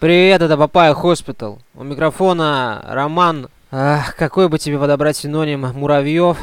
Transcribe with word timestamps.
Привет, 0.00 0.42
это 0.42 0.56
Papaya 0.56 0.94
Hospital. 0.94 1.58
У 1.74 1.82
микрофона 1.82 2.84
Роман. 2.88 3.48
Ах, 3.72 4.14
какой 4.14 4.48
бы 4.48 4.56
тебе 4.56 4.78
подобрать 4.78 5.16
синоним 5.16 5.62
Муравьев? 5.74 6.36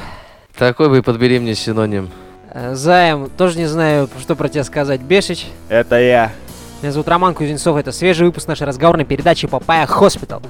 Такой 0.57 0.89
бы 0.89 1.01
подбери 1.01 1.39
мне 1.39 1.55
синоним. 1.55 2.09
Э, 2.53 2.75
Заем, 2.75 3.29
тоже 3.29 3.57
не 3.57 3.65
знаю, 3.67 4.09
что 4.19 4.35
про 4.35 4.49
тебя 4.49 4.65
сказать. 4.65 4.99
Бешич. 4.99 5.45
Это 5.69 5.97
я. 5.97 6.33
Меня 6.81 6.91
зовут 6.91 7.07
Роман 7.07 7.33
Кузнецов. 7.33 7.77
Это 7.77 7.93
свежий 7.93 8.27
выпуск 8.27 8.49
нашей 8.49 8.67
разговорной 8.67 9.05
передачи 9.05 9.47
Papaya 9.47 9.85
Hospital. 9.85 10.41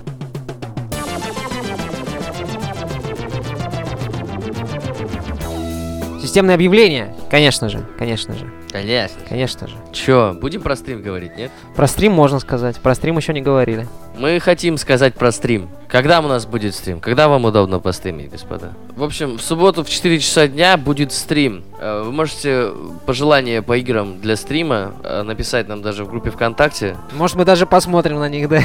Системное 6.19 6.55
объявление. 6.55 7.15
Конечно 7.29 7.69
же, 7.69 7.85
конечно 7.99 8.33
же, 8.33 8.51
Конечно. 8.75 9.21
конечно 9.29 9.67
же. 9.67 9.75
Чё, 9.93 10.33
будем 10.33 10.61
про 10.61 10.75
стрим 10.75 11.01
говорить, 11.01 11.37
нет? 11.37 11.49
Про 11.77 11.87
стрим 11.87 12.11
можно 12.11 12.39
сказать. 12.39 12.75
Про 12.77 12.93
стрим 12.93 13.15
еще 13.15 13.31
не 13.31 13.41
говорили. 13.41 13.87
Мы 14.17 14.39
хотим 14.41 14.77
сказать 14.77 15.13
про 15.13 15.31
стрим. 15.31 15.69
Когда 15.87 16.19
у 16.19 16.27
нас 16.27 16.45
будет 16.45 16.75
стрим? 16.75 16.99
Когда 16.99 17.29
вам 17.29 17.45
удобно 17.45 17.79
постримить, 17.79 18.31
господа? 18.31 18.73
В 18.95 19.03
общем, 19.03 19.37
в 19.37 19.41
субботу 19.41 19.83
в 19.83 19.89
4 19.89 20.19
часа 20.19 20.47
дня 20.47 20.75
будет 20.75 21.13
стрим. 21.13 21.63
Э, 21.79 22.01
Вы 22.03 22.11
можете 22.11 22.69
пожелания 23.05 23.61
по 23.61 23.77
играм 23.77 24.19
для 24.19 24.35
стрима 24.35 24.93
э, 25.03 25.21
написать 25.23 25.67
нам 25.69 25.81
даже 25.81 26.03
в 26.03 26.09
группе 26.09 26.31
ВКонтакте. 26.31 26.97
Может, 27.13 27.37
мы 27.37 27.45
даже 27.45 27.65
посмотрим 27.65 28.19
на 28.19 28.27
них, 28.27 28.49
да? 28.49 28.61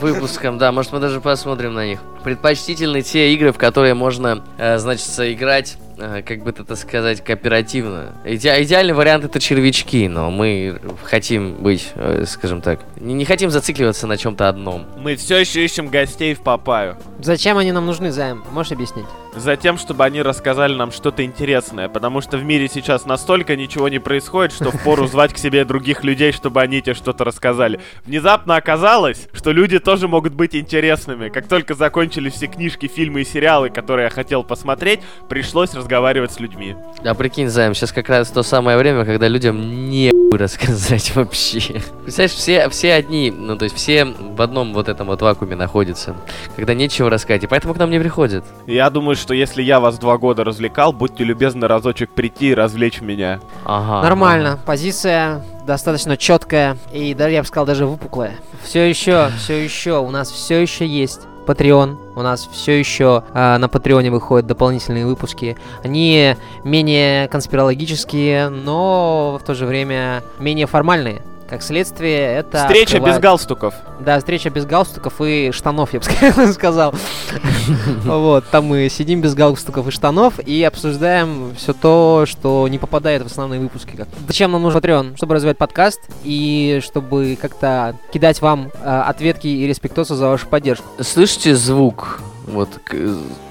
Выпуском, 0.00 0.58
да, 0.58 0.72
может 0.72 0.92
мы 0.92 1.00
даже 1.00 1.20
посмотрим 1.20 1.72
на 1.74 1.86
них. 1.86 2.00
Предпочтительны 2.22 3.02
те 3.02 3.32
игры, 3.34 3.52
в 3.52 3.58
которые 3.58 3.94
можно, 3.94 4.42
э, 4.58 4.78
значит, 4.78 5.08
играть 5.20 5.76
э, 5.91 5.91
как 6.26 6.42
бы 6.42 6.50
это 6.50 6.76
сказать, 6.76 7.22
кооперативно. 7.22 8.12
Иде- 8.24 8.62
идеальный 8.62 8.94
вариант 8.94 9.24
это 9.24 9.40
червячки, 9.40 10.08
но 10.08 10.30
мы 10.30 10.78
хотим 11.04 11.54
быть, 11.54 11.92
э, 11.94 12.24
скажем 12.26 12.60
так, 12.60 12.80
не, 13.02 13.14
не 13.14 13.24
хотим 13.24 13.50
зацикливаться 13.50 14.06
на 14.06 14.16
чем-то 14.16 14.48
одном. 14.48 14.86
Мы 14.96 15.16
все 15.16 15.38
еще 15.38 15.64
ищем 15.64 15.88
гостей 15.88 16.34
в 16.34 16.40
Папаю. 16.40 16.96
Зачем 17.20 17.58
они 17.58 17.72
нам 17.72 17.84
нужны, 17.84 18.12
Займ? 18.12 18.44
Можешь 18.52 18.72
объяснить? 18.72 19.06
Затем, 19.34 19.78
чтобы 19.78 20.04
они 20.04 20.22
рассказали 20.22 20.74
нам 20.74 20.92
что-то 20.92 21.24
интересное, 21.24 21.88
потому 21.88 22.20
что 22.20 22.36
в 22.36 22.44
мире 22.44 22.68
сейчас 22.68 23.06
настолько 23.06 23.56
ничего 23.56 23.88
не 23.88 23.98
происходит, 23.98 24.52
что 24.52 24.70
впору 24.70 25.06
звать 25.06 25.32
к 25.32 25.38
себе 25.38 25.64
других 25.64 26.04
людей, 26.04 26.32
чтобы 26.32 26.60
они 26.60 26.80
тебе 26.82 26.94
что-то 26.94 27.24
рассказали. 27.24 27.80
Внезапно 28.04 28.56
оказалось, 28.56 29.28
что 29.32 29.52
люди 29.52 29.78
тоже 29.78 30.06
могут 30.06 30.34
быть 30.34 30.54
интересными. 30.54 31.28
Как 31.28 31.48
только 31.48 31.74
закончились 31.74 32.34
все 32.34 32.46
книжки, 32.46 32.86
фильмы 32.86 33.22
и 33.22 33.24
сериалы, 33.24 33.70
которые 33.70 34.04
я 34.04 34.10
хотел 34.10 34.44
посмотреть, 34.44 35.00
пришлось 35.28 35.74
разговаривать 35.74 36.32
с 36.32 36.40
людьми. 36.40 36.76
А 37.04 37.14
прикинь, 37.14 37.48
Займ, 37.48 37.74
сейчас 37.74 37.90
как 37.90 38.08
раз 38.08 38.28
то 38.30 38.42
самое 38.42 38.76
время, 38.76 39.04
когда 39.04 39.28
людям 39.28 39.88
не 39.88 40.21
рассказать 40.38 41.14
вообще. 41.14 41.82
Представляешь, 42.02 42.32
все, 42.32 42.68
все 42.68 42.94
одни, 42.94 43.30
ну 43.30 43.56
то 43.56 43.64
есть 43.64 43.76
все 43.76 44.04
в 44.04 44.40
одном 44.40 44.72
вот 44.74 44.88
этом 44.88 45.08
вот 45.08 45.22
вакууме 45.22 45.56
находятся, 45.56 46.14
когда 46.56 46.74
нечего 46.74 47.10
рассказать, 47.10 47.44
и 47.44 47.46
поэтому 47.46 47.74
к 47.74 47.78
нам 47.78 47.90
не 47.90 47.98
приходят. 47.98 48.44
Я 48.66 48.90
думаю, 48.90 49.16
что 49.16 49.34
если 49.34 49.62
я 49.62 49.80
вас 49.80 49.98
два 49.98 50.18
года 50.18 50.44
развлекал, 50.44 50.92
будьте 50.92 51.24
любезны 51.24 51.66
разочек 51.66 52.10
прийти 52.10 52.50
и 52.50 52.54
развлечь 52.54 53.00
меня. 53.00 53.40
Ага. 53.64 54.02
Нормально. 54.02 54.58
Позиция 54.64 55.44
достаточно 55.66 56.16
четкая 56.16 56.76
и, 56.92 57.14
даже 57.14 57.34
я 57.34 57.42
бы 57.42 57.46
сказал, 57.46 57.66
даже 57.66 57.86
выпуклая. 57.86 58.34
Все 58.62 58.88
еще, 58.88 59.30
все 59.38 59.62
еще, 59.62 59.98
у 60.00 60.10
нас 60.10 60.30
все 60.30 60.60
еще 60.60 60.86
есть 60.86 61.22
Patreon. 61.46 61.96
У 62.14 62.22
нас 62.22 62.48
все 62.50 62.78
еще 62.78 63.24
а, 63.32 63.58
на 63.58 63.68
Патреоне 63.68 64.10
выходят 64.10 64.46
дополнительные 64.46 65.06
выпуски. 65.06 65.56
Они 65.82 66.36
менее 66.64 67.28
конспирологические, 67.28 68.48
но 68.48 69.38
в 69.42 69.46
то 69.46 69.54
же 69.54 69.66
время 69.66 70.22
менее 70.38 70.66
формальные. 70.66 71.22
Как 71.52 71.62
следствие, 71.62 72.36
это... 72.38 72.60
Встреча 72.62 72.92
без 72.94 73.00
открывает- 73.00 73.20
галстуков. 73.22 73.74
Да, 74.00 74.18
встреча 74.18 74.48
без 74.48 74.64
галстуков 74.64 75.20
и 75.20 75.50
штанов, 75.52 75.92
я 75.92 76.00
бы 76.00 76.06
ска- 76.06 76.50
сказал. 76.50 76.94
Вот, 78.06 78.46
там 78.50 78.64
мы 78.64 78.88
сидим 78.88 79.20
без 79.20 79.34
галстуков 79.34 79.86
и 79.86 79.90
штанов 79.90 80.38
и 80.40 80.62
обсуждаем 80.64 81.54
все 81.58 81.74
то, 81.74 82.24
что 82.26 82.66
не 82.68 82.78
попадает 82.78 83.22
в 83.22 83.26
основные 83.26 83.60
выпуски. 83.60 83.94
Как- 83.96 84.08
Зачем 84.26 84.50
нам 84.50 84.62
нужен 84.62 84.80
Patreon? 84.80 85.14
Чтобы 85.18 85.34
развивать 85.34 85.58
подкаст 85.58 86.00
и 86.24 86.80
чтобы 86.82 87.36
как-то 87.38 87.96
кидать 88.14 88.40
вам 88.40 88.70
э, 88.82 88.88
ответки 89.06 89.46
и 89.46 89.66
респектосы 89.66 90.14
за 90.14 90.28
вашу 90.28 90.46
поддержку. 90.46 90.86
Слышите 91.02 91.54
звук? 91.54 92.22
Вот 92.52 92.68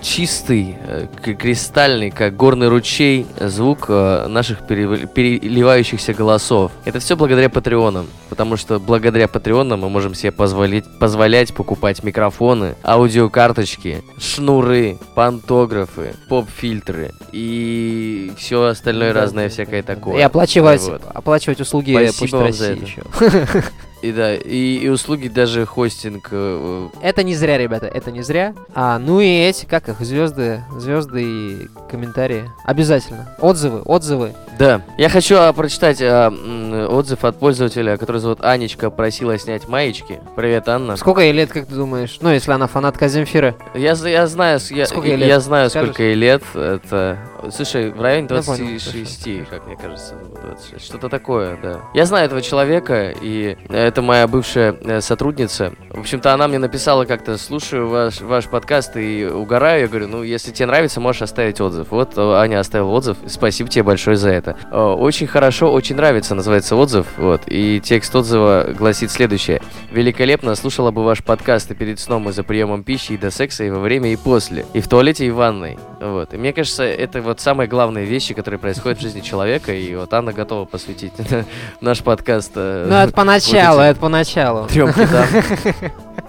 чистый, 0.01 0.78
э, 0.88 1.07
кристальный, 1.38 2.12
как 2.12 2.35
горный 2.35 2.67
ручей, 2.67 3.25
звук 3.39 3.85
э, 3.89 4.28
наших 4.28 4.66
переливающихся 4.67 6.13
голосов. 6.13 6.72
Это 6.85 7.00
все 7.00 7.16
благодаря 7.16 7.50
патреонам. 7.50 8.07
Потому 8.29 8.57
что 8.57 8.79
благодаря 8.79 9.28
патреонам 9.28 9.81
мы 9.81 9.89
можем 9.89 10.13
себе 10.13 10.31
позволить, 10.31 10.85
позволять 11.00 11.53
покупать 11.53 12.03
микрофоны, 12.03 12.75
аудиокарточки, 12.84 14.03
шнуры, 14.19 14.97
пантографы, 15.16 16.13
поп-фильтры 16.29 17.12
и 17.31 18.31
все 18.38 18.63
остальное 18.63 19.13
Да, 19.13 19.22
разное 19.22 19.50
всякое 19.50 19.83
такое. 19.83 20.19
И 20.19 20.22
оплачивать, 20.22 20.81
Вот. 20.83 21.01
оплачивать 21.13 21.59
услуги 21.59 21.91
Спасибо 21.91 22.44
Почты 22.44 22.63
России 22.66 22.81
еще. 22.81 23.63
И 24.01 24.12
да, 24.12 24.35
и, 24.35 24.78
и 24.78 24.89
услуги 24.89 25.28
даже 25.28 25.66
хостинг 25.66 26.29
э, 26.31 26.89
Это 27.01 27.23
не 27.23 27.35
зря, 27.35 27.57
ребята, 27.57 27.85
это 27.85 28.12
не 28.12 28.23
зря. 28.23 28.56
А, 28.73 28.97
ну 28.97 29.19
и 29.19 29.28
эти, 29.28 29.66
как 29.66 29.89
их, 29.89 30.00
звезды, 30.00 30.63
звезды 30.78 31.23
и 31.23 31.67
комментарии. 31.89 32.50
Обязательно. 32.66 33.35
Отзывы, 33.39 33.81
отзывы. 33.81 34.34
Да, 34.62 34.80
я 34.96 35.10
хочу 35.10 35.38
а, 35.40 35.52
прочитать 35.54 36.00
а, 36.04 36.28
м, 36.28 36.88
отзыв 36.96 37.26
от 37.26 37.40
пользователя, 37.40 37.98
который 37.98 38.18
зовут 38.22 38.44
Анечка, 38.44 38.92
просила 38.92 39.36
снять 39.40 39.68
маечки. 39.68 40.20
Привет, 40.36 40.70
Анна. 40.70 40.98
Сколько 40.98 41.22
ей 41.22 41.32
лет, 41.34 41.52
как 41.52 41.66
ты 41.66 41.74
думаешь? 41.74 42.20
Ну, 42.22 42.30
если 42.30 42.52
она 42.52 42.68
фанатка 42.68 43.08
Земфира. 43.08 43.56
Я, 43.74 43.96
з- 43.96 44.12
я 44.12 44.28
знаю, 44.28 44.60
с- 44.60 44.70
я, 44.70 44.86
Сколько 44.86 45.08
ей 45.08 45.18
я 45.18 45.26
лет? 45.26 45.42
знаю, 45.42 45.72
Скажешь? 45.72 45.88
сколько 45.90 46.04
ей 46.04 46.14
лет. 46.14 46.44
Это, 46.54 47.18
слушай, 47.52 47.90
в 47.90 48.00
районе 48.00 48.28
Я 48.30 48.44
понял, 48.44 48.68
26, 48.68 49.46
как 49.50 49.66
мне 49.66 49.76
кажется, 49.78 50.14
26, 50.44 50.86
что-то 50.86 51.10
такое, 51.10 51.58
да. 51.60 51.80
Я 51.96 52.06
знаю 52.06 52.28
этого 52.28 52.44
человека, 52.44 53.16
и 53.20 53.58
это 53.68 54.04
моя 54.04 54.28
бывшая 54.28 54.76
э, 54.80 55.02
сотрудница. 55.02 55.74
В 55.90 56.02
общем-то, 56.02 56.36
она 56.36 56.48
мне 56.48 56.60
написала 56.60 57.06
как-то, 57.06 57.40
слушаю 57.40 57.90
ваш, 57.90 58.22
ваш 58.22 58.46
подкаст 58.46 58.96
и 58.96 59.26
угораю. 59.26 59.82
Я 59.82 59.88
говорю, 59.88 60.08
ну, 60.08 60.22
если 60.22 60.52
тебе 60.52 60.68
нравится, 60.68 61.00
можешь 61.02 61.24
оставить 61.24 61.60
отзыв. 61.60 61.88
Вот 61.90 62.16
э, 62.16 62.22
Аня 62.36 62.60
оставила 62.60 62.92
отзыв. 62.92 63.18
Спасибо 63.26 63.68
тебе 63.68 63.82
большое 63.82 64.18
за 64.18 64.30
это. 64.30 64.50
Э, 64.72 64.78
Очень 64.94 65.28
хорошо, 65.28 65.72
очень 65.72 65.95
нравится, 65.95 66.35
называется 66.35 66.75
отзыв. 66.75 67.06
Вот. 67.17 67.41
И 67.47 67.79
текст 67.84 68.16
отзыва 68.16 68.67
гласит 68.78 69.12
следующее. 69.12 69.62
Великолепно 69.91 70.56
слушала 70.56 70.91
бы 70.91 71.03
ваш 71.03 71.23
подкаст 71.23 71.72
и 71.72 71.73
перед 71.75 72.00
сном, 72.00 72.29
и 72.29 72.31
за 72.31 72.44
приемом 72.44 72.84
пищи, 72.84 73.13
и 73.13 73.17
до 73.17 73.31
секса, 73.31 73.63
и 73.63 73.69
во 73.69 73.79
время, 73.79 74.12
и 74.12 74.16
после. 74.16 74.66
И 74.73 74.81
в 74.81 74.88
туалете, 74.88 75.25
и 75.25 75.29
в 75.29 75.35
ванной. 75.35 75.78
Вот. 76.00 76.34
И 76.34 76.38
мне 76.38 76.53
кажется, 76.53 76.84
это 76.84 77.22
вот 77.22 77.39
самые 77.39 77.67
главные 77.67 78.06
вещи, 78.06 78.34
которые 78.34 78.59
происходят 78.59 79.00
в 79.00 79.01
жизни 79.01 79.22
человека. 79.22 79.73
И 79.73 79.95
вот 79.95 80.13
Анна 80.13 80.34
готова 80.34 80.66
посвятить 80.66 81.13
наш 81.81 82.01
подкаст. 82.01 82.51
э, 82.56 82.88
Ну, 82.89 82.95
это 82.95 83.12
поначалу, 83.16 83.81
это 83.81 84.00
поначалу. 84.00 84.68
трем. 84.68 84.91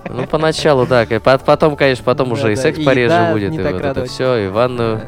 Ну, 0.08 0.26
поначалу, 0.26 0.86
да. 0.86 1.06
Потом, 1.22 1.74
конечно, 1.76 2.04
потом 2.04 2.32
уже 2.32 2.52
и 2.52 2.56
секс 2.56 2.78
пореже 2.78 3.30
будет, 3.32 3.54
и 3.54 3.58
вот 3.58 3.80
это 3.82 4.04
все, 4.04 4.36
и 4.36 4.48
ванную. 4.48 5.00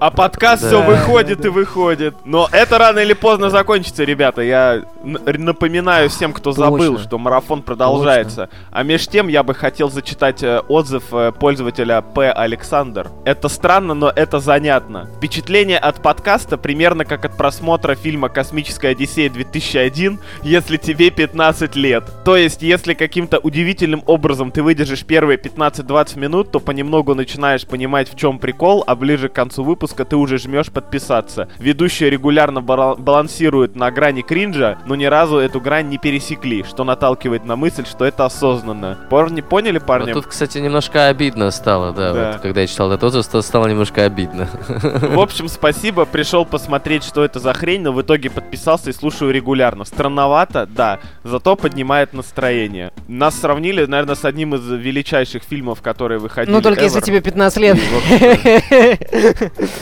А 0.00 0.12
подкаст 0.12 0.62
Да. 0.62 0.68
все 0.68 0.82
выходит 0.82 1.44
и 1.44 1.48
выходит. 1.48 2.14
Но 2.24 2.48
это 2.52 2.78
рано 2.78 3.00
или 3.00 3.14
поздно 3.14 3.50
закончится, 3.50 4.04
ребята. 4.04 4.42
Я 4.42 4.82
напоминаю 5.02 6.08
всем, 6.08 6.32
кто 6.32 6.52
забыл, 6.52 6.98
что 7.00 7.18
марафон 7.18 7.62
продолжается. 7.62 8.48
А 8.70 8.84
меж 8.84 9.08
тем 9.08 9.26
я 9.26 9.42
бы 9.42 9.54
хотел 9.54 9.90
зачитать 9.90 10.42
э, 10.44 10.60
отзыв 10.68 11.02
э, 11.12 11.32
пользователя 11.32 12.00
П. 12.02 12.30
Александр. 12.30 13.08
Это 13.24 13.48
странно, 13.48 13.94
но 13.94 14.12
это 14.14 14.38
занятно. 14.38 15.08
Впечатление 15.16 15.78
от 15.78 16.00
подкаста 16.00 16.58
примерно 16.58 17.04
как 17.04 17.24
от 17.24 17.36
просмотра 17.36 17.96
фильма 17.96 18.28
«Космическая 18.28 18.88
Одиссея 18.90 19.30
2001», 19.30 20.18
если 20.44 20.76
тебе 20.76 21.10
15 21.10 21.74
лет. 21.74 22.04
То 22.24 22.36
есть, 22.36 22.62
если 22.62 22.94
каким-то 22.94 23.38
удивительным 23.38 24.04
образом 24.06 24.52
ты 24.52 24.62
выдержишь 24.62 25.04
первые 25.04 25.38
15-20 25.38 26.18
минут, 26.20 26.52
то 26.52 26.60
понемногу 26.60 27.14
начинаешь 27.16 27.66
понимать, 27.66 28.08
в 28.12 28.16
чем 28.16 28.38
прикол, 28.38 28.84
а 28.86 28.94
ближе 28.94 29.28
к 29.28 29.32
концу 29.32 29.64
выпуска 29.64 29.87
ты 30.04 30.16
уже 30.16 30.38
жмешь 30.38 30.70
подписаться. 30.70 31.48
Ведущие 31.58 32.10
регулярно 32.10 32.60
балансируют 32.60 33.76
на 33.76 33.90
грани 33.90 34.22
кринжа, 34.22 34.78
но 34.86 34.94
ни 34.94 35.04
разу 35.04 35.38
эту 35.38 35.60
грань 35.60 35.88
не 35.88 35.98
пересекли, 35.98 36.64
что 36.64 36.84
наталкивает 36.84 37.44
на 37.44 37.56
мысль, 37.56 37.84
что 37.86 38.04
это 38.04 38.24
осознанно. 38.24 38.98
Парни, 39.10 39.40
поняли, 39.40 39.78
парни? 39.78 40.12
Вот 40.12 40.24
тут, 40.24 40.26
кстати, 40.30 40.58
немножко 40.58 41.08
обидно 41.08 41.50
стало, 41.50 41.92
да. 41.92 42.12
Да. 42.12 42.32
Вот, 42.32 42.40
когда 42.40 42.60
я 42.62 42.66
читал 42.66 42.90
этот 42.92 43.04
отзыв, 43.04 43.44
стало 43.44 43.66
немножко 43.66 44.04
обидно. 44.04 44.48
В 44.68 45.20
общем, 45.20 45.48
спасибо, 45.48 46.04
пришел 46.04 46.44
посмотреть, 46.44 47.04
что 47.04 47.24
это 47.24 47.38
за 47.38 47.52
хрень, 47.52 47.82
но 47.82 47.92
в 47.92 48.02
итоге 48.02 48.30
подписался 48.30 48.90
и 48.90 48.92
слушаю 48.92 49.30
регулярно. 49.30 49.84
Странновато, 49.84 50.66
да, 50.66 51.00
зато 51.24 51.56
поднимает 51.56 52.12
настроение. 52.12 52.92
Нас 53.08 53.38
сравнили, 53.38 53.84
наверное, 53.84 54.14
с 54.14 54.24
одним 54.24 54.54
из 54.54 54.68
величайших 54.68 55.42
фильмов, 55.42 55.82
которые 55.82 56.18
выходили. 56.18 56.54
Ну, 56.54 56.60
только 56.62 56.82
если 56.82 57.00
ever. 57.00 57.04
тебе 57.04 57.20
15 57.20 57.58
лет. 57.58 57.78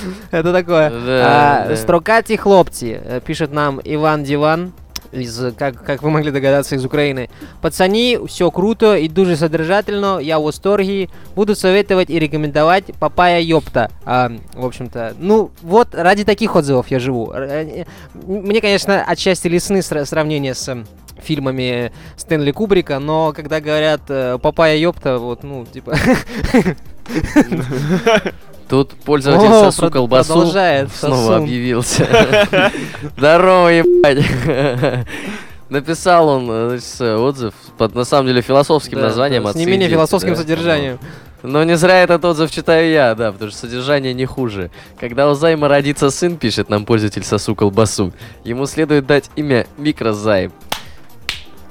Это 0.30 0.52
такое. 0.52 0.90
Да, 0.90 1.64
А, 1.64 1.68
да. 1.68 1.76
Строкаті 1.76 2.36
хлопці, 2.36 2.86
э, 2.86 3.20
пишет 3.20 3.52
нам 3.52 3.80
Иван 3.84 4.24
Диван. 4.24 4.72
из, 5.12 5.54
как, 5.56 5.82
как 5.84 6.02
вы 6.02 6.10
могли 6.10 6.30
догадаться, 6.30 6.74
из 6.76 6.84
Украины. 6.84 7.28
Пацаны, 7.62 8.18
все 8.26 8.50
круто 8.50 8.96
и 8.96 9.08
дуже 9.08 9.36
содержательно, 9.36 10.18
я 10.18 10.38
в 10.38 10.44
восторге. 10.44 11.08
Буду 11.34 11.54
советовать 11.54 12.10
и 12.10 12.18
рекомендовать 12.18 12.84
Папая 12.98 13.40
Ёпта. 13.40 13.90
А, 14.04 14.30
в 14.54 14.64
общем-то, 14.64 15.14
ну 15.18 15.50
вот 15.62 15.94
ради 15.94 16.24
таких 16.24 16.54
отзывов 16.56 16.88
я 16.88 16.98
живу. 16.98 17.32
Э, 17.32 17.84
мне, 18.26 18.60
конечно, 18.60 19.02
отчасти 19.04 19.48
лесны 19.48 19.82
сравнения 19.82 20.54
с 20.54 20.84
фильмами 21.22 21.92
Стэнли 22.16 22.52
Кубрика, 22.52 22.98
но 22.98 23.32
когда 23.32 23.60
говорят 23.60 24.02
э, 24.08 24.38
«Папая 24.40 24.76
ёпта», 24.76 25.18
вот, 25.18 25.42
ну, 25.42 25.66
типа... 25.66 25.96
Тут 28.68 28.94
пользователь 28.94 29.46
О, 29.46 29.70
сосу 29.70 29.90
колбасу 29.90 30.46
снова 30.46 30.88
сосу. 30.88 31.34
объявился. 31.34 32.06
Здорово, 33.16 33.68
ебать. 33.68 34.24
Написал 35.68 36.28
он 36.28 36.48
э, 36.48 36.78
значит, 36.78 37.18
отзыв 37.18 37.54
под, 37.76 37.94
на 37.94 38.04
самом 38.04 38.28
деле, 38.28 38.40
философским 38.40 38.98
да, 38.98 39.04
названием 39.04 39.46
С 39.46 39.56
не 39.56 39.66
менее 39.66 39.88
философским 39.88 40.30
да, 40.30 40.36
содержанием. 40.36 40.98
Но 41.42 41.62
не 41.64 41.76
зря 41.76 42.02
этот 42.02 42.24
отзыв 42.24 42.50
читаю 42.50 42.90
я, 42.90 43.14
да, 43.14 43.32
потому 43.32 43.50
что 43.50 43.60
содержание 43.60 44.14
не 44.14 44.26
хуже. 44.26 44.70
Когда 44.98 45.30
у 45.30 45.34
Займа 45.34 45.68
родится 45.68 46.10
сын, 46.10 46.36
пишет 46.36 46.68
нам 46.68 46.84
пользователь 46.84 47.24
сосу 47.24 47.54
колбасу, 47.54 48.12
ему 48.44 48.66
следует 48.66 49.06
дать 49.06 49.30
имя 49.36 49.66
Микрозайм. 49.76 50.52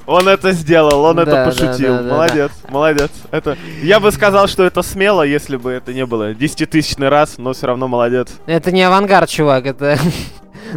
Он 0.07 0.27
это 0.27 0.51
сделал, 0.51 1.03
он 1.03 1.15
да, 1.15 1.23
это 1.23 1.45
пошутил. 1.45 1.95
Да, 1.95 2.03
да, 2.03 2.09
молодец, 2.09 2.51
молодец. 2.69 3.11
Это, 3.31 3.57
я 3.81 3.99
бы 3.99 4.11
сказал, 4.11 4.47
что 4.47 4.63
это 4.63 4.81
смело, 4.83 5.23
если 5.23 5.57
бы 5.57 5.71
это 5.71 5.93
не 5.93 6.05
было 6.05 6.33
десятитысячный 6.33 7.09
раз, 7.09 7.37
но 7.37 7.53
все 7.53 7.67
равно 7.67 7.87
молодец. 7.87 8.29
Это 8.45 8.71
не 8.71 8.83
авангард, 8.83 9.29
чувак, 9.29 9.65
это 9.65 9.97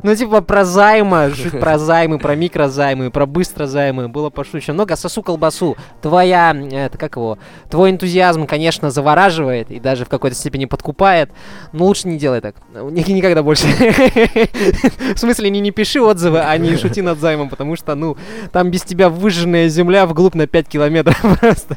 Ну, 0.03 0.15
типа, 0.15 0.41
про 0.41 0.65
займы, 0.65 1.33
про 1.61 1.79
займы, 1.79 2.19
про 2.19 2.35
микрозаймы, 2.35 3.11
про 3.11 3.27
быстрозаймы 3.27 4.09
было 4.09 4.31
пошучено. 4.31 4.75
Много 4.75 4.97
сосу 4.97 5.23
колбасу. 5.23 5.77
Твоя, 6.03 6.55
это 6.71 6.99
как 6.99 7.17
его, 7.17 7.39
твой 7.71 7.91
энтузиазм, 7.91 8.47
конечно, 8.47 8.91
завораживает 8.91 9.71
и 9.71 9.81
даже 9.81 10.05
в 10.05 10.09
какой-то 10.09 10.37
степени 10.37 10.67
подкупает, 10.67 11.31
но 11.73 11.87
лучше 11.87 12.09
не 12.09 12.19
делай 12.19 12.41
так. 12.41 12.57
Никогда 12.73 13.43
больше. 13.43 13.67
В 15.15 15.19
смысле, 15.19 15.51
не, 15.51 15.61
не 15.61 15.71
пиши 15.71 16.01
отзывы, 16.01 16.41
а 16.41 16.57
не 16.59 16.77
шути 16.77 17.03
над 17.03 17.19
займом, 17.19 17.49
потому 17.49 17.77
что, 17.77 17.95
ну, 17.95 18.17
там 18.53 18.71
без 18.71 18.83
тебя 18.83 19.09
выжженная 19.09 19.69
земля 19.69 20.07
вглубь 20.07 20.35
на 20.35 20.47
5 20.47 20.69
километров 20.69 21.21
просто. 21.41 21.77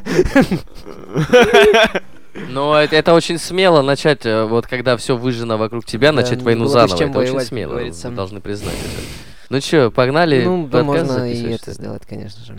Но 2.34 2.80
это, 2.80 2.96
это 2.96 3.14
очень 3.14 3.38
смело 3.38 3.82
начать, 3.82 4.24
э, 4.24 4.44
вот 4.44 4.66
когда 4.66 4.96
все 4.96 5.16
выжжено 5.16 5.58
вокруг 5.58 5.84
тебя, 5.84 6.12
начать 6.12 6.38
да, 6.38 6.44
войну 6.44 6.66
заново. 6.66 7.02
Это 7.02 7.18
очень 7.18 7.40
смело, 7.40 7.72
говорится. 7.72 8.08
вы 8.08 8.16
должны 8.16 8.40
признать 8.40 8.74
это. 8.74 9.02
Ну 9.50 9.60
что, 9.60 9.90
погнали? 9.90 10.44
Ну, 10.44 10.66
да, 10.66 10.82
можно 10.82 11.30
и 11.30 11.52
это 11.52 11.72
сделать, 11.72 12.02
конечно 12.06 12.44
же. 12.44 12.58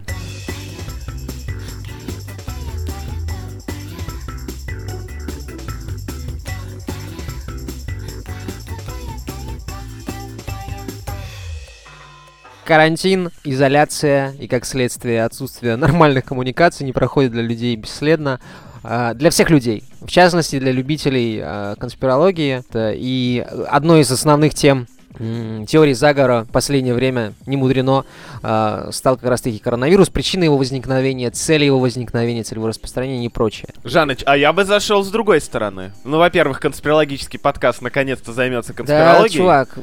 карантин, 12.64 13.30
изоляция 13.44 14.32
и, 14.40 14.48
как 14.48 14.66
следствие, 14.66 15.26
отсутствие 15.26 15.76
нормальных 15.76 16.26
коммуникаций 16.26 16.86
не 16.86 16.94
проходит 16.94 17.32
для 17.32 17.42
людей 17.42 17.76
бесследно. 17.76 18.40
А, 18.84 19.14
для 19.14 19.30
всех 19.30 19.50
людей, 19.50 19.84
в 20.02 20.12
частности 20.12 20.60
для 20.60 20.72
любителей 20.72 21.40
э, 21.42 21.76
конспирологии. 21.80 22.64
И 22.76 23.46
одной 23.70 24.02
из 24.02 24.12
основных 24.12 24.54
тем 24.54 24.88
теории 25.18 25.94
заговора 25.94 26.44
в 26.44 26.52
последнее 26.52 26.94
время 26.94 27.34
не 27.46 27.58
мудрено 27.58 28.06
э, 28.42 28.90
стал 28.92 29.18
как 29.18 29.30
раз 29.30 29.42
таки 29.42 29.60
коронавирус, 29.60 30.10
причины 30.10 30.46
его 30.46 30.58
возникновения, 30.58 31.30
цели 31.30 31.66
его 31.66 31.80
возникновения, 31.80 32.44
цель 32.44 32.58
его 32.58 32.68
распространения 32.68 33.26
и 33.26 33.30
прочее. 33.30 33.70
Жаныч, 33.84 34.24
а 34.26 34.38
я 34.38 34.54
бы 34.54 34.66
зашел 34.66 35.04
с 35.04 35.10
другой 35.10 35.42
стороны. 35.42 35.92
Ну, 36.04 36.18
во-первых, 36.18 36.60
конспирологический 36.60 37.40
подкаст 37.40 37.82
наконец-то 37.82 38.34
займется 38.34 38.74
конспирологией. 38.74 39.30
Да, 39.30 39.44
чувак. 39.44 39.78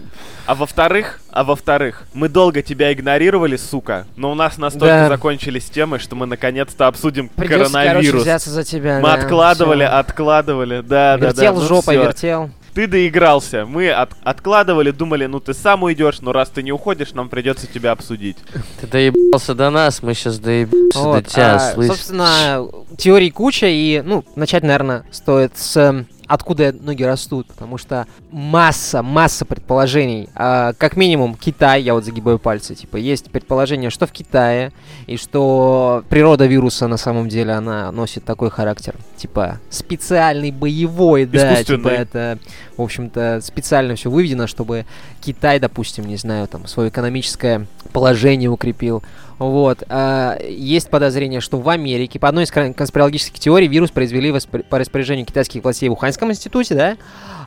А 0.47 0.55
во-вторых, 0.55 1.21
а 1.31 1.45
во-вторых, 1.45 2.05
мы 2.13 2.29
долго 2.29 2.63
тебя 2.63 2.93
игнорировали, 2.93 3.57
сука, 3.57 4.07
но 4.17 4.33
у 4.33 4.35
нас 4.35 4.59
настолько 4.59 4.87
да. 4.87 5.09
закончились 5.09 5.65
темы, 5.65 5.99
что 5.99 6.17
мы 6.17 6.27
наконец-то 6.27 6.87
обсудим 6.87 7.29
Придется, 7.29 7.73
коронавирус. 7.73 8.07
Короче, 8.07 8.23
взяться 8.23 8.51
за 8.51 8.65
тебя. 8.65 8.99
Мы 9.01 9.09
да, 9.09 9.15
откладывали, 9.15 9.85
все. 9.85 9.93
откладывали, 9.93 10.81
да, 10.81 11.17
вертел 11.17 11.29
да, 11.29 11.35
да. 11.35 11.45
Вертел 11.45 11.61
жопой, 11.69 11.97
ну, 11.97 12.03
вертел 12.05 12.51
ты 12.81 12.87
доигрался. 12.87 13.67
Мы 13.67 13.91
от 13.91 14.13
откладывали, 14.23 14.91
думали, 14.91 15.27
ну 15.27 15.39
ты 15.39 15.53
сам 15.53 15.83
уйдешь, 15.83 16.21
но 16.21 16.33
раз 16.33 16.49
ты 16.49 16.63
не 16.63 16.73
уходишь, 16.73 17.13
нам 17.13 17.29
придется 17.29 17.67
тебя 17.67 17.93
обсудить. 17.93 18.39
Ты 18.81 18.87
доебался 18.87 19.55
до 19.55 19.69
нас, 19.69 20.03
мы 20.03 20.15
сейчас 20.15 20.39
доебемся 20.39 20.99
вот, 20.99 21.25
до 21.25 21.31
тебя, 21.31 21.57
а, 21.57 21.75
слышишь? 21.75 21.97
Собственно, 21.97 22.67
теорий 22.97 23.31
куча, 23.31 23.67
и, 23.67 24.01
ну, 24.03 24.25
начать, 24.35 24.63
наверное, 24.63 25.05
стоит 25.11 25.59
с 25.59 26.07
откуда 26.31 26.73
ноги 26.73 27.03
растут, 27.03 27.49
потому 27.49 27.77
что 27.77 28.07
масса, 28.31 29.03
масса 29.03 29.45
предположений. 29.45 30.29
А, 30.37 30.75
как 30.75 30.97
минимум, 30.97 31.35
Китай, 31.35 31.83
я 31.83 31.93
вот 31.93 32.05
загибаю 32.05 32.39
пальцы, 32.39 32.77
типа, 32.77 32.99
есть 32.99 33.33
предположение, 33.33 33.91
что 33.91 34.07
в 34.07 34.13
Китае, 34.13 34.73
и 35.09 35.17
что 35.17 36.05
природа 36.09 36.47
вируса 36.47 36.87
на 36.87 36.99
самом 36.99 37.29
деле, 37.29 37.53
она 37.53 37.91
носит 37.91 38.25
такой 38.25 38.49
характер, 38.49 38.95
типа, 39.17 39.59
специальный 39.71 40.53
боевой, 40.53 41.27
да, 41.27 41.65
типа, 41.65 41.89
это, 41.89 42.39
в 42.77 42.83
общем-то, 42.83 43.41
специально 43.43 43.97
все 43.97 44.09
выведено, 44.09 44.47
чтобы 44.47 44.87
Китай, 45.21 45.59
допустим, 45.59 46.05
не 46.05 46.17
знаю, 46.17 46.47
там, 46.47 46.69
свое 46.69 46.91
экономическое 46.91 47.67
положение 47.93 48.49
укрепил. 48.49 49.03
Вот. 49.41 49.83
А, 49.89 50.39
есть 50.39 50.91
подозрение, 50.91 51.41
что 51.41 51.57
в 51.57 51.69
Америке, 51.71 52.19
по 52.19 52.29
одной 52.29 52.45
из 52.45 52.51
конспирологических 52.51 53.41
теорий, 53.41 53.69
вирус 53.69 53.91
произвели 53.91 54.33
по 54.69 54.79
распоряжению 54.79 55.25
китайских 55.25 55.65
властей 55.65 55.89
в 55.89 55.93
Уханьском 55.93 56.31
институте, 56.31 56.75
да? 56.75 56.97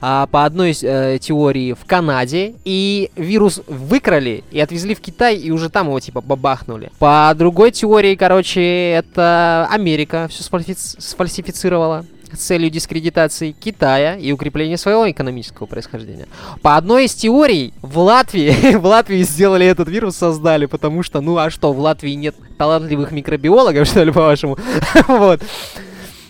А 0.01 0.25
по 0.25 0.44
одной 0.44 0.72
из 0.72 0.84
э, 0.84 1.19
теорий 1.22 1.74
в 1.74 1.86
Канаде, 1.86 2.56
и 2.66 3.12
вирус 3.16 3.62
выкрали 3.68 4.44
и 4.50 4.60
отвезли 4.60 4.95
в 4.95 5.01
Китай, 5.01 5.38
и 5.38 5.51
уже 5.51 5.69
там 5.69 5.88
его 5.88 6.00
типа 6.00 6.22
бабахнули. 6.22 6.92
По 6.98 7.31
другой 7.38 7.69
теории, 7.69 8.16
короче, 8.16 8.89
это 8.89 9.68
Америка 9.69 10.28
все 10.31 10.44
сфальсифицировала. 10.44 12.06
С 12.34 12.40
целью 12.40 12.70
дискредитации 12.70 13.52
Китая 13.52 14.16
и 14.16 14.32
укрепления 14.32 14.78
своего 14.78 15.10
экономического 15.10 15.68
происхождения. 15.68 16.28
По 16.62 16.78
одной 16.78 17.06
из 17.06 17.14
теорий, 17.14 17.74
в 17.82 17.98
Латвии, 18.00 18.76
в 18.78 18.86
Латвии 18.86 19.24
сделали 19.24 19.66
этот 19.66 19.88
вирус, 19.90 20.16
создали, 20.16 20.66
потому 20.66 21.04
что, 21.04 21.22
ну 21.22 21.38
а 21.38 21.50
что, 21.50 21.74
в 21.74 21.80
Латвии 21.80 22.12
нет 22.12 22.36
талантливых 22.58 23.12
микробиологов, 23.12 23.88
что 23.88 24.04
ли, 24.04 24.12
по-вашему? 24.12 24.58
вот. 25.08 25.42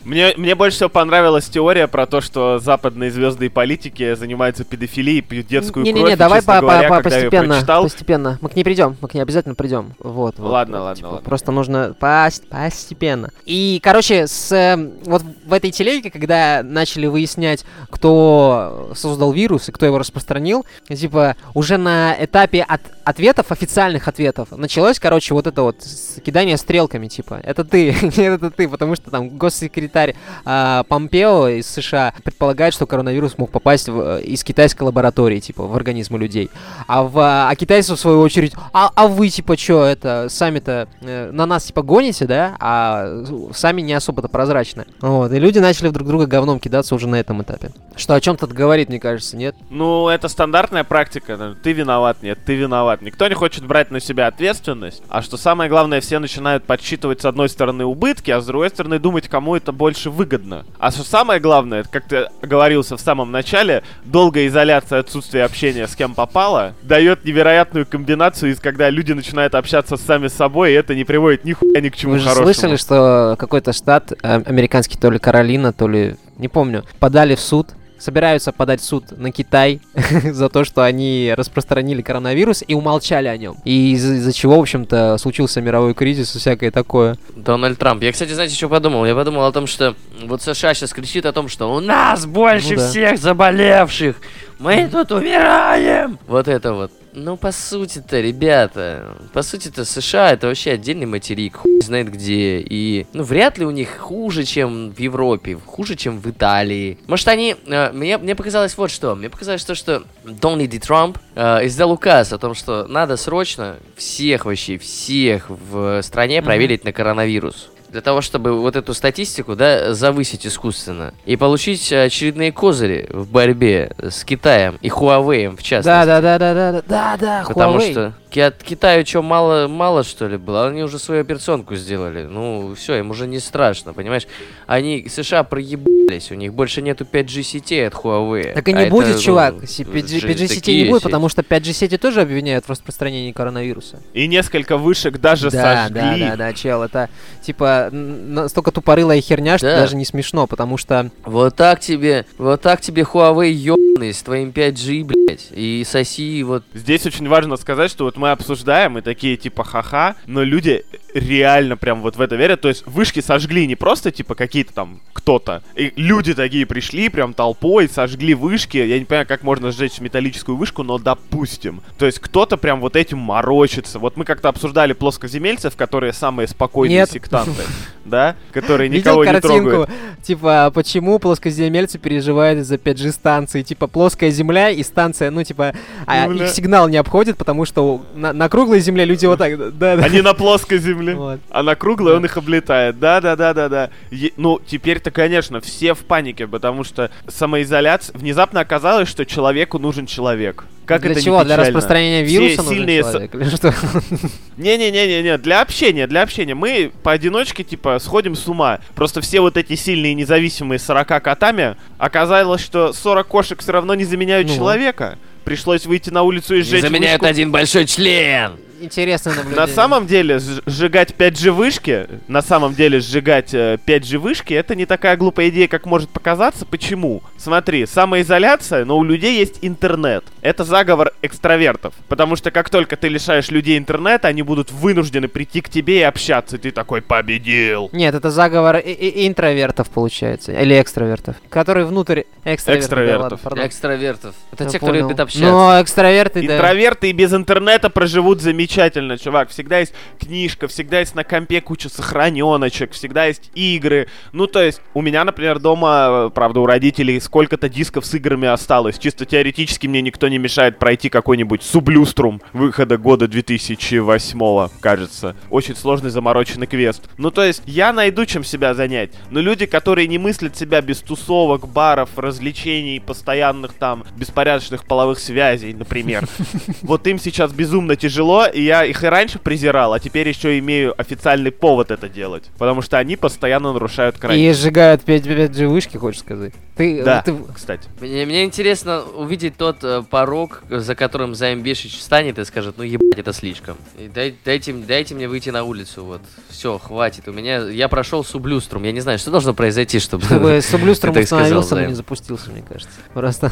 Мне, 0.05 0.33
мне 0.38 0.55
больше 0.55 0.77
всего 0.77 0.89
понравилась 0.89 1.45
теория 1.45 1.88
про 1.88 2.05
то, 2.05 2.22
что 2.22 2.60
западные 2.60 3.12
звезды 3.12 3.45
и 3.45 3.50
политики 3.50 4.15
занимаются 4.15 4.63
педофилией, 4.63 5.22
пьют 5.22 5.48
детскую 5.48 5.86
не, 5.86 5.91
кровь. 5.91 6.01
Не-не-не, 6.01 6.17
давай 6.17 6.41
по, 6.41 6.60
говоря, 6.60 6.89
по, 6.89 6.98
по, 6.98 7.03
постепенно, 7.03 7.55
прочитал... 7.55 7.83
постепенно. 7.83 8.38
Мы 8.41 8.50
к 8.50 8.55
ней 8.55 8.63
придем, 8.63 8.98
мы 9.01 9.07
к 9.07 9.13
ней 9.13 9.22
обязательно 9.22 9.55
придем. 9.55 9.93
Вот, 10.00 10.38
вот. 10.38 10.50
Ладно, 10.50 10.79
вот, 10.79 10.83
ладно, 10.83 10.95
типа, 10.95 11.07
ладно. 11.07 11.22
Просто 11.24 11.51
нужно 11.51 11.95
пасть 12.00 12.48
постепенно. 12.50 13.29
И, 13.45 13.79
короче, 13.81 14.27
с 14.27 14.51
э, 14.51 14.91
вот 15.05 15.24
в 15.45 15.53
этой 15.53 15.72
телеге, 15.72 16.12
когда 16.12 16.62
начали 16.63 17.07
выяснять, 17.07 17.65
кто 17.89 18.91
создал 18.95 19.31
вирус 19.31 19.69
и 19.69 19.72
кто 19.72 19.86
его 19.86 19.98
распространил, 19.98 20.65
типа 20.88 21.36
уже 21.53 21.77
на 21.77 22.15
этапе 22.19 22.63
от 22.63 22.81
ответов, 23.03 23.51
официальных 23.51 24.07
ответов, 24.07 24.51
началось, 24.51 25.00
короче, 25.00 25.33
вот 25.33 25.48
это 25.48 25.62
вот 25.62 25.77
кидание 26.24 26.57
стрелками, 26.57 27.07
типа, 27.07 27.39
это 27.43 27.63
ты, 27.63 27.91
это 28.17 28.51
ты, 28.51 28.67
потому 28.67 28.95
что 28.95 29.12
там 29.12 29.29
госсекретарь 29.38 30.15
э, 30.45 30.83
Помпео 30.88 31.48
из 31.48 31.67
США 31.67 32.13
предполагает, 32.24 32.74
что 32.74 32.86
коронавирус 32.86 33.38
мог 33.38 33.51
попасть 33.51 33.89
в, 33.89 34.19
из 34.19 34.43
китайской 34.43 34.83
лаборатории, 34.83 35.39
типа, 35.39 35.63
в 35.63 35.75
организмы 35.75 36.19
людей. 36.19 36.50
А, 36.88 37.03
в, 37.03 37.19
а 37.19 37.55
китайцы, 37.55 37.95
в 37.95 38.00
свою 38.00 38.22
очередь, 38.22 38.53
а, 38.72 38.91
а 38.95 39.07
вы, 39.07 39.29
типа, 39.29 39.57
что, 39.57 39.86
это, 39.86 40.27
сами-то 40.29 40.88
э, 41.01 41.31
на 41.31 41.45
нас, 41.45 41.65
типа, 41.65 41.81
гоните, 41.81 42.25
да, 42.25 42.55
а 42.60 43.24
сами 43.53 43.81
не 43.81 43.93
особо-то 43.93 44.27
прозрачны. 44.27 44.86
Вот, 45.01 45.31
и 45.31 45.39
люди 45.39 45.60
начали 45.60 45.89
друг 45.89 46.07
друга 46.07 46.25
говном 46.25 46.60
кидаться 46.60 46.95
уже 46.95 47.07
на 47.07 47.15
этом 47.15 47.41
этапе. 47.41 47.72
Что 47.95 48.15
о 48.15 48.22
чем-то 48.22 48.48
говорит, 48.48 48.89
мне 48.89 49.00
кажется, 49.00 49.38
нет? 49.38 49.55
Ну, 49.69 50.07
это 50.07 50.27
стандартная 50.27 50.83
практика. 50.83 51.55
Ты 51.62 51.74
виноват, 51.74 52.24
нет, 52.24 52.39
ты 52.45 52.55
виноват. 52.55 52.92
Никто 53.01 53.27
не 53.27 53.33
хочет 53.33 53.65
брать 53.65 53.91
на 53.91 54.00
себя 54.00 54.27
ответственность. 54.27 55.03
А 55.09 55.21
что 55.21 55.38
самое 55.38 55.69
главное, 55.69 56.01
все 56.01 56.19
начинают 56.19 56.63
подсчитывать 56.65 57.21
с 57.21 57.25
одной 57.25 57.50
стороны 57.50 57.85
убытки, 57.85 58.31
а 58.31 58.41
с 58.41 58.45
другой 58.45 58.69
стороны 58.69 59.00
думать, 59.00 59.27
кому 59.27 59.55
это 59.55 59.71
больше 59.71 60.09
выгодно. 60.09 60.65
А 60.79 60.91
что 60.91 61.03
самое 61.03 61.39
главное, 61.39 61.83
как 61.83 62.07
ты 62.07 62.27
говорился 62.41 62.97
в 62.97 63.01
самом 63.01 63.31
начале, 63.31 63.83
долгая 64.05 64.47
изоляция, 64.47 65.00
отсутствие 65.00 65.43
общения 65.43 65.88
с 65.88 65.95
кем 65.95 66.13
попало, 66.13 66.73
дает 66.83 67.25
невероятную 67.25 67.85
комбинацию, 67.85 68.51
из 68.51 68.59
когда 68.59 68.89
люди 68.89 69.12
начинают 69.12 69.55
общаться 69.55 69.97
сами 69.97 70.27
с 70.27 70.33
собой, 70.33 70.71
и 70.71 70.75
это 70.75 70.95
не 70.95 71.03
приводит 71.03 71.43
нихуя 71.45 71.81
ни 71.81 71.89
к 71.89 71.95
чему 71.95 72.13
Вы 72.13 72.19
же 72.19 72.25
хорошему. 72.29 72.53
слышали, 72.53 72.75
что 72.75 73.35
какой-то 73.38 73.73
штат, 73.73 74.12
э, 74.12 74.15
американский, 74.45 74.97
то 74.97 75.09
ли 75.09 75.19
Каролина, 75.19 75.73
то 75.73 75.88
ли, 75.88 76.15
не 76.38 76.47
помню, 76.47 76.83
подали 77.00 77.35
в 77.35 77.39
суд 77.39 77.69
собираются 78.03 78.51
подать 78.51 78.81
в 78.81 78.83
суд 78.86 79.05
на 79.17 79.31
Китай 79.31 79.79
за 80.24 80.50
то, 80.50 80.63
что 80.63 80.83
они 80.83 81.33
распространили 81.36 82.01
коронавирус 82.01 82.63
и 82.67 82.74
умолчали 82.74 83.27
о 83.27 83.38
нем. 83.38 83.55
И 83.63 83.93
из- 83.93 84.05
из-за 84.05 84.33
чего, 84.33 84.57
в 84.57 84.62
общем-то, 84.62 85.17
случился 85.17 85.62
мировой 85.62 85.93
кризис 85.93 86.36
и 86.36 86.39
всякое 86.39 86.72
такое. 86.72 87.17
Дональд 87.36 87.79
Трамп. 87.79 88.03
Я, 88.03 88.12
кстати, 88.12 88.31
знаете, 88.33 88.55
что 88.55 88.69
подумал? 88.69 89.05
Я 89.05 89.15
подумал 89.15 89.45
о 89.45 89.51
том, 89.51 89.65
что 89.67 89.95
вот 90.25 90.41
США 90.41 90.74
сейчас 90.74 90.91
кричит 90.93 91.25
о 91.25 91.31
том, 91.33 91.48
что 91.48 91.74
у 91.74 91.79
нас 91.79 92.25
больше 92.25 92.72
Ну 92.72 92.75
да. 92.77 92.89
всех 92.89 93.17
заболевших. 93.17 94.15
Мы 94.60 94.88
тут 94.91 95.12
умираем. 95.12 96.19
Вот 96.27 96.48
это 96.48 96.74
вот. 96.74 96.91
Ну, 97.15 97.38
по 97.38 97.51
сути-то, 97.51 98.20
ребята, 98.20 99.17
по 99.34 99.43
сути-то 99.43 99.86
США 99.86 100.32
это 100.32 100.48
вообще 100.48 100.72
отдельный 100.72 101.05
материк, 101.05 101.58
хуй 101.58 101.82
знает 101.82 102.12
где. 102.12 102.60
И, 102.60 103.05
ну, 103.13 103.24
вряд 103.24 103.58
ли 103.58 103.65
у 103.65 103.72
них 103.72 103.98
хуже, 103.98 104.43
чем 104.43 104.91
в 104.91 105.00
Европе, 105.00 105.58
хуже, 105.63 105.96
чем 105.96 106.20
в 106.20 106.29
Италии. 106.29 106.98
Может, 107.08 107.27
они... 107.27 107.55
э, 107.67 107.91
мне, 107.91 108.17
мне 108.17 108.36
показалось 108.36 108.75
вот 108.77 108.89
что. 108.89 109.15
Мне 109.15 109.29
показалось 109.29 109.63
то, 109.63 109.75
что 109.75 110.03
Дональд 110.24 110.82
Трамп 110.82 111.20
э, 111.36 111.67
издал 111.67 111.91
указ 111.91 112.34
о 112.34 112.39
том, 112.39 112.55
что 112.55 112.88
надо 112.88 113.15
срочно 113.17 113.77
всех 113.96 114.46
вообще, 114.46 114.77
всех 114.77 115.50
в 115.50 116.01
стране 116.01 116.41
проверить 116.41 116.84
на 116.84 116.93
коронавирус. 116.93 117.70
Для 117.93 118.01
того, 118.01 118.21
чтобы 118.21 118.59
вот 118.59 118.75
эту 118.75 118.95
статистику, 118.95 119.55
да, 119.55 119.93
завысить 119.93 120.47
искусственно. 120.47 121.13
И 121.25 121.35
получить 121.35 121.93
очередные 121.93 122.51
козыри 122.51 123.07
в 123.12 123.29
борьбе 123.29 123.91
с 124.00 124.23
Китаем 124.23 124.79
и 124.81 124.89
Huawei 124.89 125.55
в 125.55 125.62
частности. 125.62 125.85
Да, 125.85 126.03
да, 126.03 126.19
да, 126.19 126.39
да, 126.39 126.53
да, 126.53 126.81
да, 126.88 127.17
да, 127.17 127.43
Потому 127.47 127.77
Huawei. 127.77 127.91
что 127.91 128.13
от 128.39 128.63
Китаю 128.63 129.05
что, 129.05 129.21
мало, 129.21 129.67
мало 129.67 130.03
что 130.03 130.27
ли 130.27 130.37
было? 130.37 130.67
Они 130.67 130.83
уже 130.83 130.99
свою 130.99 131.21
операционку 131.21 131.75
сделали. 131.75 132.23
Ну, 132.23 132.73
все, 132.75 132.95
им 132.95 133.09
уже 133.11 133.27
не 133.27 133.39
страшно, 133.39 133.93
понимаешь? 133.93 134.27
Они, 134.67 135.07
США 135.07 135.43
проебались, 135.43 136.31
у 136.31 136.35
них 136.35 136.53
больше 136.53 136.81
нету 136.81 137.05
5G 137.09 137.43
сетей 137.43 137.87
от 137.87 137.93
Huawei. 137.93 138.53
Так 138.53 138.67
и 138.67 138.71
А 138.73 138.75
не 138.77 138.81
это, 138.83 138.91
будет, 138.91 139.15
ну, 139.15 139.21
чувак. 139.21 139.55
Си- 139.67 139.83
5G, 139.83 140.19
же 140.19 140.27
5G 140.27 140.47
сетей 140.47 140.83
не 140.83 140.89
будет, 140.89 141.01
сети. 141.01 141.03
потому 141.11 141.29
что 141.29 141.41
5G 141.41 141.73
сети 141.73 141.97
тоже 141.97 142.21
обвиняют 142.21 142.65
в 142.65 142.69
распространении 142.69 143.31
коронавируса. 143.31 143.99
И 144.13 144.27
несколько 144.27 144.77
вышек 144.77 145.19
даже 145.19 145.49
да, 145.51 145.87
сожгли. 145.87 146.01
да, 146.01 146.17
да, 146.31 146.35
да, 146.35 146.53
чел, 146.53 146.83
это 146.83 147.09
типа 147.41 147.89
настолько 147.91 148.71
тупорылая 148.71 149.21
херня, 149.21 149.57
что 149.57 149.67
Да. 149.67 149.77
даже 149.81 149.95
не 149.95 150.05
смешно, 150.05 150.47
потому 150.47 150.77
что 150.77 151.11
Вот 151.25 151.55
так 151.55 151.79
тебе, 151.79 152.25
вот 152.37 152.61
так 152.61 152.81
тебе 152.81 153.03
Huawei 153.03 153.49
ёбаный 153.51 154.13
с 154.13 154.21
твоим 154.23 154.49
5G, 154.49 155.03
блядь, 155.03 155.47
и 155.51 155.83
соси 155.87 156.43
вот 156.43 156.63
Здесь 156.73 157.05
очень 157.05 157.27
важно 157.27 157.57
сказать, 157.57 157.91
что 157.91 158.05
вот 158.05 158.17
мы 158.23 158.31
обсуждаем, 158.31 158.97
и 158.97 159.01
такие 159.01 159.35
типа 159.35 159.65
ха-ха, 159.65 160.15
но 160.27 160.43
люди 160.43 160.85
реально 161.13 161.75
прям 161.75 162.01
вот 162.01 162.15
в 162.15 162.21
это 162.21 162.37
верят. 162.37 162.61
То 162.61 162.69
есть 162.69 162.87
вышки 162.87 163.19
сожгли 163.19 163.67
не 163.67 163.75
просто 163.75 164.11
типа 164.11 164.33
какие-то 164.33 164.73
там 164.73 165.01
кто-то. 165.11 165.61
И 165.75 165.91
люди 165.97 166.33
такие 166.33 166.65
пришли 166.65 167.09
прям 167.09 167.33
толпой, 167.33 167.89
сожгли 167.89 168.33
вышки. 168.33 168.77
Я 168.77 168.97
не 168.97 169.05
понимаю, 169.05 169.27
как 169.27 169.43
можно 169.43 169.71
сжечь 169.71 169.99
металлическую 169.99 170.57
вышку, 170.57 170.83
но 170.83 170.97
допустим. 170.97 171.81
То 171.97 172.05
есть 172.05 172.19
кто-то 172.19 172.55
прям 172.55 172.79
вот 172.79 172.95
этим 172.95 173.17
морочится. 173.17 173.99
Вот 173.99 174.15
мы 174.15 174.23
как-то 174.23 174.47
обсуждали 174.47 174.93
плоскоземельцев, 174.93 175.75
которые 175.75 176.13
самые 176.13 176.47
спокойные 176.47 176.99
Нет. 176.99 177.11
сектанты, 177.11 177.63
да? 178.05 178.37
Которые 178.51 178.89
никого 178.89 179.25
не 179.25 179.41
трогают. 179.41 179.89
типа, 180.21 180.71
почему 180.73 181.19
плоскоземельцы 181.19 181.99
переживают 181.99 182.61
из-за 182.61 182.75
5G 182.75 183.11
станции, 183.11 183.63
типа, 183.63 183.87
плоская 183.87 184.29
земля 184.29 184.69
и 184.69 184.81
станция, 184.81 185.29
ну, 185.29 185.43
типа, 185.43 185.73
а 186.05 186.27
Ну 186.27 186.35
их 186.35 186.49
сигнал 186.49 186.87
не 186.87 186.97
обходит, 186.97 187.37
потому 187.37 187.65
что 187.65 188.05
на, 188.13 188.34
на 188.34 188.50
круглой 188.50 188.79
земле 188.79 189.05
люди 189.05 189.25
вот 189.25 189.39
так, 189.39 189.58
да, 189.77 189.96
да. 189.98 190.03
Они 190.03 190.22
на 190.22 190.34
плоской 190.34 190.77
земле. 190.77 191.15
Вот. 191.15 191.39
А 191.50 191.63
на 191.63 191.75
круглой 191.75 192.15
он 192.15 192.25
их 192.25 192.38
облетает. 192.38 193.00
Да, 193.00 193.22
да, 193.22 193.36
да, 193.36 193.53
да, 193.53 193.70
да. 193.70 193.89
Е- 194.12 194.32
ну, 194.38 194.60
теперь-то, 194.65 195.12
конечно, 195.12 195.62
все 195.62 195.93
в 195.93 196.00
панике, 196.00 196.48
потому 196.48 196.84
что 196.84 197.10
самоизоляция. 197.27 198.17
Внезапно 198.17 198.60
оказалось, 198.62 199.10
что 199.10 199.25
человеку 199.25 199.79
нужен 199.79 200.05
человек. 200.05 200.65
Как 200.86 201.01
Для 201.01 201.12
это 201.12 201.22
чего? 201.22 201.43
Для 201.43 201.55
распространения 201.55 202.25
Все 202.25 202.39
вируса 202.39 202.63
нужен 202.63 202.74
сильные 202.77 203.01
человек? 203.01 203.36
Или 203.36 203.50
что? 203.55 203.74
Не-не-не-не-не, 204.58 205.38
для 205.38 205.62
общения, 205.62 206.08
для 206.08 206.22
общения. 206.22 206.55
Мы 206.55 206.91
поодиночке, 207.03 207.63
типа, 207.63 208.00
сходим 208.00 208.36
с 208.36 208.48
ума. 208.48 208.79
Просто 208.96 209.22
все 209.22 209.39
вот 209.39 209.58
эти 209.58 209.75
сильные 209.75 210.13
независимые 210.13 210.79
40 210.79 211.24
котами, 211.24 211.75
оказалось, 211.98 212.62
что 212.62 212.93
40 212.93 213.27
кошек 213.27 213.60
все 213.62 213.72
равно 213.72 213.96
не 213.96 214.03
заменяют 214.03 214.50
Ну. 214.50 214.55
человека. 214.55 215.17
Пришлось 215.43 215.85
выйти 215.85 216.09
на 216.09 216.23
улицу 216.23 216.55
и 216.55 216.62
сжечь 216.62 216.81
заменяют 216.81 217.21
вышку. 217.21 217.31
один 217.31 217.51
большой 217.51 217.85
член. 217.85 218.53
Интересное 218.83 219.33
наблюдение. 219.35 219.65
На 219.65 219.67
самом 219.67 220.05
деле, 220.07 220.35
сж- 220.35 220.61
сжигать 220.65 221.11
5G 221.17 221.51
вышки, 221.51 222.07
на 222.27 222.41
самом 222.41 222.73
деле 222.73 222.99
сжигать 222.99 223.53
э, 223.53 223.77
5G 223.85 224.17
вышки, 224.17 224.53
это 224.53 224.75
не 224.75 224.85
такая 224.85 225.15
глупая 225.17 225.49
идея, 225.49 225.67
как 225.67 225.85
может 225.85 226.09
показаться. 226.09 226.65
Почему? 226.65 227.23
Смотри, 227.37 227.85
самоизоляция, 227.85 228.85
но 228.85 228.97
у 228.97 229.03
людей 229.03 229.37
есть 229.37 229.59
интернет. 229.61 230.25
Это 230.41 230.63
заговор 230.63 231.13
экстравертов. 231.21 231.93
Потому 232.07 232.35
что 232.35 232.51
как 232.51 232.69
только 232.69 232.97
ты 232.97 233.07
лишаешь 233.07 233.49
людей 233.51 233.77
интернета, 233.77 234.27
они 234.27 234.41
будут 234.41 234.71
вынуждены 234.71 235.27
прийти 235.27 235.61
к 235.61 235.69
тебе 235.69 235.99
и 235.99 236.03
общаться. 236.03 236.57
И 236.57 236.59
ты 236.59 236.71
такой 236.71 237.01
победил. 237.01 237.89
Нет, 237.93 238.13
это 238.15 238.29
заговор 238.31 238.77
интровертов, 238.77 239.89
получается. 239.89 240.51
Или 240.53 240.79
экстравертов. 240.81 241.35
Которые 241.49 241.85
внутрь 241.85 242.23
экстравертов. 242.43 242.65
да, 242.65 242.79
Экстравертов. 242.79 243.21
ладно, 243.23 243.37
пардон. 243.37 243.67
Экстравертов. 243.67 244.35
Это 244.51 244.63
Я 244.65 244.69
те, 244.69 244.77
кто 244.77 244.87
понял. 244.87 245.01
любит 245.03 245.19
общаться. 245.19 245.45
Но 245.47 245.81
экстраверты, 245.81 246.45
да. 246.45 246.55
Интроверты 246.55 247.09
и 247.09 247.13
без 247.13 247.33
интернета 247.33 247.89
проживут 247.89 248.41
замечательно, 248.41 248.72
чувак. 249.17 249.49
Всегда 249.49 249.79
есть 249.79 249.93
книжка, 250.19 250.67
всегда 250.67 250.99
есть 250.99 251.15
на 251.15 251.23
компе 251.23 251.61
куча 251.61 251.89
сохраненочек, 251.89 252.91
всегда 252.91 253.25
есть 253.25 253.51
игры. 253.55 254.07
Ну, 254.31 254.47
то 254.47 254.61
есть, 254.61 254.81
у 254.93 255.01
меня, 255.01 255.23
например, 255.23 255.59
дома, 255.59 256.27
э, 256.27 256.29
правда, 256.33 256.59
у 256.59 256.65
родителей 256.65 257.19
сколько-то 257.19 257.69
дисков 257.69 258.05
с 258.05 258.13
играми 258.13 258.47
осталось. 258.47 258.97
Чисто 258.97 259.25
теоретически 259.25 259.87
мне 259.87 260.01
никто 260.01 260.27
не 260.27 260.37
мешает 260.37 260.79
пройти 260.79 261.09
какой-нибудь 261.09 261.63
Сублюструм 261.63 262.41
выхода 262.51 262.97
года 262.97 263.27
2008, 263.27 264.69
кажется. 264.79 265.35
Очень 265.49 265.75
сложный 265.75 266.09
замороченный 266.09 266.67
квест. 266.67 267.03
Ну, 267.17 267.31
то 267.31 267.43
есть, 267.43 267.63
я 267.65 267.93
найду 267.93 268.25
чем 268.25 268.43
себя 268.43 268.73
занять. 268.73 269.11
Но 269.29 269.39
люди, 269.39 269.65
которые 269.65 270.07
не 270.07 270.17
мыслят 270.17 270.57
себя 270.57 270.81
без 270.81 270.99
тусовок, 270.99 271.67
баров, 271.67 272.09
развлечений, 272.17 272.99
постоянных 272.99 273.73
там 273.73 274.03
беспорядочных 274.15 274.85
половых 274.85 275.19
связей, 275.19 275.73
например, 275.73 276.27
вот 276.81 277.07
им 277.07 277.19
сейчас 277.19 277.51
безумно 277.51 277.95
тяжело, 277.95 278.45
и 278.45 278.62
я 278.63 278.86
их 278.86 279.03
и 279.03 279.08
раньше 279.08 279.39
презирал, 279.39 279.93
а 279.93 280.00
теперь 280.00 280.27
еще 280.27 280.58
имею 280.60 280.93
официальный 281.00 281.51
повод 281.51 281.91
это 281.91 282.10
делать. 282.10 282.46
Потому 282.58 282.82
что 282.82 282.98
они 282.98 283.15
постоянно 283.15 283.74
нарушают 283.74 284.17
край. 284.17 284.39
И 284.39 284.53
сжигают 284.53 285.03
5, 285.03 285.25
5G 285.25 285.67
вышки, 285.67 285.98
хочешь 285.98 286.22
сказать? 286.22 286.53
Ты, 286.75 287.03
Да, 287.03 287.22
ты- 287.22 287.36
кстати. 287.53 287.88
Мне, 288.01 288.25
мне 288.25 288.43
интересно 288.43 289.01
увидеть 289.01 289.58
тот 289.58 289.84
э, 289.84 290.03
порог, 290.10 290.63
за 290.70 290.96
которым 290.96 291.36
Займ 291.36 291.62
Бешич 291.62 291.98
встанет 291.98 292.39
и 292.39 292.46
скажет, 292.46 292.75
ну 292.77 292.84
ебать, 292.84 293.17
это 293.20 293.34
слишком. 293.34 293.77
И 294.00 294.08
дай- 294.08 294.36
дайте, 294.43 294.74
дайте 294.74 295.13
мне 295.13 295.27
выйти 295.27 295.50
на 295.50 295.63
улицу, 295.63 296.03
вот. 296.03 296.22
Все, 296.50 296.77
хватит. 296.79 297.27
У 297.27 297.32
меня, 297.34 297.58
я 297.70 297.88
прошел 297.88 298.24
сублюструм. 298.24 298.84
Я 298.84 298.91
не 298.91 299.01
знаю, 299.01 299.20
что 299.20 299.29
должно 299.32 299.53
произойти, 299.53 300.00
чтобы... 300.00 300.25
чтобы 300.62 300.96
сказал, 300.96 301.22
установился, 301.22 301.75
но 301.75 301.86
не 301.86 301.93
запустился, 301.93 302.50
мне 302.51 302.63
кажется. 302.67 302.93
Просто 303.13 303.51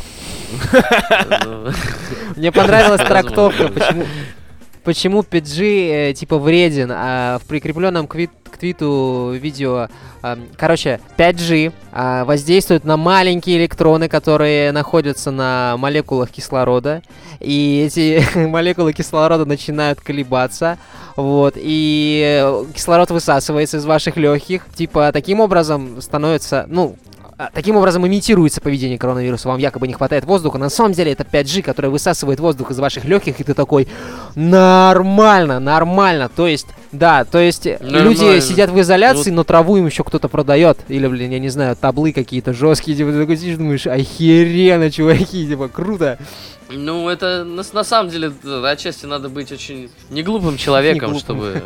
Ну, 1.46 1.68
мне 2.36 2.52
понравилась 2.52 3.02
трактовка, 3.02 3.68
почему, 3.70 4.06
почему 4.84 5.22
5G 5.22 6.12
э, 6.12 6.14
типа 6.14 6.38
вреден, 6.38 6.92
а 6.94 7.40
в 7.40 7.46
прикрепленном 7.46 8.08
к, 8.08 8.16
вит- 8.16 8.32
к 8.50 8.58
твиту 8.58 9.32
видео, 9.34 9.88
а, 10.22 10.38
короче, 10.58 11.00
5G 11.18 11.74
а, 11.92 12.26
воздействует 12.26 12.84
на 12.84 12.98
маленькие 12.98 13.58
электроны, 13.58 14.10
которые 14.10 14.72
находятся 14.72 15.32
на 15.32 15.76
молекулах 15.78 16.30
кислорода, 16.30 17.02
и 17.40 17.86
эти 17.88 18.24
молекулы 18.48 18.94
кислорода 18.94 19.46
начинают 19.46 20.02
колебаться, 20.02 20.78
вот, 21.16 21.54
и 21.58 22.42
э, 22.44 22.66
кислород 22.74 23.12
высасывается 23.12 23.78
из 23.78 23.86
ваших 23.86 24.18
легких, 24.18 24.66
типа 24.74 25.12
таким 25.12 25.40
образом 25.40 26.02
становится, 26.02 26.66
ну, 26.70 26.96
Таким 27.54 27.76
образом 27.76 28.06
имитируется 28.06 28.62
поведение 28.62 28.98
коронавируса. 28.98 29.48
Вам 29.48 29.58
якобы 29.58 29.88
не 29.88 29.94
хватает 29.94 30.26
воздуха. 30.26 30.58
На 30.58 30.70
самом 30.70 30.94
деле 30.94 31.12
это 31.12 31.24
5G, 31.24 31.62
который 31.62 31.90
высасывает 31.90 32.40
воздух 32.40 32.72
из 32.72 32.80
ваших 32.80 33.06
легких, 33.06 33.40
и 33.40 33.44
ты 33.44 33.54
такой 33.54 33.88
нормально, 34.36 35.60
нормально. 35.60 36.30
То 36.30 36.48
есть, 36.48 36.68
да, 36.92 37.24
то 37.26 37.40
есть 37.40 37.66
э, 37.66 37.78
люди 37.82 38.20
Нормально. 38.20 38.42
сидят 38.42 38.70
в 38.70 38.80
изоляции, 38.80 39.32
но 39.32 39.44
траву 39.44 39.78
им 39.78 39.86
еще 39.86 40.04
кто-то 40.04 40.28
продает. 40.28 40.80
Или, 40.88 41.08
блин, 41.08 41.32
я 41.32 41.40
не 41.40 41.50
знаю, 41.50 41.76
таблы 41.76 42.12
какие-то 42.14 42.54
жесткие. 42.54 42.98
Типа, 42.98 43.12
ты 43.12 43.20
такой 43.20 43.38
сидишь, 43.38 43.58
думаешь, 43.58 43.88
охеренно, 43.88 44.92
чуваки, 44.92 45.48
типа, 45.48 45.68
круто. 45.68 46.18
Ну, 46.70 47.10
это 47.10 47.44
на, 47.44 47.64
на 47.74 47.84
самом 47.84 48.10
деле 48.10 48.32
отчасти 48.66 49.06
надо 49.06 49.30
быть 49.30 49.52
очень 49.52 49.90
не 50.10 50.24
глупым 50.24 50.58
человеком, 50.58 51.12
глупым. 51.12 51.20
чтобы 51.20 51.64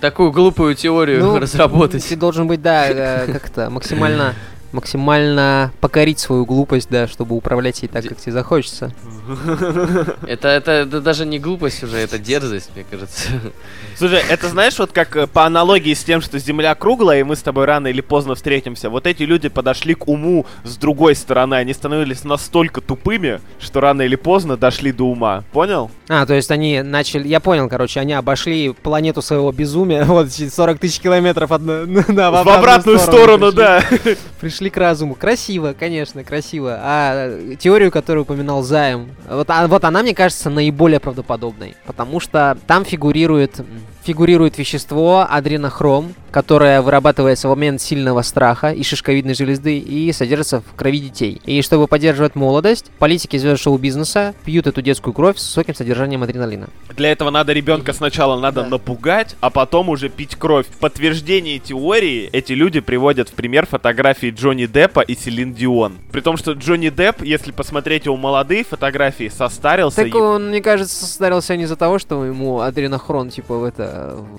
такую 0.00 0.32
глупую 0.32 0.74
теорию 0.74 1.20
Ну, 1.20 1.38
разработать. 1.40 2.04
Ты 2.04 2.16
должен 2.16 2.46
быть, 2.46 2.60
да, 2.60 2.88
э, 2.88 3.32
как-то 3.32 3.70
максимально 3.70 4.34
максимально 4.74 5.72
покорить 5.80 6.18
свою 6.18 6.44
глупость, 6.44 6.88
да, 6.90 7.08
чтобы 7.08 7.36
управлять 7.36 7.82
ей 7.82 7.88
так, 7.88 8.04
как 8.06 8.18
тебе 8.18 8.32
захочется. 8.32 8.92
Это, 10.26 10.48
это, 10.48 10.70
это 10.72 11.00
даже 11.00 11.24
не 11.24 11.38
глупость 11.38 11.82
уже, 11.82 11.96
это 11.96 12.18
дерзость, 12.18 12.70
мне 12.74 12.84
кажется. 12.90 13.28
Слушай, 13.96 14.22
это 14.28 14.48
знаешь, 14.48 14.78
вот 14.78 14.92
как 14.92 15.16
э, 15.16 15.26
по 15.26 15.46
аналогии 15.46 15.94
с 15.94 16.04
тем, 16.04 16.20
что 16.20 16.38
Земля 16.38 16.74
круглая, 16.74 17.20
и 17.20 17.22
мы 17.22 17.36
с 17.36 17.42
тобой 17.42 17.64
рано 17.64 17.86
или 17.86 18.00
поздно 18.00 18.34
встретимся, 18.34 18.90
вот 18.90 19.06
эти 19.06 19.22
люди 19.22 19.48
подошли 19.48 19.94
к 19.94 20.08
уму 20.08 20.44
с 20.64 20.76
другой 20.76 21.14
стороны, 21.14 21.54
они 21.54 21.72
становились 21.72 22.24
настолько 22.24 22.80
тупыми, 22.80 23.40
что 23.60 23.80
рано 23.80 24.02
или 24.02 24.16
поздно 24.16 24.56
дошли 24.56 24.92
до 24.92 25.04
ума. 25.04 25.44
Понял? 25.52 25.90
А, 26.08 26.26
то 26.26 26.34
есть 26.34 26.50
они 26.50 26.82
начали... 26.82 27.26
Я 27.26 27.40
понял, 27.40 27.68
короче, 27.68 28.00
они 28.00 28.12
обошли 28.12 28.72
планету 28.72 29.22
своего 29.22 29.52
безумия, 29.52 30.04
вот 30.04 30.30
40 30.32 30.78
тысяч 30.78 31.00
километров 31.00 31.50
от... 31.50 31.64
Да, 31.64 32.30
В 32.30 32.48
обратную 32.48 32.98
сторону, 32.98 33.52
пришли. 33.52 33.56
да. 33.56 34.16
Пришли 34.40 34.63
к 34.70 34.76
разуму. 34.76 35.14
Красиво, 35.14 35.74
конечно, 35.78 36.24
красиво. 36.24 36.78
А 36.80 37.28
э, 37.28 37.56
теорию, 37.58 37.90
которую 37.90 38.22
упоминал 38.24 38.62
Заем, 38.62 39.10
вот, 39.28 39.48
а- 39.50 39.66
вот 39.66 39.84
она, 39.84 40.02
мне 40.02 40.14
кажется, 40.14 40.50
наиболее 40.50 41.00
правдоподобной. 41.00 41.76
Потому 41.86 42.20
что 42.20 42.56
там 42.66 42.84
фигурирует, 42.84 43.60
фигурирует 44.04 44.58
вещество 44.58 45.26
адренохром, 45.28 46.14
которое 46.30 46.82
вырабатывается 46.82 47.48
в 47.48 47.50
момент 47.52 47.80
сильного 47.80 48.22
страха 48.22 48.70
и 48.70 48.82
шишковидной 48.82 49.34
железы 49.34 49.78
и 49.78 50.12
содержится 50.12 50.60
в 50.60 50.74
крови 50.76 50.98
детей. 50.98 51.40
И 51.44 51.62
чтобы 51.62 51.86
поддерживать 51.86 52.34
молодость, 52.34 52.90
политики 52.98 53.36
звезд 53.38 53.62
шоу-бизнеса 53.62 54.34
пьют 54.44 54.66
эту 54.66 54.82
детскую 54.82 55.14
кровь 55.14 55.38
с 55.38 55.46
высоким 55.46 55.74
содержанием 55.74 56.22
адреналина. 56.22 56.68
Для 56.96 57.12
этого 57.12 57.30
надо 57.30 57.52
ребенка 57.52 57.92
сначала 57.92 58.38
надо 58.38 58.62
Да. 58.62 58.68
напугать, 58.68 59.36
а 59.40 59.50
потом 59.50 59.88
уже 59.88 60.08
пить 60.08 60.36
кровь. 60.36 60.66
В 60.66 60.78
подтверждение 60.78 61.58
теории 61.58 62.28
эти 62.32 62.52
люди 62.52 62.80
приводят 62.80 63.28
в 63.28 63.32
пример 63.32 63.66
фотографии 63.66 64.30
Джонни 64.36 64.66
Деппа 64.66 65.00
и 65.00 65.14
Селин 65.14 65.54
Дион. 65.54 65.98
При 66.12 66.20
том, 66.20 66.36
что 66.36 66.52
Джонни 66.52 66.88
Депп, 66.90 67.22
если 67.22 67.52
посмотреть 67.52 68.04
его 68.06 68.16
молодые 68.16 68.64
фотографии, 68.64 69.30
состарился. 69.34 69.96
Так 70.02 70.08
и- 70.08 70.16
он, 70.16 70.48
мне 70.48 70.60
кажется, 70.60 70.94
состарился 71.06 71.56
не 71.56 71.64
из-за 71.64 71.76
того, 71.76 71.98
что 71.98 72.24
ему 72.24 72.60
адренохрон, 72.60 73.30
типа, 73.30 73.56
в 73.58 73.64
это, 73.64 73.93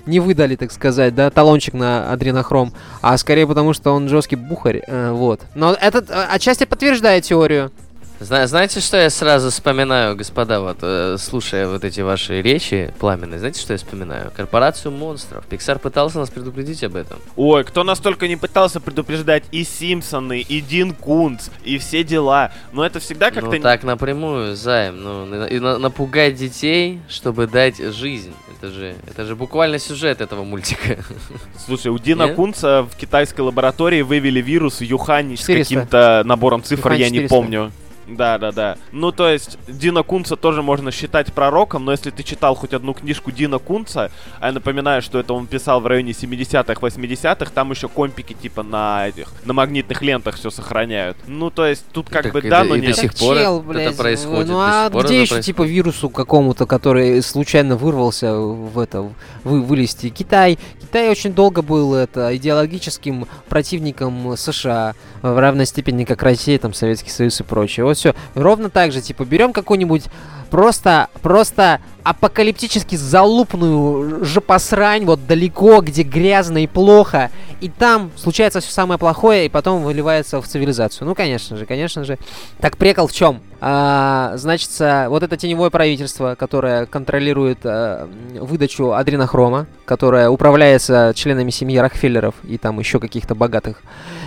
не 0.06 0.20
выдали, 0.20 0.56
так 0.56 0.72
сказать, 0.72 1.14
да, 1.14 1.30
талончик 1.30 1.74
на 1.74 2.12
адренохром, 2.12 2.72
а 3.00 3.16
скорее 3.18 3.46
потому, 3.46 3.72
что 3.72 3.92
он 3.92 4.08
жесткий 4.08 4.36
бухарь, 4.36 4.82
э, 4.86 5.10
вот. 5.12 5.40
Но 5.54 5.72
этот 5.72 6.10
э, 6.10 6.14
отчасти 6.30 6.64
подтверждает 6.64 7.24
теорию. 7.24 7.70
Зна- 8.18 8.46
знаете, 8.46 8.80
что 8.80 8.96
я 8.96 9.10
сразу 9.10 9.50
вспоминаю, 9.50 10.16
господа, 10.16 10.60
вот 10.60 10.78
э, 10.80 11.16
слушая 11.18 11.68
вот 11.68 11.84
эти 11.84 12.00
ваши 12.00 12.40
речи 12.40 12.94
пламенные, 12.98 13.38
знаете, 13.38 13.60
что 13.60 13.74
я 13.74 13.78
вспоминаю? 13.78 14.32
Корпорацию 14.34 14.90
монстров. 14.90 15.44
Пиксар 15.46 15.78
пытался 15.78 16.18
нас 16.20 16.30
предупредить 16.30 16.82
об 16.82 16.96
этом. 16.96 17.18
Ой, 17.36 17.62
кто 17.64 17.84
нас 17.84 17.98
только 18.00 18.26
не 18.26 18.36
пытался 18.36 18.80
предупреждать 18.80 19.44
и 19.52 19.64
Симпсоны, 19.64 20.40
и 20.40 20.60
Дин 20.62 20.94
Кунц, 20.94 21.48
и 21.62 21.76
все 21.76 22.02
дела. 22.04 22.52
Но 22.72 22.86
это 22.86 23.00
всегда 23.00 23.30
как-то... 23.30 23.50
Ну 23.54 23.60
так 23.62 23.82
напрямую, 23.84 24.56
займ, 24.56 25.02
ну 25.02 25.26
на- 25.26 25.44
и 25.44 25.58
на- 25.58 25.76
напугать 25.78 26.36
детей, 26.36 27.00
чтобы 27.10 27.46
дать 27.46 27.76
жизнь. 27.76 28.32
Это 28.58 28.70
же, 28.70 28.96
это 29.06 29.26
же 29.26 29.36
буквально 29.36 29.78
сюжет 29.78 30.22
этого 30.22 30.42
мультика. 30.42 30.96
Слушай, 31.66 31.88
у 31.88 31.98
Дина 31.98 32.22
Нет? 32.24 32.36
Кунца 32.36 32.82
в 32.90 32.96
китайской 32.96 33.42
лаборатории 33.42 34.00
вывели 34.00 34.40
вирус 34.40 34.80
Юхань 34.80 35.36
с 35.36 35.40
400. 35.40 35.62
каким-то 35.74 36.22
набором 36.24 36.62
цифр, 36.62 36.88
Юхань 36.88 37.00
я 37.00 37.10
не 37.10 37.16
400. 37.18 37.28
помню. 37.34 37.72
Да, 38.08 38.38
да, 38.38 38.52
да. 38.52 38.76
Ну, 38.92 39.10
то 39.12 39.28
есть, 39.28 39.58
Дина 39.66 40.02
Кунца 40.02 40.36
тоже 40.36 40.62
можно 40.62 40.90
считать 40.92 41.32
пророком, 41.32 41.84
но 41.84 41.92
если 41.92 42.10
ты 42.10 42.22
читал 42.22 42.54
хоть 42.54 42.72
одну 42.72 42.94
книжку 42.94 43.32
Дина 43.32 43.58
Кунца, 43.58 44.10
а 44.40 44.46
я 44.46 44.52
напоминаю, 44.52 45.02
что 45.02 45.18
это 45.18 45.34
он 45.34 45.46
писал 45.46 45.80
в 45.80 45.86
районе 45.86 46.12
70-х, 46.12 46.74
80-х, 46.80 47.50
там 47.52 47.70
еще 47.72 47.88
компики 47.88 48.32
типа 48.34 48.62
на 48.62 49.08
этих, 49.08 49.28
на 49.44 49.52
магнитных 49.54 50.02
лентах 50.02 50.36
все 50.36 50.50
сохраняют. 50.50 51.16
Ну, 51.26 51.50
то 51.50 51.66
есть, 51.66 51.84
тут 51.92 52.08
как 52.08 52.22
Так 52.24 52.32
бы 52.32 52.38
и 52.40 52.48
да, 52.48 52.62
до- 52.62 52.68
но 52.70 52.74
и 52.76 52.80
до 52.80 52.86
нет. 52.88 52.96
сих 52.96 53.10
Так, 53.12 53.20
пор 53.20 53.36
чел, 53.36 53.58
это 53.60 53.68
блядь, 53.68 53.96
происходит, 53.96 54.48
Ну 54.48 54.54
до 54.54 54.62
а 54.64 54.88
где 54.90 54.98
еще 55.22 55.34
происходит. 55.34 55.44
типа 55.44 55.62
вирусу 55.62 56.08
какому-то, 56.08 56.66
который 56.66 57.20
случайно 57.22 57.76
вырвался 57.76 58.36
в 58.36 58.78
это, 58.78 59.10
вы, 59.42 59.62
вылезти? 59.62 60.10
Китай. 60.10 60.58
Китай 60.80 61.08
очень 61.10 61.32
долго 61.32 61.62
был 61.62 61.94
это 61.94 62.34
идеологическим 62.36 63.26
противником 63.48 64.36
США 64.36 64.94
в 65.22 65.38
равной 65.40 65.66
степени, 65.66 66.04
как 66.04 66.22
Россия, 66.22 66.58
там 66.58 66.72
Советский 66.72 67.10
Союз 67.10 67.40
и 67.40 67.42
прочее. 67.42 67.84
Вот 67.96 67.98
все. 67.98 68.14
Ровно 68.34 68.68
так 68.68 68.92
же, 68.92 69.00
типа, 69.00 69.24
берем 69.24 69.52
какую-нибудь 69.52 70.04
просто, 70.50 71.08
просто 71.22 71.80
апокалиптически 72.04 72.94
залупную 72.94 74.24
жопосрань, 74.24 75.04
вот 75.06 75.26
далеко, 75.26 75.80
где 75.80 76.02
грязно 76.02 76.62
и 76.62 76.66
плохо, 76.66 77.30
и 77.60 77.68
там 77.68 78.12
случается 78.16 78.60
все 78.60 78.70
самое 78.70 78.98
плохое, 78.98 79.46
и 79.46 79.48
потом 79.48 79.82
выливается 79.82 80.40
в 80.40 80.46
цивилизацию. 80.46 81.08
Ну, 81.08 81.14
конечно 81.14 81.56
же, 81.56 81.66
конечно 81.66 82.04
же. 82.04 82.18
Так 82.60 82.76
прикол 82.76 83.08
в 83.08 83.12
чем? 83.12 83.40
А, 83.60 84.32
значит, 84.36 84.70
вот 84.78 85.22
это 85.22 85.36
теневое 85.36 85.70
правительство, 85.70 86.36
которое 86.38 86.86
контролирует 86.86 87.60
а, 87.64 88.08
выдачу 88.38 88.92
адренохрома, 88.92 89.66
которое 89.86 90.28
управляется 90.28 91.12
членами 91.16 91.50
семьи 91.50 91.78
Рокфеллеров 91.78 92.34
и 92.44 92.58
там 92.58 92.78
еще 92.78 93.00
каких-то 93.00 93.34
богатых 93.34 93.82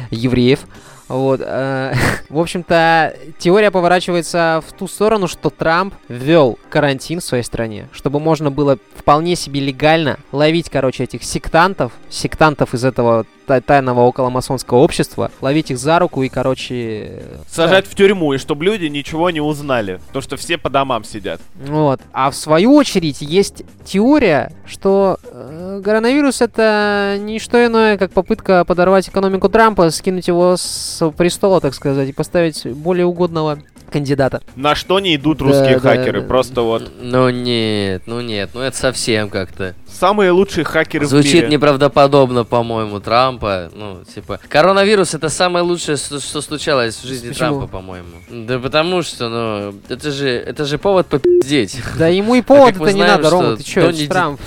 евреев. 0.10 0.62
Вот, 1.09 1.41
э, 1.43 1.93
в 2.29 2.39
общем-то, 2.39 3.15
теория 3.39 3.71
поворачивается 3.71 4.63
в 4.67 4.71
ту 4.73 4.87
сторону, 4.87 5.27
что 5.27 5.49
Трамп 5.49 5.93
ввел 6.07 6.57
карантин 6.69 7.19
в 7.19 7.23
своей 7.23 7.43
стране, 7.43 7.87
чтобы 7.91 8.19
можно 8.19 8.51
было 8.51 8.77
вполне 8.95 9.35
себе 9.35 9.59
легально 9.59 10.17
ловить, 10.31 10.69
короче, 10.69 11.03
этих 11.03 11.23
сектантов, 11.23 11.91
сектантов 12.09 12.73
из 12.73 12.85
этого 12.85 13.25
та- 13.47 13.61
тайного 13.61 14.01
околомасонского 14.01 14.77
общества, 14.79 15.31
ловить 15.41 15.71
их 15.71 15.77
за 15.79 15.97
руку 15.99 16.21
и, 16.21 16.29
короче... 16.29 16.75
э, 16.75 17.37
Сажать 17.47 17.87
в 17.87 17.95
тюрьму, 17.95 18.33
и 18.33 18.37
чтобы 18.37 18.63
люди 18.65 18.85
ничего 18.85 19.29
не 19.31 19.41
узнали. 19.41 19.99
Потому 20.07 20.21
что 20.21 20.37
все 20.37 20.57
по 20.59 20.69
домам 20.69 21.03
сидят. 21.03 21.41
Вот. 21.65 21.99
А 22.13 22.29
в 22.29 22.35
свою 22.35 22.75
очередь 22.75 23.21
есть 23.21 23.63
теория, 23.83 24.51
что 24.67 25.17
э, 25.23 25.81
коронавирус 25.83 26.41
это 26.41 27.17
не 27.19 27.39
что 27.39 27.65
иное, 27.65 27.97
как 27.97 28.11
попытка 28.11 28.63
подорвать 28.65 29.09
экономику 29.09 29.49
Трампа, 29.49 29.89
скинуть 29.89 30.27
его 30.27 30.55
с 30.55 30.98
престола, 31.12 31.59
так 31.62 31.73
сказать, 31.73 32.09
и 32.09 32.13
поставить 32.13 32.65
более 32.65 33.05
угодного 33.05 33.59
кандидата. 33.91 34.41
На 34.55 34.75
что 34.75 34.99
не 34.99 35.15
идут 35.15 35.39
Да, 35.39 35.45
русские 35.45 35.79
да, 35.79 35.95
хакеры? 35.95 36.21
да. 36.21 36.27
Просто 36.27 36.62
вот 36.62 36.91
Ну 37.01 37.29
нет, 37.31 38.03
ну 38.05 38.21
нет, 38.21 38.51
ну 38.53 38.62
это 38.62 38.77
совсем 38.77 39.29
как-то. 39.31 39.73
самые 39.91 40.29
лучшие 40.29 40.63
хакеры 40.63 41.07
в 41.07 41.09
Звучит 41.09 41.33
мире. 41.33 41.47
неправдоподобно, 41.47 42.43
по-моему, 42.43 42.99
Трампа. 42.99 43.71
Ну, 43.73 44.01
типа, 44.13 44.39
коронавирус 44.47 45.15
это 45.15 45.29
самое 45.29 45.65
лучшее, 45.65 45.97
что, 45.97 46.19
что 46.19 46.41
случалось 46.41 46.97
в 46.97 47.07
жизни 47.07 47.29
Почему? 47.29 47.47
Трампа, 47.59 47.65
по-моему. 47.67 48.09
Да 48.29 48.59
потому 48.59 49.01
что, 49.01 49.27
ну, 49.27 49.73
это 49.89 50.12
же, 50.12 50.29
это 50.29 50.65
же 50.65 50.77
повод 50.77 51.07
попиздеть. 51.07 51.79
Да 51.97 52.09
ему 52.09 52.35
и 52.35 52.43
повод 52.43 52.73
как 52.73 52.81
мы 52.81 52.88
это 52.89 52.95
не 52.95 53.01
знаем, 53.01 53.21
надо, 53.23 53.29
Рома, 53.35 53.57
ты 53.57 53.63
чё, 53.63 53.91
ж 53.91 54.07
Трамп. 54.07 54.39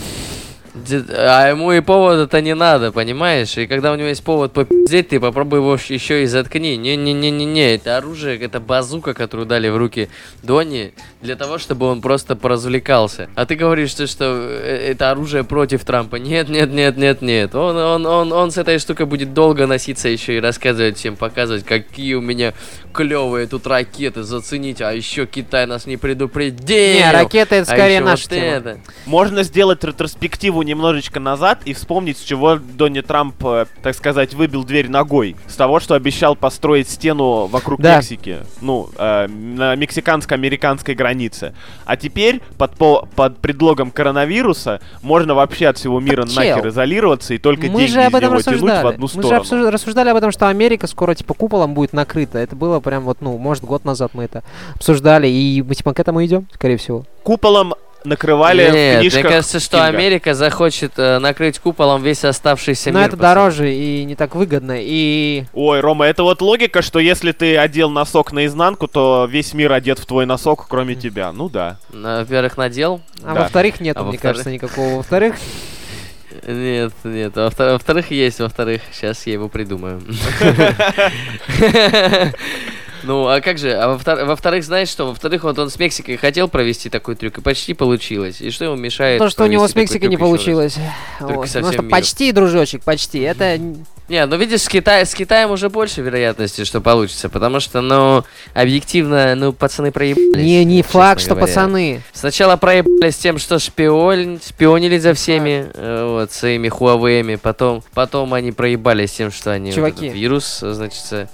А 0.75 1.51
ему 1.51 1.71
и 1.73 1.81
повод 1.81 2.19
это 2.19 2.41
не 2.41 2.55
надо, 2.55 2.93
понимаешь? 2.93 3.59
И 3.59 3.67
когда 3.67 3.93
у 3.93 3.95
него 3.95 4.09
есть 4.09 4.25
повод 4.25 4.53
попиздеть, 4.53 5.09
ты 5.09 5.21
попробуй 5.21 5.59
его 5.59 5.75
еще 5.75 6.23
и 6.23 6.27
заткни. 6.27 6.79
Не-не-не-не-не, 6.79 7.75
это 7.75 7.99
оружие, 7.99 8.39
это 8.39 8.59
базука, 8.59 9.13
которую 9.13 9.47
дали 9.47 9.69
в 9.69 9.77
руки 9.77 10.09
Донни, 10.43 10.95
для 11.21 11.37
того, 11.37 11.59
чтобы 11.59 11.87
он 11.87 12.01
просто 12.01 12.37
поразвлекался. 12.37 13.29
А 13.35 13.45
ты 13.45 13.55
говоришь, 13.55 13.91
что, 13.91 14.07
что 14.07 14.25
э, 14.25 14.93
это 14.93 15.11
оружие 15.11 15.45
против 15.45 15.85
Трампа. 15.85 16.17
Нет, 16.17 16.49
нет, 16.49 16.73
нет, 16.73 16.97
нет, 16.97 17.21
нет. 17.21 17.55
Он, 17.55 17.77
он, 17.77 18.07
он, 18.07 18.33
он 18.33 18.51
с 18.51 18.57
этой 18.57 18.79
штукой 18.79 19.05
будет 19.05 19.35
долго 19.35 19.67
носиться 19.67 20.09
еще 20.09 20.37
и 20.39 20.41
рассказывать 20.41 20.97
всем, 20.97 21.17
показывать, 21.17 21.65
какие 21.65 22.15
у 22.15 22.23
меня 22.23 22.55
клевые 22.95 23.47
тут 23.47 23.67
ракеты, 23.67 24.23
зацените. 24.23 24.85
А 24.87 24.93
еще 24.93 25.27
Китай 25.27 25.67
нас 25.67 25.85
не 25.87 25.99
предупредил. 25.99 26.77
Не, 26.77 27.11
ракеты 27.13 27.57
это 27.57 27.73
А 27.73 27.75
скорее 27.75 27.97
ещё 27.97 28.05
наша 28.05 28.23
вот 28.23 28.31
тема. 28.31 28.47
это. 28.47 28.79
Можно 29.05 29.43
сделать 29.43 29.85
ретроспективу 29.85 30.62
немножечко 30.62 31.20
назад 31.20 31.61
и 31.64 31.72
вспомнить, 31.75 32.18
с 32.18 32.22
чего 32.22 32.57
Донни 32.57 33.01
Трамп, 33.01 33.35
э, 33.44 33.66
так 33.83 33.94
сказать, 33.94 34.35
выбил 34.35 34.64
дверь 34.64 34.88
ногой. 34.88 35.37
С 35.46 35.57
того, 35.57 35.81
что 35.81 35.94
обещал 35.94 36.37
построить 36.37 36.88
стену 36.88 37.46
вокруг 37.46 37.81
Да. 37.81 37.96
Мексики. 37.96 38.38
Ну, 38.61 38.88
э, 38.96 39.27
на 39.29 39.75
мексиканско-американской 39.77 40.94
границе. 40.94 41.55
А 41.85 41.96
теперь 41.96 42.40
под, 42.59 42.77
по- 42.77 43.09
под 43.16 43.38
предлогом 43.38 43.90
коронавируса 43.90 44.81
можно 45.03 45.35
вообще 45.35 45.68
от 45.68 45.79
всего 45.79 46.01
мира 46.01 46.25
Так, 46.25 46.37
нахер 46.37 46.61
чел, 46.61 46.68
изолироваться 46.68 47.35
и 47.35 47.38
только 47.38 47.66
Мы 47.66 47.81
деньги 47.81 47.90
же 47.92 48.03
об 48.03 48.12
из 48.12 48.16
этом 48.18 48.31
него 48.33 48.42
тянуть 48.42 48.61
в 48.61 48.64
рассуждали. 48.64 48.94
одну 48.94 49.09
Мы 49.14 49.22
же 49.22 49.44
сторону. 49.44 49.70
рассуждали 49.70 50.09
об 50.11 50.16
этом, 50.16 50.31
что 50.33 50.48
Америка 50.48 50.87
скоро 50.87 51.14
типа 51.14 51.35
куполом 51.35 51.75
будет 51.75 51.92
накрыта. 51.92 52.38
Это 52.38 52.57
было 52.57 52.81
прям 52.81 53.05
вот, 53.05 53.18
ну, 53.20 53.37
может, 53.38 53.64
год 53.64 53.85
назад 53.85 54.12
мы 54.14 54.25
это 54.25 54.42
обсуждали, 54.75 55.29
и 55.29 55.62
мы 55.62 55.75
типа 55.75 55.94
к 55.94 56.01
этому 56.01 56.25
идем, 56.25 56.46
скорее 56.55 56.77
всего. 56.77 57.05
Куполом 57.22 57.75
накрывали 58.05 58.69
в 58.71 58.75
Нет, 58.75 59.01
книжках 59.01 59.23
мне 59.25 59.31
кажется, 59.33 59.61
что 59.61 59.77
Кинга. 59.79 59.87
Америка 59.99 60.35
захочет 60.35 60.93
э, 60.99 61.19
накрыть 61.19 61.59
куполом 61.59 62.03
весь 62.03 62.25
оставшийся 62.25 62.91
Но 62.91 62.99
мир. 63.01 63.09
это 63.09 63.17
пацаны. 63.17 63.35
дороже 63.35 63.73
и 63.75 64.05
не 64.05 64.15
так 64.15 64.35
выгодно. 64.35 64.77
И 64.79 65.45
Ой, 65.53 65.81
Рома, 65.81 66.07
это 66.07 66.23
вот 66.23 66.41
логика, 66.43 66.83
что 66.83 66.99
если 66.99 67.33
ты 67.33 67.57
одел 67.57 67.91
носок 67.91 68.33
наизнанку, 68.33 68.88
то 68.88 69.27
весь 69.31 69.55
мир 69.55 69.73
одет 69.73 69.99
в 69.99 70.07
твой 70.07 70.27
носок, 70.27 70.67
кроме 70.69 70.95
тебя. 70.95 71.33
Ну 71.33 71.49
да. 71.49 71.79
Во-первых, 71.93 72.57
надел. 72.57 73.01
а 73.23 73.35
Да. 73.35 73.41
во-вторых, 73.43 73.81
нет, 73.81 73.97
А 73.97 74.01
мне 74.03 74.12
во-вторых? 74.12 74.21
кажется, 74.37 74.51
никакого. 74.51 74.97
Во-вторых, 74.97 75.37
Нет, 76.47 76.93
нет. 77.05 77.33
а 77.37 77.51
во-вторых, 77.73 78.11
есть, 78.11 78.41
во-вторых, 78.41 78.81
сейчас 78.93 79.27
я 79.27 79.35
его 79.35 79.49
придумаю. 79.49 80.03
Ну, 83.03 83.27
а 83.27 83.41
как 83.41 83.59
же? 83.59 83.73
А 83.73 83.88
во-втор- 83.88 84.25
во-вторых, 84.25 84.65
знаешь 84.65 84.88
что? 84.88 85.07
Во-вторых, 85.07 85.45
вот 85.45 85.59
он 85.59 85.71
с 85.71 85.79
Мексикой 85.79 86.17
хотел 86.17 86.49
провести 86.49 86.88
такой 86.88 87.15
трюк, 87.17 87.38
и 87.38 87.41
почти 87.41 87.75
получилось. 87.75 88.41
И 88.41 88.51
что 88.51 88.65
ему 88.67 88.77
мешает 88.77 89.19
То, 89.19 89.29
что 89.29 89.45
у 89.45 89.47
него 89.47 89.67
с 89.67 89.75
Мексикой 89.75 90.09
не 90.09 90.17
получилось. 90.17 90.77
Вот. 91.21 91.49
со 91.49 91.61
Ну 91.61 91.73
что, 91.73 91.83
почти, 91.83 92.33
дружочек, 92.33 92.83
почти. 92.83 93.21
Это 93.21 93.59
Не, 94.09 94.27
ну 94.27 94.37
видишь, 94.37 94.62
с, 94.62 94.69
Китай, 94.69 95.07
с 95.07 95.15
Китаем 95.15 95.51
уже 95.51 95.71
больше 95.71 96.03
вероятности, 96.03 96.65
что 96.65 96.81
получится, 96.81 97.29
потому 97.29 97.61
что, 97.61 97.81
ну, 97.81 98.25
объективно, 98.53 99.35
ну, 99.35 99.53
пацаны 99.53 99.91
проебались. 99.93 100.45
не, 100.45 100.65
не 100.65 100.83
факт, 100.83 101.21
что 101.21 101.31
говоря. 101.31 101.47
пацаны. 101.47 102.03
Сначала 102.12 102.57
проебались 102.57 103.17
тем, 103.17 103.38
что 103.38 103.59
шпион, 103.59 104.41
шпионили 104.47 104.99
за 104.99 105.15
всеми, 105.15 105.67
э, 105.73 106.07
вот, 106.09 106.33
своими 106.33 106.69
Huawei, 106.69 107.38
потом, 107.38 107.83
потом 107.95 108.35
они 108.35 108.53
проебались 108.53 109.12
тем, 109.12 109.31
что 109.31 109.53
они 109.53 109.71
вот 109.71 109.77
Чуваки. 109.77 110.07
этот 110.07 110.19
вирус, 110.19 110.59
значит, 110.61 111.29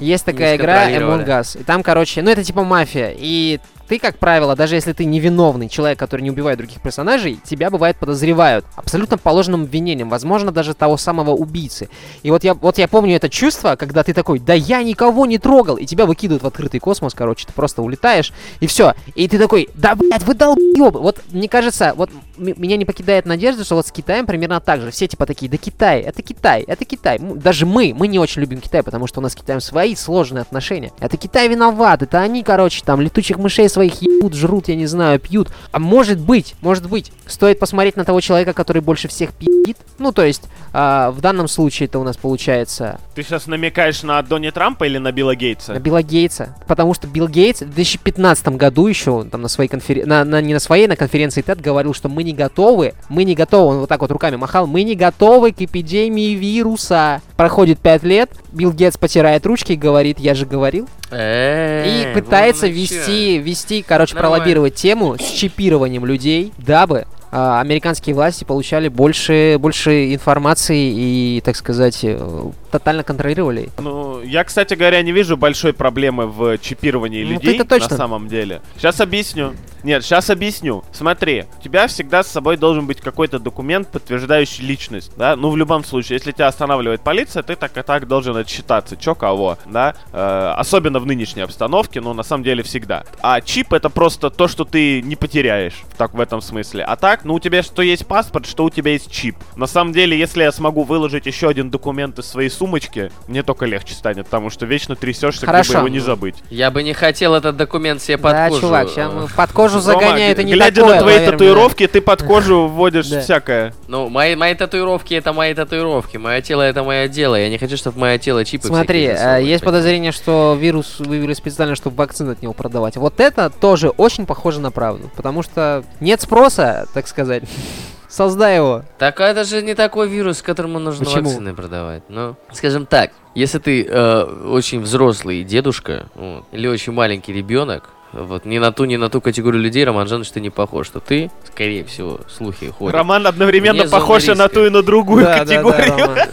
Есть 0.00 0.24
такая 0.24 0.56
игра. 0.56 0.90
Among 0.90 1.26
Us. 1.26 1.60
И 1.60 1.64
там, 1.64 1.82
короче, 1.82 2.22
ну 2.22 2.30
это 2.30 2.42
типа 2.44 2.64
мафия. 2.64 3.14
И 3.16 3.60
ты, 3.90 3.98
как 3.98 4.18
правило, 4.18 4.54
даже 4.54 4.76
если 4.76 4.92
ты 4.92 5.04
невиновный 5.04 5.68
человек, 5.68 5.98
который 5.98 6.20
не 6.20 6.30
убивает 6.30 6.58
других 6.58 6.80
персонажей, 6.80 7.40
тебя 7.42 7.70
бывает 7.70 7.96
подозревают 7.96 8.64
абсолютно 8.76 9.18
положенным 9.18 9.64
обвинением, 9.64 10.08
возможно, 10.08 10.52
даже 10.52 10.74
того 10.74 10.96
самого 10.96 11.32
убийцы. 11.32 11.88
И 12.22 12.30
вот 12.30 12.44
я, 12.44 12.54
вот 12.54 12.78
я 12.78 12.86
помню 12.86 13.16
это 13.16 13.28
чувство, 13.28 13.74
когда 13.74 14.04
ты 14.04 14.14
такой, 14.14 14.38
да 14.38 14.54
я 14.54 14.84
никого 14.84 15.26
не 15.26 15.38
трогал, 15.38 15.76
и 15.76 15.86
тебя 15.86 16.06
выкидывают 16.06 16.44
в 16.44 16.46
открытый 16.46 16.78
космос, 16.78 17.14
короче, 17.14 17.48
ты 17.48 17.52
просто 17.52 17.82
улетаешь, 17.82 18.32
и 18.60 18.68
все. 18.68 18.94
И 19.16 19.26
ты 19.26 19.40
такой, 19.40 19.68
да, 19.74 19.96
блядь, 19.96 20.22
вы 20.22 20.34
долбёбы. 20.34 21.00
Вот, 21.00 21.20
мне 21.32 21.48
кажется, 21.48 21.92
вот 21.96 22.10
меня 22.36 22.76
не 22.76 22.84
покидает 22.84 23.26
надежда, 23.26 23.64
что 23.64 23.74
вот 23.74 23.88
с 23.88 23.90
Китаем 23.90 24.24
примерно 24.24 24.60
так 24.60 24.82
же. 24.82 24.92
Все 24.92 25.08
типа 25.08 25.26
такие, 25.26 25.50
да 25.50 25.56
Китай, 25.56 26.00
это 26.00 26.22
Китай, 26.22 26.62
это 26.62 26.84
Китай. 26.84 27.18
Даже 27.18 27.66
мы, 27.66 27.92
мы 27.96 28.06
не 28.06 28.20
очень 28.20 28.40
любим 28.40 28.60
Китай, 28.60 28.84
потому 28.84 29.08
что 29.08 29.18
у 29.18 29.22
нас 29.24 29.32
с 29.32 29.34
Китаем 29.34 29.60
свои 29.60 29.96
сложные 29.96 30.42
отношения. 30.42 30.92
Это 31.00 31.16
Китай 31.16 31.48
виноват, 31.48 32.02
это 32.02 32.20
они, 32.20 32.44
короче, 32.44 32.82
там 32.84 33.00
летучих 33.00 33.36
мышей 33.36 33.68
своих 33.80 34.02
ебут, 34.02 34.34
жрут, 34.34 34.68
я 34.68 34.76
не 34.76 34.84
знаю, 34.86 35.18
пьют. 35.18 35.48
А 35.72 35.78
может 35.78 36.18
быть, 36.20 36.54
может 36.60 36.86
быть, 36.88 37.12
стоит 37.26 37.58
посмотреть 37.58 37.96
на 37.96 38.04
того 38.04 38.20
человека, 38.20 38.52
который 38.52 38.82
больше 38.82 39.08
всех 39.08 39.32
пьет. 39.32 39.78
Ну, 39.98 40.12
то 40.12 40.22
есть, 40.22 40.42
а, 40.74 41.10
в 41.12 41.20
данном 41.22 41.48
случае 41.48 41.86
это 41.86 41.98
у 41.98 42.04
нас 42.04 42.16
получается 42.16 42.98
Ты 43.14 43.22
сейчас 43.22 43.46
намекаешь 43.46 44.02
на 44.02 44.20
Донни 44.22 44.50
Трампа 44.50 44.84
или 44.84 44.98
на 44.98 45.12
Билла 45.12 45.34
Гейтса? 45.34 45.72
на 45.74 45.78
Билла 45.78 46.02
Гейтса. 46.02 46.54
Потому 46.66 46.92
что 46.92 47.06
Билл 47.06 47.28
Гейтс 47.28 47.60
в 47.62 47.72
2015 47.72 48.48
году 48.56 48.86
еще, 48.86 49.24
там 49.24 49.40
на 49.42 49.48
своей 49.48 49.68
конференции, 49.70 50.08
на, 50.08 50.24
на- 50.24 50.42
не 50.42 50.52
на 50.52 50.60
своей, 50.60 50.86
на 50.86 50.96
конференции 50.96 51.42
TED 51.42 51.62
говорил, 51.62 51.94
что 51.94 52.08
мы 52.10 52.22
не 52.22 52.34
готовы, 52.34 52.92
мы 53.08 53.24
не 53.24 53.34
готовы, 53.34 53.74
он 53.74 53.78
вот 53.80 53.88
так 53.88 54.00
вот 54.02 54.10
руками 54.10 54.36
махал, 54.36 54.66
мы 54.66 54.82
не 54.82 54.94
готовы 54.94 55.52
к 55.52 55.62
эпидемии 55.62 56.34
вируса. 56.34 57.22
Проходит 57.36 57.78
5 57.78 58.02
лет, 58.02 58.30
Билл 58.52 58.72
Гейтс 58.72 58.98
потирает 58.98 59.46
ручки 59.46 59.72
и 59.72 59.76
говорит, 59.76 60.18
я 60.18 60.34
же 60.34 60.44
говорил. 60.44 60.86
И 61.12 62.14
пытается 62.14 62.66
вести, 62.66 63.38
вести, 63.38 63.82
короче, 63.82 64.16
пролоббировать 64.16 64.74
тему 64.74 65.16
с 65.18 65.22
чипированием 65.22 66.04
людей, 66.04 66.52
дабы 66.58 67.06
а, 67.32 67.60
американские 67.60 68.14
власти 68.14 68.44
получали 68.44 68.88
больше, 68.88 69.56
больше 69.60 70.12
информации 70.14 70.92
и, 70.92 71.40
так 71.44 71.54
сказать, 71.54 72.00
э, 72.02 72.50
тотально 72.70 73.02
контролировали. 73.02 73.70
Ну, 73.78 74.22
я, 74.22 74.44
кстати 74.44 74.74
говоря, 74.74 75.02
не 75.02 75.12
вижу 75.12 75.36
большой 75.36 75.72
проблемы 75.72 76.26
в 76.26 76.58
чипировании 76.58 77.24
Ну, 77.24 77.30
людей 77.32 77.58
ты-то 77.58 77.68
точно. 77.68 77.90
на 77.90 77.96
самом 77.96 78.28
деле. 78.28 78.60
Сейчас 78.76 79.00
объясню. 79.00 79.54
Нет, 79.82 80.04
сейчас 80.04 80.28
объясню. 80.28 80.84
Смотри, 80.92 81.46
у 81.58 81.62
тебя 81.62 81.86
всегда 81.86 82.22
с 82.22 82.26
собой 82.28 82.58
должен 82.58 82.86
быть 82.86 83.00
какой-то 83.00 83.38
документ, 83.38 83.88
подтверждающий 83.88 84.62
личность, 84.64 85.12
да? 85.16 85.36
Ну, 85.36 85.48
в 85.50 85.56
любом 85.56 85.84
случае, 85.84 86.16
если 86.18 86.32
тебя 86.32 86.48
останавливает 86.48 87.00
полиция, 87.00 87.42
ты 87.42 87.56
так 87.56 87.76
и 87.78 87.82
так 87.82 88.06
должен 88.06 88.36
отсчитаться, 88.36 88.96
чё 88.98 89.14
кого, 89.14 89.56
да? 89.66 89.94
Э, 90.12 90.52
особенно 90.58 91.00
в 91.00 91.06
нынешней 91.06 91.40
обстановке, 91.42 92.02
но 92.02 92.12
на 92.12 92.22
самом 92.22 92.44
деле 92.44 92.62
всегда. 92.62 93.04
А 93.22 93.40
чип 93.40 93.72
это 93.72 93.88
просто 93.88 94.28
то, 94.28 94.48
что 94.48 94.66
ты 94.66 95.00
не 95.00 95.16
потеряешь, 95.16 95.80
так 95.96 96.12
в 96.12 96.20
этом 96.20 96.42
смысле. 96.42 96.84
А 96.84 96.96
так, 96.96 97.24
ну, 97.24 97.34
у 97.34 97.40
тебя 97.40 97.62
что 97.62 97.80
есть 97.80 98.06
паспорт, 98.06 98.46
что 98.46 98.64
у 98.64 98.70
тебя 98.70 98.92
есть 98.92 99.10
чип. 99.10 99.36
На 99.56 99.66
самом 99.66 99.94
деле, 99.94 100.18
если 100.18 100.42
я 100.42 100.52
смогу 100.52 100.82
выложить 100.84 101.24
еще 101.24 101.48
один 101.48 101.70
документ 101.70 102.18
из 102.18 102.26
своей 102.26 102.50
сумочки, 102.60 103.10
мне 103.26 103.42
только 103.42 103.64
легче 103.64 103.94
станет, 103.94 104.26
потому 104.26 104.50
что 104.50 104.66
вечно 104.66 104.94
трясешься, 104.94 105.46
Хорошо. 105.46 105.78
его 105.78 105.88
не 105.88 105.98
забыть. 105.98 106.34
Я 106.50 106.70
бы 106.70 106.82
не 106.82 106.92
хотел 106.92 107.34
этот 107.34 107.56
документ 107.56 108.02
себе 108.02 108.18
под 108.18 108.32
да, 108.32 108.48
кожу. 108.48 108.60
чувак, 108.60 108.88
сейчас 108.90 109.10
э, 109.10 109.14
мы 109.14 109.28
под 109.28 109.52
кожу 109.52 109.80
загоняют, 109.80 110.38
и 110.38 110.44
не 110.44 110.52
глядя 110.52 110.82
такое, 110.82 110.96
на 110.96 111.00
твои 111.00 111.14
поверь 111.14 111.28
мне. 111.28 111.38
татуировки, 111.38 111.86
ты 111.86 112.02
под 112.02 112.22
кожу 112.22 112.66
вводишь 112.66 113.06
всякое. 113.06 113.72
Ну, 113.88 114.10
мои, 114.10 114.36
мои 114.36 114.54
татуировки 114.54 115.14
это 115.14 115.32
мои 115.32 115.54
татуировки. 115.54 116.18
Мое 116.18 116.42
тело 116.42 116.60
это 116.60 116.82
мое 116.84 117.08
дело. 117.08 117.34
Я 117.34 117.48
не 117.48 117.56
хочу, 117.56 117.78
чтобы 117.78 117.98
мое 117.98 118.18
тело 118.18 118.44
чипы 118.44 118.68
Смотри, 118.68 119.06
э, 119.06 119.40
есть 119.42 119.64
подозрение, 119.64 120.12
что 120.12 120.54
вирус 120.60 120.96
вывели 120.98 121.32
специально, 121.32 121.74
чтобы 121.74 121.96
вакцины 121.96 122.32
от 122.32 122.42
него 122.42 122.52
продавать. 122.52 122.98
Вот 122.98 123.20
это 123.20 123.48
тоже 123.48 123.88
очень 123.88 124.26
похоже 124.26 124.60
на 124.60 124.70
правду, 124.70 125.10
потому 125.16 125.42
что 125.42 125.82
нет 126.00 126.20
спроса, 126.20 126.86
так 126.92 127.08
сказать. 127.08 127.44
Создай 128.10 128.56
его. 128.56 128.82
Так 128.98 129.20
а 129.20 129.28
это 129.28 129.44
же 129.44 129.62
не 129.62 129.74
такой 129.74 130.08
вирус, 130.08 130.42
которому 130.42 130.80
нужно 130.80 131.04
Почему? 131.04 131.28
вакцины 131.28 131.54
продавать. 131.54 132.02
Ну, 132.08 132.34
скажем 132.52 132.84
так, 132.84 133.12
если 133.36 133.58
ты 133.58 133.84
э, 133.84 134.22
очень 134.22 134.80
взрослый 134.80 135.44
дедушка 135.44 136.06
вот, 136.16 136.44
или 136.50 136.66
очень 136.66 136.92
маленький 136.92 137.32
ребенок, 137.32 137.88
вот 138.12 138.44
ни 138.44 138.58
на 138.58 138.72
ту, 138.72 138.86
ни 138.86 138.96
на 138.96 139.08
ту 139.08 139.20
категорию 139.20 139.62
людей, 139.62 139.84
Роман 139.84 140.08
Жанович, 140.08 140.30
ты 140.32 140.40
не 140.40 140.50
похож, 140.50 140.88
что 140.88 140.98
ты, 140.98 141.30
скорее 141.52 141.84
всего, 141.84 142.20
слухи 142.28 142.68
ходят. 142.70 142.96
Роман 142.96 143.28
одновременно 143.28 143.84
Вне 143.84 143.90
похож 143.90 144.24
и 144.26 144.34
на 144.34 144.48
ту, 144.48 144.66
и 144.66 144.70
на 144.70 144.82
другую 144.82 145.24
категорию. 145.24 145.96
Рома. 145.96 146.16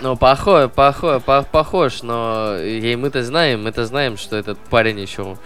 Ну, 0.00 0.16
похож, 0.16 0.70
похож, 0.70 1.20
похож, 1.50 2.02
но 2.02 2.56
и 2.56 2.94
мы-то 2.94 3.24
знаем, 3.24 3.64
мы-то 3.64 3.84
знаем, 3.84 4.16
что 4.16 4.36
этот 4.36 4.56
парень 4.56 5.00
еще 5.00 5.36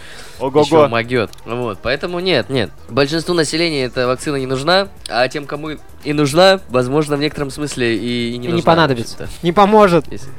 Ого-го. 0.40 0.88
могет. 0.88 1.30
Вот, 1.44 1.78
поэтому 1.82 2.20
нет, 2.20 2.50
нет. 2.50 2.70
Большинству 2.88 3.34
населения 3.34 3.84
эта 3.84 4.06
вакцина 4.06 4.36
не 4.36 4.46
нужна, 4.46 4.88
а 5.08 5.28
тем, 5.28 5.46
кому 5.46 5.70
и 6.04 6.12
нужна, 6.12 6.58
возможно, 6.70 7.16
в 7.16 7.20
некотором 7.20 7.50
смысле 7.50 7.96
и, 7.96 8.30
и 8.34 8.38
не 8.38 8.46
И 8.46 8.48
не 8.48 8.52
нужна, 8.54 8.66
понадобится. 8.66 9.16
в 9.18 9.20
общем-то. 9.22 9.46
Не 9.46 9.52
поможет. 9.52 10.10
Если- 10.10 10.30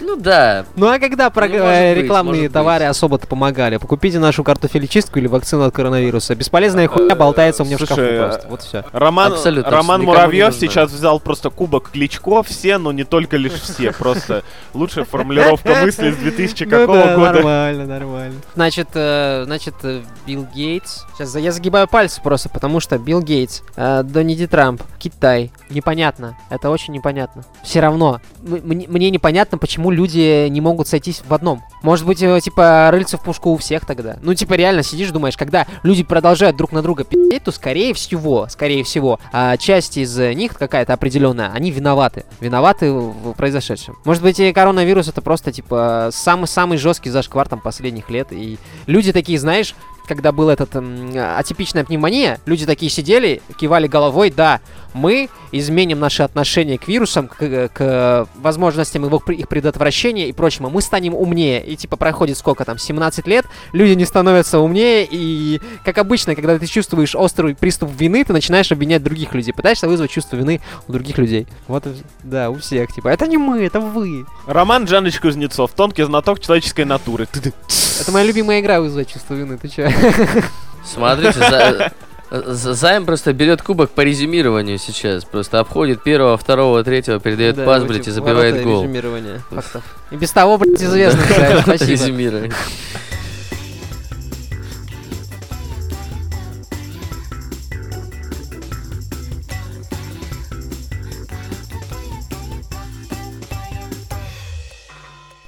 Ну 0.00 0.16
да, 0.16 0.64
Ну 0.76 0.86
а 0.88 0.98
когда 0.98 1.28
про- 1.30 1.48
Ну, 1.48 1.54
э, 1.56 1.94
рекламные 1.94 2.48
товары 2.48 2.84
быть. 2.84 2.90
особо-то 2.90 3.26
помогали? 3.26 3.78
Покупите 3.78 4.18
нашу 4.20 4.44
картофелечистку 4.44 5.18
или 5.18 5.26
вакцину 5.26 5.64
от 5.64 5.74
коронавируса. 5.74 6.34
Бесполезная 6.36 6.86
хуйня 6.86 7.16
болтается 7.16 7.62
у 7.62 7.66
меня 7.66 7.78
в 7.78 7.80
шкафу 7.80 8.00
просто. 8.00 8.46
Вот 8.48 8.62
все. 8.62 8.84
Роман, 8.92 9.32
Абсолютно, 9.32 9.70
Роман 9.72 10.00
не 10.00 10.06
Муравьев 10.06 10.54
сейчас 10.54 10.92
взял 10.92 11.18
просто 11.18 11.50
кубок 11.50 11.90
Кличко, 11.90 12.42
все, 12.44 12.78
но 12.78 12.92
не 12.92 13.04
только 13.04 13.36
лишь 13.36 13.52
все, 13.54 13.92
просто 13.92 14.44
лучшая 14.72 15.04
формулировка 15.04 15.74
мысли 15.82 16.12
с 16.12 16.16
2000 16.16 16.64
какого 16.66 16.96
года. 17.16 17.32
Нормально, 17.32 17.86
нормально. 17.86 18.34
Значит, 18.54 18.88
э, 18.94 19.21
значит, 19.44 19.74
э, 19.82 20.02
Билл 20.26 20.46
Гейтс. 20.54 21.04
Сейчас 21.14 21.34
я 21.36 21.52
загибаю 21.52 21.88
пальцы 21.88 22.20
просто, 22.22 22.48
потому 22.48 22.80
что 22.80 22.98
Билл 22.98 23.20
Гейтс, 23.22 23.62
э, 23.76 24.02
Дональд 24.04 24.50
Трамп, 24.50 24.82
Китай. 24.98 25.50
Непонятно. 25.70 26.36
Это 26.50 26.70
очень 26.70 26.92
непонятно. 26.94 27.44
Все 27.62 27.80
равно. 27.80 28.20
м- 28.44 28.62
мне, 28.64 29.10
непонятно, 29.10 29.58
почему 29.58 29.90
люди 29.90 30.48
не 30.48 30.60
могут 30.60 30.88
сойтись 30.88 31.22
в 31.26 31.32
одном. 31.34 31.62
Может 31.82 32.06
быть, 32.06 32.22
э, 32.22 32.40
типа, 32.40 32.90
рыльца 32.92 33.16
в 33.16 33.22
пушку 33.24 33.50
у 33.50 33.56
всех 33.56 33.86
тогда. 33.86 34.16
Ну, 34.22 34.34
типа, 34.34 34.54
реально 34.54 34.82
сидишь, 34.82 35.10
думаешь, 35.10 35.36
когда 35.36 35.66
люди 35.82 36.02
продолжают 36.02 36.56
друг 36.56 36.72
на 36.72 36.82
друга 36.82 37.04
пи***ть, 37.04 37.42
то, 37.42 37.50
скорее 37.52 37.94
всего, 37.94 38.46
скорее 38.48 38.84
всего, 38.84 39.18
а, 39.32 39.56
часть 39.56 39.96
из 39.96 40.18
э, 40.18 40.32
них 40.34 40.54
какая-то 40.54 40.92
определенная, 40.92 41.50
они 41.52 41.70
виноваты. 41.70 42.24
Виноваты 42.40 42.92
в 42.92 43.32
произошедшем. 43.34 43.96
Может 44.04 44.22
быть, 44.22 44.38
и 44.40 44.52
коронавирус 44.52 45.08
это 45.08 45.22
просто, 45.22 45.52
типа, 45.52 46.10
самый-самый 46.12 46.78
жесткий 46.78 47.10
зашквар 47.10 47.48
там 47.48 47.60
последних 47.60 48.10
лет. 48.10 48.28
И 48.32 48.58
люди 48.86 49.11
такие, 49.12 49.38
знаешь, 49.38 49.74
когда 50.06 50.32
была 50.32 50.54
эта 50.54 50.64
атипичная 51.38 51.84
пневмония, 51.84 52.40
люди 52.46 52.66
такие 52.66 52.90
сидели, 52.90 53.42
кивали 53.58 53.86
головой, 53.86 54.30
да, 54.30 54.60
мы 54.94 55.28
изменим 55.52 56.00
наши 56.00 56.22
отношения 56.22 56.78
к 56.78 56.88
вирусам, 56.88 57.28
к, 57.28 57.68
к 57.72 58.28
возможностям 58.36 59.04
его, 59.04 59.22
их 59.28 59.48
предотвращения 59.48 60.28
и 60.28 60.32
прочему. 60.32 60.70
Мы 60.70 60.82
станем 60.82 61.14
умнее. 61.14 61.64
И 61.64 61.76
типа 61.76 61.96
проходит 61.96 62.38
сколько 62.38 62.64
там, 62.64 62.78
17 62.78 63.26
лет, 63.26 63.46
люди 63.72 63.92
не 63.92 64.04
становятся 64.04 64.58
умнее, 64.58 65.06
и 65.10 65.60
как 65.84 65.98
обычно, 65.98 66.34
когда 66.34 66.58
ты 66.58 66.66
чувствуешь 66.66 67.14
острый 67.14 67.54
приступ 67.54 67.90
вины, 67.98 68.24
ты 68.24 68.32
начинаешь 68.32 68.70
обвинять 68.72 69.02
других 69.02 69.34
людей, 69.34 69.52
пытаешься 69.52 69.88
вызвать 69.88 70.10
чувство 70.10 70.36
вины 70.36 70.60
у 70.88 70.92
других 70.92 71.18
людей. 71.18 71.46
Вот, 71.68 71.86
и- 71.86 72.02
да, 72.22 72.50
у 72.50 72.56
всех, 72.56 72.92
типа, 72.92 73.08
это 73.08 73.26
не 73.26 73.36
мы, 73.36 73.64
это 73.64 73.80
вы. 73.80 74.26
Роман 74.46 74.84
Джаныч 74.84 75.20
Кузнецов, 75.20 75.72
тонкий 75.72 76.02
знаток 76.04 76.40
человеческой 76.40 76.84
натуры. 76.84 77.28
Это 78.00 78.10
моя 78.10 78.24
любимая 78.24 78.60
игра 78.60 78.80
вызвать 78.80 79.12
чувство 79.12 79.34
вины, 79.34 79.58
ты 79.58 79.68
чё? 79.68 79.88
смотрите, 80.84 81.38
за- 81.38 81.92
Займ 82.34 83.04
просто 83.04 83.34
берет 83.34 83.60
кубок 83.60 83.90
по 83.90 84.00
резюмированию 84.00 84.78
сейчас. 84.78 85.24
Просто 85.24 85.60
обходит 85.60 86.02
первого, 86.02 86.38
второго, 86.38 86.82
третьего, 86.82 87.20
передает 87.20 87.56
Да, 87.56 87.66
пас, 87.66 87.84
блядь, 87.84 88.08
и 88.08 88.10
забивает 88.10 88.64
гол. 88.64 88.82
резюмирования 88.84 89.42
фактов. 89.50 89.82
И 90.10 90.16
без 90.16 90.30
того, 90.30 90.56
блядь, 90.56 90.82
известно. 90.82 91.20
Резюмирование. 91.84 92.50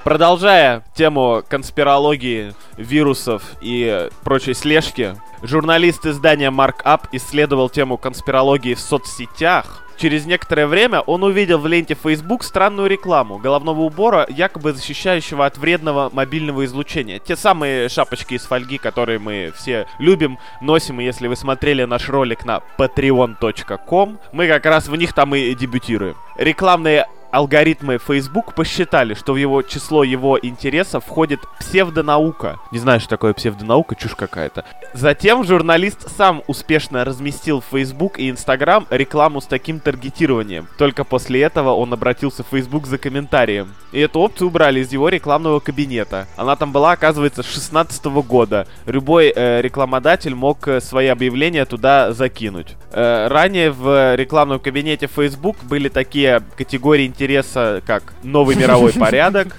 Продолжая 0.04 0.84
тему 0.94 1.42
конспирологии, 1.48 2.52
вирусов 2.76 3.42
и 3.62 4.10
прочей 4.22 4.52
слежки, 4.52 5.16
журналист 5.42 6.04
издания 6.04 6.50
Markup 6.50 7.08
исследовал 7.12 7.70
тему 7.70 7.96
конспирологии 7.96 8.74
в 8.74 8.80
соцсетях. 8.80 9.82
Через 9.96 10.26
некоторое 10.26 10.66
время 10.66 11.00
он 11.00 11.22
увидел 11.22 11.58
в 11.58 11.66
ленте 11.66 11.94
Facebook 11.94 12.44
странную 12.44 12.90
рекламу 12.90 13.38
головного 13.38 13.80
убора, 13.80 14.26
якобы 14.28 14.74
защищающего 14.74 15.46
от 15.46 15.56
вредного 15.56 16.10
мобильного 16.12 16.66
излучения. 16.66 17.18
Те 17.18 17.34
самые 17.34 17.88
шапочки 17.88 18.34
из 18.34 18.42
фольги, 18.42 18.76
которые 18.76 19.18
мы 19.18 19.54
все 19.56 19.86
любим, 19.98 20.38
носим, 20.60 21.00
и 21.00 21.04
если 21.04 21.28
вы 21.28 21.36
смотрели 21.36 21.84
наш 21.84 22.10
ролик 22.10 22.44
на 22.44 22.60
patreon.com, 22.76 24.18
мы 24.32 24.48
как 24.48 24.66
раз 24.66 24.86
в 24.88 24.96
них 24.96 25.14
там 25.14 25.34
и 25.34 25.54
дебютируем. 25.54 26.16
Рекламные 26.36 27.06
алгоритмы 27.34 27.98
Facebook 27.98 28.54
посчитали, 28.54 29.14
что 29.14 29.32
в 29.32 29.36
его 29.36 29.62
число 29.62 30.04
его 30.04 30.38
интересов 30.40 31.04
входит 31.04 31.40
псевдонаука. 31.58 32.58
Не 32.70 32.78
знаю, 32.78 33.00
что 33.00 33.10
такое 33.10 33.32
псевдонаука, 33.32 33.96
чушь 33.96 34.14
какая-то. 34.14 34.64
Затем 34.92 35.44
журналист 35.44 36.08
сам 36.16 36.42
успешно 36.46 37.04
разместил 37.04 37.60
в 37.60 37.76
Facebook 37.76 38.20
и 38.20 38.30
Instagram 38.30 38.86
рекламу 38.90 39.40
с 39.40 39.46
таким 39.46 39.80
таргетированием. 39.80 40.68
Только 40.78 41.02
после 41.02 41.42
этого 41.42 41.70
он 41.70 41.92
обратился 41.92 42.44
в 42.44 42.48
Facebook 42.48 42.86
за 42.86 42.98
комментарием. 42.98 43.74
И 43.90 43.98
эту 43.98 44.20
опцию 44.20 44.48
убрали 44.48 44.80
из 44.80 44.92
его 44.92 45.08
рекламного 45.08 45.58
кабинета. 45.58 46.28
Она 46.36 46.54
там 46.54 46.72
была, 46.72 46.92
оказывается, 46.92 47.42
с 47.42 47.46
16 47.46 48.04
года. 48.26 48.66
Любой 48.86 49.32
э, 49.34 49.60
рекламодатель 49.60 50.34
мог 50.34 50.68
э, 50.68 50.80
свои 50.80 51.08
объявления 51.08 51.64
туда 51.64 52.12
закинуть. 52.12 52.76
Э, 52.92 53.26
ранее 53.28 53.72
в 53.72 54.14
рекламном 54.14 54.60
кабинете 54.60 55.08
Facebook 55.08 55.64
были 55.64 55.88
такие 55.88 56.42
категории 56.56 57.06
интереса, 57.24 57.82
как 57.86 58.12
новый 58.22 58.54
мировой 58.56 58.92
порядок, 58.98 59.56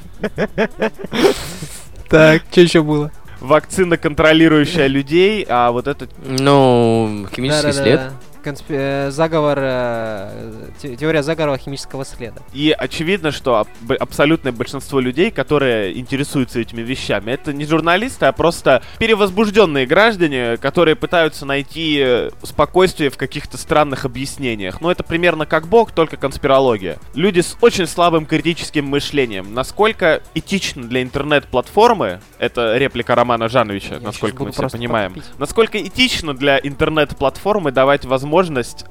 Так, 2.10 2.44
что 2.52 2.62
еще 2.62 2.84
было? 2.84 3.12
вакцина, 3.42 3.98
контролирующая 3.98 4.88
людей, 4.88 5.46
а 5.48 5.72
вот 5.72 5.88
это 5.88 6.08
Ну, 6.26 7.28
химический 7.36 7.74
след. 7.74 8.02
Конспи- 8.46 8.76
э, 8.78 9.10
заговор, 9.10 9.58
э, 9.60 10.70
те- 10.80 10.96
теория 10.96 11.24
заговора 11.24 11.58
химического 11.58 12.06
следа. 12.06 12.42
И 12.54 12.76
очевидно, 12.78 13.32
что 13.32 13.66
абсолютное 14.00 14.52
большинство 14.52 15.00
людей, 15.00 15.32
которые 15.32 15.98
интересуются 15.98 16.60
этими 16.60 16.82
вещами, 16.84 17.32
это 17.32 17.52
не 17.54 17.66
журналисты, 17.66 18.28
а 18.28 18.32
просто 18.34 18.84
перевозбужденные 19.00 19.88
граждане, 19.88 20.58
которые 20.58 20.96
пытаются 20.96 21.46
найти 21.48 22.00
э, 22.00 22.30
спокойствие 22.44 23.10
в 23.10 23.18
каких-то 23.18 23.58
странных 23.58 24.06
объяснениях. 24.06 24.80
Но 24.80 24.92
это 24.92 25.04
примерно 25.04 25.48
как 25.48 25.68
Бог, 25.68 25.92
только 25.92 26.16
конспирология. 26.18 26.98
Люди 27.16 27.40
с 27.40 27.58
очень 27.62 27.88
слабым 27.88 28.28
критическим 28.28 28.86
мышлением. 28.86 29.54
Насколько 29.56 30.22
этично 30.36 30.84
для 30.84 31.02
интернет-платформы, 31.02 32.20
это 32.38 32.78
реплика 32.78 33.16
Романа 33.16 33.50
Жановича, 33.50 33.96
Я 33.96 34.02
насколько 34.02 34.44
мы 34.44 34.52
все 34.52 34.70
понимаем, 34.70 35.14
пока 35.16 35.26
пить. 35.26 35.40
насколько 35.40 35.82
этично 35.82 36.36
для 36.36 36.60
интернет-платформы 36.60 37.72
давать 37.72 38.06
возможность 38.06 38.35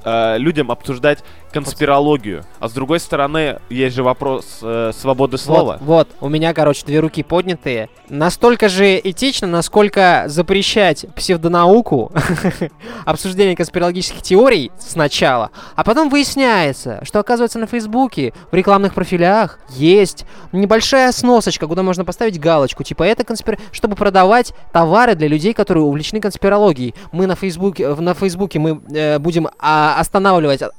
э, 0.03 0.37
людям 0.37 0.71
обсуждать 0.71 1.23
конспирологию. 1.55 2.43
А 2.59 2.67
с 2.67 2.73
другой 2.73 2.99
стороны, 2.99 3.59
есть 3.69 3.95
же 3.95 4.03
вопрос 4.03 4.59
э, 4.61 4.91
свободы 4.93 5.37
слова. 5.37 5.77
Вот, 5.79 6.09
вот, 6.09 6.15
у 6.19 6.27
меня, 6.27 6.53
короче, 6.53 6.85
две 6.85 6.99
руки 6.99 7.23
поднятые. 7.23 7.89
Настолько 8.09 8.67
же 8.67 8.99
этично, 9.01 9.47
насколько 9.47 10.25
запрещать 10.27 11.05
псевдонауку, 11.15 12.11
обсуждение 13.05 13.55
конспирологических 13.55 14.21
теорий 14.21 14.71
сначала, 14.77 15.51
а 15.75 15.85
потом 15.85 16.09
выясняется, 16.09 16.99
что, 17.03 17.19
оказывается, 17.19 17.57
на 17.57 17.67
Фейсбуке, 17.67 18.33
в 18.51 18.55
рекламных 18.55 18.93
профилях 18.93 19.59
есть 19.69 20.25
небольшая 20.51 21.11
сносочка, 21.13 21.67
куда 21.67 21.83
можно 21.83 22.03
поставить 22.03 22.39
галочку, 22.39 22.83
типа 22.83 23.03
это 23.03 23.23
конспир... 23.23 23.59
чтобы 23.71 23.95
продавать 23.95 24.53
товары 24.73 25.15
для 25.15 25.29
людей, 25.29 25.53
которые 25.53 25.83
увлечены 25.83 26.19
конспирологией. 26.19 26.95
Мы 27.11 27.27
на 27.27 27.35
Фейсбуке, 27.35 27.95
на 27.95 28.13
Фейсбуке 28.13 28.59
мы 28.59 28.81
э, 28.93 29.19
будем 29.19 29.34
а, 29.59 29.99
останавливать 29.99 30.61
а, 30.61 30.71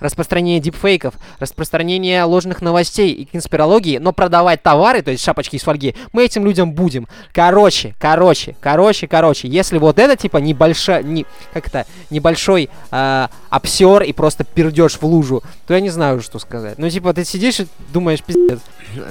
распространение 0.00 0.60
дипфейков, 0.60 1.14
распространение 1.38 2.24
ложных 2.24 2.62
новостей 2.62 3.12
и 3.12 3.24
конспирологии, 3.24 3.98
но 3.98 4.12
продавать 4.12 4.62
товары, 4.62 5.02
то 5.02 5.10
есть 5.10 5.22
шапочки 5.22 5.56
из 5.56 5.62
фольги, 5.62 5.94
мы 6.12 6.24
этим 6.24 6.44
людям 6.44 6.72
будем. 6.72 7.08
Короче, 7.32 7.94
короче, 7.98 8.56
короче, 8.60 9.06
короче, 9.08 9.48
если 9.48 9.78
вот 9.78 9.98
это 9.98 10.16
типа 10.16 10.38
небольшой, 10.38 11.04
не, 11.04 11.26
как 11.52 11.68
это, 11.68 11.86
небольшой 12.10 12.70
а, 12.90 13.30
обсер 13.50 14.02
и 14.02 14.12
просто 14.12 14.44
пердешь 14.44 14.98
в 14.98 15.02
лужу, 15.04 15.42
то 15.66 15.74
я 15.74 15.80
не 15.80 15.90
знаю, 15.90 16.20
что 16.20 16.38
сказать. 16.38 16.78
Ну 16.78 16.88
типа 16.90 17.12
ты 17.14 17.24
сидишь 17.24 17.60
и 17.60 17.66
думаешь, 17.92 18.22
пиздец. 18.22 18.60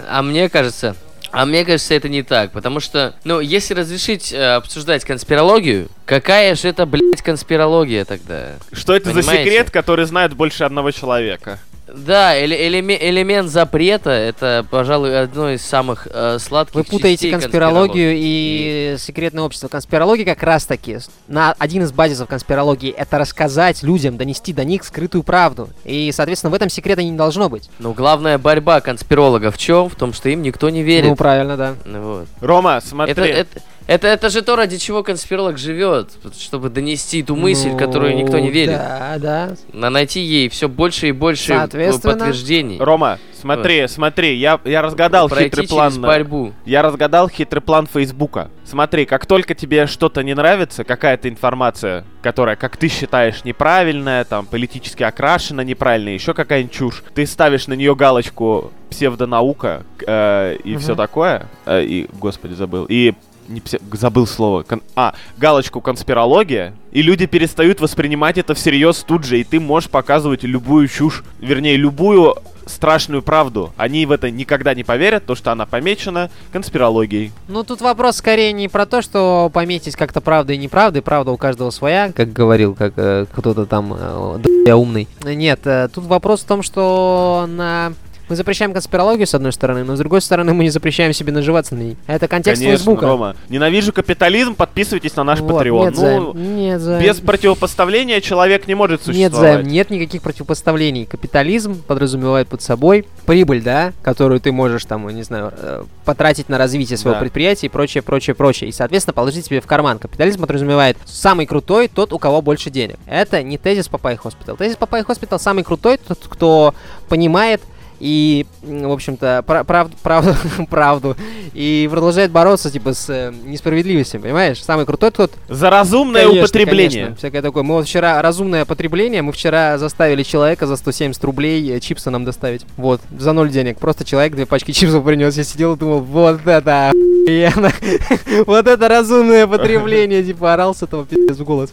А 0.10 0.22
мне 0.22 0.50
кажется, 0.50 0.96
а 1.36 1.46
мне 1.46 1.66
кажется, 1.66 1.94
это 1.94 2.08
не 2.08 2.24
так, 2.24 2.54
потому 2.54 2.80
что, 2.80 3.14
ну, 3.26 3.42
если 3.42 3.74
разрешить 3.74 4.32
э, 4.32 4.56
обсуждать 4.56 5.04
конспирологию, 5.04 5.90
какая 6.06 6.56
же 6.56 6.70
это, 6.70 6.86
блядь, 6.86 7.22
конспирология 7.22 8.06
тогда? 8.06 8.54
Что 8.72 8.96
это 8.96 9.12
за 9.12 9.20
Понимаете? 9.20 9.44
секрет, 9.44 9.70
который 9.70 10.06
знает 10.06 10.34
больше 10.34 10.64
одного 10.64 10.92
человека? 10.92 11.60
Да, 11.96 12.36
эле- 12.38 12.68
элеме- 12.68 12.98
элемент 13.00 13.50
запрета 13.50 14.10
это, 14.10 14.66
пожалуй, 14.70 15.20
одно 15.20 15.52
из 15.52 15.62
самых 15.64 16.08
э, 16.12 16.38
сладких 16.40 16.76
Вы 16.76 16.84
путаете 16.84 17.16
частей 17.16 17.32
конспирологию 17.32 18.12
конспирологии. 18.12 18.94
и 18.94 18.98
секретное 19.00 19.44
общество. 19.44 19.68
Конспирология 19.68 20.26
как 20.26 20.44
раз 20.44 20.66
таки 20.66 20.98
на 21.28 21.54
один 21.58 21.84
из 21.84 21.92
базисов 21.92 22.28
конспирологии 22.28 22.92
это 22.92 23.18
рассказать 23.18 23.82
людям, 23.84 24.18
донести 24.18 24.54
до 24.54 24.64
них 24.64 24.84
скрытую 24.84 25.24
правду. 25.24 25.70
И, 25.86 26.12
соответственно, 26.12 26.52
в 26.52 26.54
этом 26.54 26.70
секрета 26.70 27.02
не 27.04 27.12
должно 27.14 27.50
быть. 27.50 27.70
Ну, 27.80 27.94
главная 27.94 28.38
борьба 28.38 28.82
конспирологов 28.82 29.56
в 29.56 29.58
чем? 29.58 29.90
В 29.90 29.96
том, 29.96 30.14
что 30.14 30.30
им 30.30 30.42
никто 30.42 30.70
не 30.70 30.84
верит. 30.84 31.10
Ну, 31.10 31.16
правильно, 31.16 31.56
да. 31.58 31.76
Вот. 31.86 32.28
Рома, 32.42 32.82
смотри. 32.86 33.12
Это, 33.14 33.24
это, 33.24 33.62
это, 33.88 34.08
это 34.08 34.30
же 34.30 34.42
то, 34.42 34.56
ради 34.56 34.78
чего 34.78 35.04
конспиролог 35.04 35.58
живет, 35.58 36.12
вот 36.24 36.36
чтобы 36.36 36.70
донести 36.70 37.22
ту 37.24 37.36
мысль, 37.36 37.70
в 37.70 37.78
которую 37.78 38.16
никто 38.16 38.40
не 38.40 38.48
Ну, 38.48 38.52
верит. 38.54 38.78
Да, 38.78 39.16
да. 39.20 39.56
На 39.74 39.90
найти 39.90 40.20
ей 40.22 40.50
все 40.50 40.68
больше 40.68 41.10
и 41.10 41.12
больше 41.12 41.54
э, 41.54 41.92
подтверждений. 42.02 42.78
Рома, 42.80 43.20
смотри, 43.40 43.88
смотри, 43.88 44.36
я, 44.38 44.60
я 44.64 44.82
разгадал 44.82 45.30
Пройти 45.30 45.46
хитрый 45.50 45.66
через 45.68 45.72
план. 45.94 46.02
борьбу. 46.02 46.54
Я 46.66 46.82
разгадал 46.82 47.30
хитрый 47.30 47.62
план 47.62 47.88
Фейсбука. 47.88 48.50
Смотри, 48.64 49.06
как 49.06 49.26
только 49.28 49.54
тебе 49.54 49.86
что-то 49.88 50.24
не 50.24 50.34
нравится, 50.34 50.84
какая-то 50.84 51.30
информация, 51.30 52.04
которая, 52.24 52.56
как 52.56 52.78
ты 52.78 52.88
считаешь, 52.88 53.44
неправильная, 53.44 54.24
там, 54.24 54.48
политически 54.48 55.04
окрашена 55.04 55.64
неправильно, 55.64 56.10
еще 56.10 56.34
какая-нибудь 56.34 56.74
чушь, 56.74 57.04
ты 57.14 57.26
ставишь 57.28 57.68
на 57.68 57.74
нее 57.74 57.96
галочку 57.96 58.72
псевдонаука 58.90 59.84
э, 60.08 60.58
и 60.64 60.72
Мгм. 60.72 60.80
все 60.80 60.96
такое, 60.96 61.48
э, 61.66 61.84
и, 61.84 62.08
господи, 62.20 62.54
забыл, 62.54 62.86
и 62.90 63.14
не 63.48 63.60
псе- 63.60 63.80
забыл 63.96 64.28
слово. 64.28 64.64
Кон- 64.64 64.82
а, 64.96 65.14
галочку 65.38 65.82
конспирология, 65.82 66.74
и 66.92 67.02
люди 67.02 67.26
перестают 67.26 67.80
воспринимать 67.82 68.38
это 68.38 68.54
всерьез 68.54 69.04
тут 69.08 69.24
же, 69.24 69.40
и 69.40 69.44
ты 69.44 69.60
можешь 69.60 69.90
показывать 69.90 70.44
любую 70.44 70.88
чушь, 70.88 71.24
вернее, 71.40 71.78
любую 71.78 72.36
страшную 72.66 73.22
правду. 73.22 73.74
Они 73.78 74.06
в 74.08 74.12
это 74.12 74.32
никогда 74.32 74.74
не 74.74 74.84
поверят, 74.84 75.26
то 75.26 75.36
что 75.36 75.52
она 75.52 75.66
помечена 75.68 76.32
конспирологией. 76.52 77.32
Ну, 77.48 77.64
тут 77.64 77.82
вопрос 77.82 78.18
скорее 78.18 78.54
не 78.54 78.68
про 78.68 78.86
то, 78.88 79.04
что 79.04 79.52
пометить 79.54 79.96
как-то 79.96 80.20
правда 80.20 80.54
и 80.54 80.58
неправда, 80.58 81.00
и 81.00 81.02
правда 81.02 81.32
у 81.32 81.38
каждого 81.38 81.70
своя, 81.70 82.12
как 82.12 82.34
говорил 82.34 82.74
как 82.74 82.94
э, 82.98 83.26
кто-то 83.32 83.68
там 83.68 83.94
э, 83.94 84.40
д***я 84.40 84.78
умный. 84.78 85.08
Нет, 85.24 85.60
э, 85.66 85.90
тут 85.94 86.06
вопрос 86.06 86.42
в 86.42 86.46
том, 86.46 86.64
что 86.64 87.46
на... 87.48 87.94
Мы 88.28 88.36
запрещаем 88.36 88.74
конспирологию, 88.74 89.28
с 89.28 89.36
одной 89.36 89.54
стороны, 89.54 89.84
но 89.84 89.96
с 89.96 90.00
другой 90.00 90.22
стороны 90.22 90.54
мы 90.54 90.64
не 90.64 90.70
запрещаем 90.72 91.14
себе 91.14 91.32
наживаться 91.32 91.76
на 91.76 91.80
ней. 91.82 91.98
Это 92.08 92.28
контекст 92.28 92.62
Конечно, 92.62 92.78
Фейсбука. 92.78 93.06
Рома. 93.06 93.36
Ненавижу 93.50 93.94
капитализм, 93.94 94.56
подписывайтесь 94.56 95.16
на 95.16 95.24
наш 95.24 95.40
Вот, 95.42 95.52
Patreon. 95.64 95.84
Нет, 95.86 95.94
Ну, 95.96 96.00
Займ, 96.02 96.56
нет, 96.58 96.82
Займ. 96.82 97.04
без 97.04 97.20
противопоставления 97.20 98.22
человек 98.22 98.68
не 98.68 98.74
может 98.76 99.06
Нет, 99.08 99.16
существовать. 99.32 99.54
Займ, 99.58 99.68
нет 99.68 99.90
никаких 99.92 100.22
противопоставлений. 100.24 101.06
Капитализм 101.06 101.82
подразумевает 101.84 102.48
под 102.48 102.62
собой 102.62 103.06
прибыль, 103.26 103.62
да, 103.62 103.94
которую 104.02 104.40
ты 104.40 104.52
можешь 104.52 104.86
там, 104.86 105.08
не 105.10 105.24
знаю, 105.24 105.54
э, 105.56 105.84
потратить 106.04 106.50
на 106.50 106.58
развитие 106.58 106.98
своего 106.98 107.16
Да. 107.16 107.22
предприятия 107.22 107.68
и 107.68 107.70
прочее, 107.70 108.02
прочее, 108.02 108.34
прочее. 108.36 108.70
И, 108.70 108.74
соответственно, 108.74 109.14
положить 109.14 109.46
себе 109.46 109.62
в 109.62 109.68
карман. 109.68 110.00
Капитализм 110.00 110.42
подразумевает 110.42 110.98
самый 111.06 111.46
крутой 111.46 111.88
тот, 111.88 112.12
у 112.12 112.18
кого 112.20 112.42
больше 112.42 112.70
денег. 112.72 112.98
Это 113.06 113.44
не 113.44 113.58
тезис 113.58 113.88
Papaya 113.88 114.16
Hospital. 114.16 114.58
Тезис 114.58 114.78
Papaya 114.78 115.04
Hospital 115.04 115.40
самый 115.40 115.64
крутой 115.64 115.98
тот, 115.98 116.20
кто 116.28 116.74
понимает 117.08 117.62
и, 118.06 118.46
в 118.62 118.92
общем-то, 118.92 119.44
пра- 119.48 119.64
прав- 119.64 119.90
прав- 120.04 120.68
правду. 120.70 121.18
И 121.56 121.88
продолжает 121.92 122.30
бороться, 122.32 122.70
типа, 122.70 122.94
с 122.94 123.10
э, 123.10 123.34
несправедливостью, 123.46 124.22
понимаешь? 124.22 124.64
Самый 124.64 124.86
крутой 124.86 125.10
тот, 125.10 125.32
За 125.50 125.72
разумное 125.72 126.24
Конечно, 126.26 126.44
употребление. 126.44 127.04
конечно, 127.06 127.16
всякое 127.16 127.42
такое. 127.42 127.64
Мы 127.64 127.74
вот 127.74 127.88
вчера 127.88 128.22
разумное 128.22 128.64
потребление, 128.66 129.24
мы 129.24 129.32
вчера 129.32 129.80
заставили 129.80 130.22
человека 130.22 130.68
за 130.68 130.76
170 130.76 131.24
рублей 131.24 131.68
э, 131.72 131.80
чипсы 131.80 132.12
нам 132.12 132.26
доставить. 132.26 132.64
Вот, 132.78 133.02
за 133.18 133.34
ноль 133.34 133.50
денег. 133.50 133.80
Просто 133.80 134.06
человек 134.06 134.34
две 134.36 134.46
пачки 134.46 134.72
чипсов 134.72 135.04
принес. 135.04 135.36
Я 135.36 135.44
сидел 135.44 135.74
и 135.74 135.78
думал, 135.78 136.02
вот 136.02 136.46
это 136.46 136.90
охуенно. 136.90 137.72
Вот 138.46 138.68
это 138.68 138.88
разумное 138.88 139.48
потребление, 139.48 140.24
типа 140.30 140.54
орал 140.54 140.76
с 140.76 140.84
этого 140.84 141.06
пиздец 141.06 141.38
в 141.38 141.44
голос. 141.44 141.72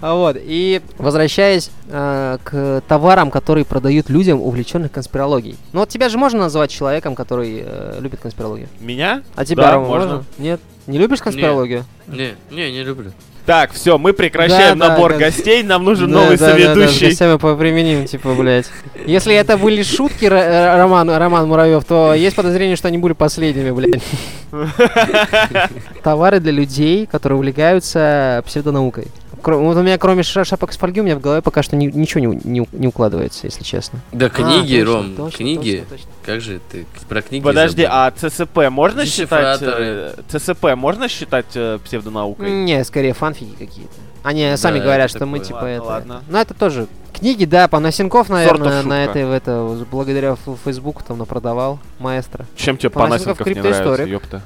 А 0.00 0.14
Вот, 0.14 0.36
и 0.38 0.80
возвращаясь 0.98 1.70
э, 1.88 2.38
к 2.44 2.82
товарам, 2.86 3.30
которые 3.30 3.64
продают 3.64 4.08
людям, 4.10 4.40
увлеченных 4.42 4.92
конспирологией. 4.92 5.56
Ну 5.72 5.80
вот 5.80 5.88
тебя 5.88 6.08
же 6.08 6.16
можно 6.18 6.40
назвать 6.40 6.70
человеком, 6.70 7.14
который 7.14 7.62
э, 7.66 7.98
любит 8.00 8.20
конспирологию. 8.20 8.68
Меня? 8.80 9.22
А 9.34 9.44
тебя, 9.44 9.64
Да, 9.64 9.72
Рома, 9.74 9.86
можно. 9.86 10.08
можно? 10.08 10.24
Нет? 10.38 10.60
Не 10.86 10.98
любишь 10.98 11.20
конспирологию? 11.20 11.84
Не, 12.06 12.34
не, 12.50 12.70
не 12.72 12.82
люблю. 12.82 13.12
Так, 13.44 13.72
все, 13.72 13.96
мы 13.96 14.12
прекращаем 14.12 14.76
Да, 14.76 14.88
да, 14.88 14.94
набор 14.94 15.12
да. 15.12 15.18
гостей, 15.18 15.62
нам 15.62 15.84
нужен 15.84 16.10
Да, 16.10 16.18
новый 16.22 16.36
да, 16.36 16.46
да, 16.46 16.52
да, 16.52 16.58
с 16.58 16.64
соведущий. 16.64 17.06
гостями 17.08 17.38
поприменим, 17.38 18.04
типа, 18.06 18.34
блядь. 18.34 18.66
Если 19.06 19.34
это 19.36 19.56
были 19.56 19.84
шутки, 19.84 20.24
э, 20.24 20.76
Роман, 20.76 21.08
Роман 21.10 21.46
Муравьев, 21.46 21.84
то 21.84 22.12
есть 22.14 22.34
подозрение, 22.34 22.74
что 22.74 22.88
они 22.88 22.98
были 22.98 23.12
последними, 23.12 23.70
блядь. 23.70 24.02
Товары 26.02 26.40
для 26.40 26.52
людей, 26.52 27.06
которые 27.06 27.36
увлекаются 27.38 28.42
псевдонаукой. 28.46 29.06
Кро- 29.42 29.58
Вот 29.58 29.76
у 29.76 29.82
меня, 29.82 29.98
кроме 29.98 30.22
ша- 30.22 30.44
шапок 30.44 30.72
с 30.72 30.76
фольги, 30.76 31.00
у 31.00 31.04
меня 31.04 31.16
в 31.16 31.20
голове 31.20 31.42
пока 31.42 31.62
что 31.62 31.76
ни- 31.76 31.86
ничего 31.90 32.20
не, 32.20 32.40
не 32.44 32.66
не 32.72 32.86
укладывается, 32.88 33.46
если 33.46 33.62
честно. 33.62 34.00
Да 34.12 34.28
книги, 34.28 34.76
А, 34.80 34.84
точно, 34.84 34.92
Ром, 34.94 35.14
точно, 35.16 35.36
книги. 35.38 35.76
точно, 35.88 35.96
точно. 35.96 36.10
Как 36.24 36.40
же 36.40 36.60
ты 36.70 36.86
про 37.08 37.22
книги 37.22 37.42
Подожди, 37.44 37.82
забыл? 37.82 37.96
а 37.96 38.10
ЦСП 38.10 38.70
можно 38.70 39.06
считать... 39.06 39.60
Э, 39.62 40.14
ЦСП 40.28 40.74
можно 40.74 41.08
считать 41.08 41.46
э, 41.54 41.78
псевдонаукой? 41.84 42.50
Не, 42.50 42.82
скорее 42.84 43.12
фанфики 43.12 43.52
какие-то. 43.58 43.92
Они 44.22 44.56
сами 44.56 44.78
Да, 44.78 44.84
говорят, 44.84 45.10
это 45.10 45.18
что 45.18 45.26
мы 45.26 45.38
типа 45.38 45.56
Ладно, 45.58 45.68
это. 45.70 45.84
ладно. 45.84 46.22
Ну 46.28 46.38
это 46.38 46.54
тоже 46.54 46.88
книги, 47.18 47.44
да, 47.44 47.68
Панасенков, 47.68 48.28
наверное, 48.28 48.82
на 48.82 49.04
этой 49.04 49.24
в 49.24 49.32
это 49.32 49.76
благодаря 49.90 50.36
Фейсбуку 50.64 51.02
там 51.06 51.18
напродавал 51.18 51.78
маэстро. 51.98 52.46
Чем 52.56 52.76
тебе 52.76 52.90
Панасенков 52.90 53.38
Панасенков 53.38 53.46
не 53.46 53.54
нравится, 53.54 54.04
ёпта? 54.04 54.42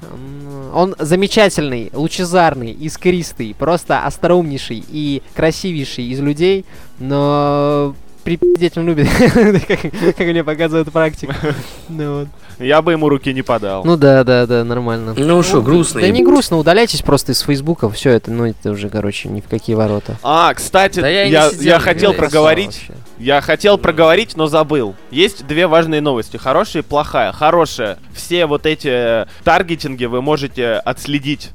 Он 0.72 0.94
замечательный, 0.98 1.90
лучезарный, 1.92 2.70
искристый, 2.72 3.54
просто 3.58 4.04
остроумнейший 4.04 4.84
и 4.88 5.22
красивейший 5.34 6.04
из 6.04 6.20
людей, 6.20 6.64
но 6.98 7.94
припиздеть 8.22 8.76
он 8.78 8.86
любит, 8.86 9.08
как, 9.68 9.80
как 10.16 10.26
мне 10.26 10.44
показывает 10.44 10.90
практика. 10.92 11.34
Ну, 11.88 12.20
вот. 12.20 12.28
Я 12.60 12.82
бы 12.82 12.92
ему 12.92 13.08
руки 13.08 13.32
не 13.34 13.42
подал. 13.42 13.84
Ну 13.84 13.96
да, 13.96 14.22
да, 14.22 14.46
да, 14.46 14.62
нормально. 14.62 15.14
Ну 15.16 15.42
что, 15.42 15.60
грустно. 15.60 16.00
Да 16.00 16.08
не 16.08 16.22
грустно, 16.22 16.56
удаляйтесь 16.56 17.02
просто 17.02 17.32
из 17.32 17.40
Фейсбука, 17.40 17.90
все 17.90 18.10
это, 18.10 18.30
ну 18.30 18.46
это 18.46 18.70
уже, 18.70 18.88
короче, 18.88 19.28
ни 19.28 19.40
в 19.40 19.48
какие 19.48 19.74
ворота. 19.74 20.16
А, 20.22 20.54
кстати, 20.54 21.00
Да 21.00 21.08
я 21.08 21.78
хотел 21.80 22.14
проговорить. 22.14 22.86
Вообще. 22.88 22.94
Я 23.20 23.42
хотел 23.42 23.76
проговорить, 23.76 24.34
но 24.36 24.46
забыл. 24.46 24.94
Есть 25.10 25.46
две 25.46 25.66
важные 25.66 26.00
новости. 26.00 26.38
Хорошая 26.38 26.82
и 26.82 26.86
плохая. 26.86 27.32
Хорошая. 27.32 27.98
Все 28.14 28.46
вот 28.46 28.64
эти 28.64 28.88
э, 28.88 29.26
таргетинги 29.44 30.06
вы 30.06 30.22
можете 30.22 30.72
отследить 30.72 31.50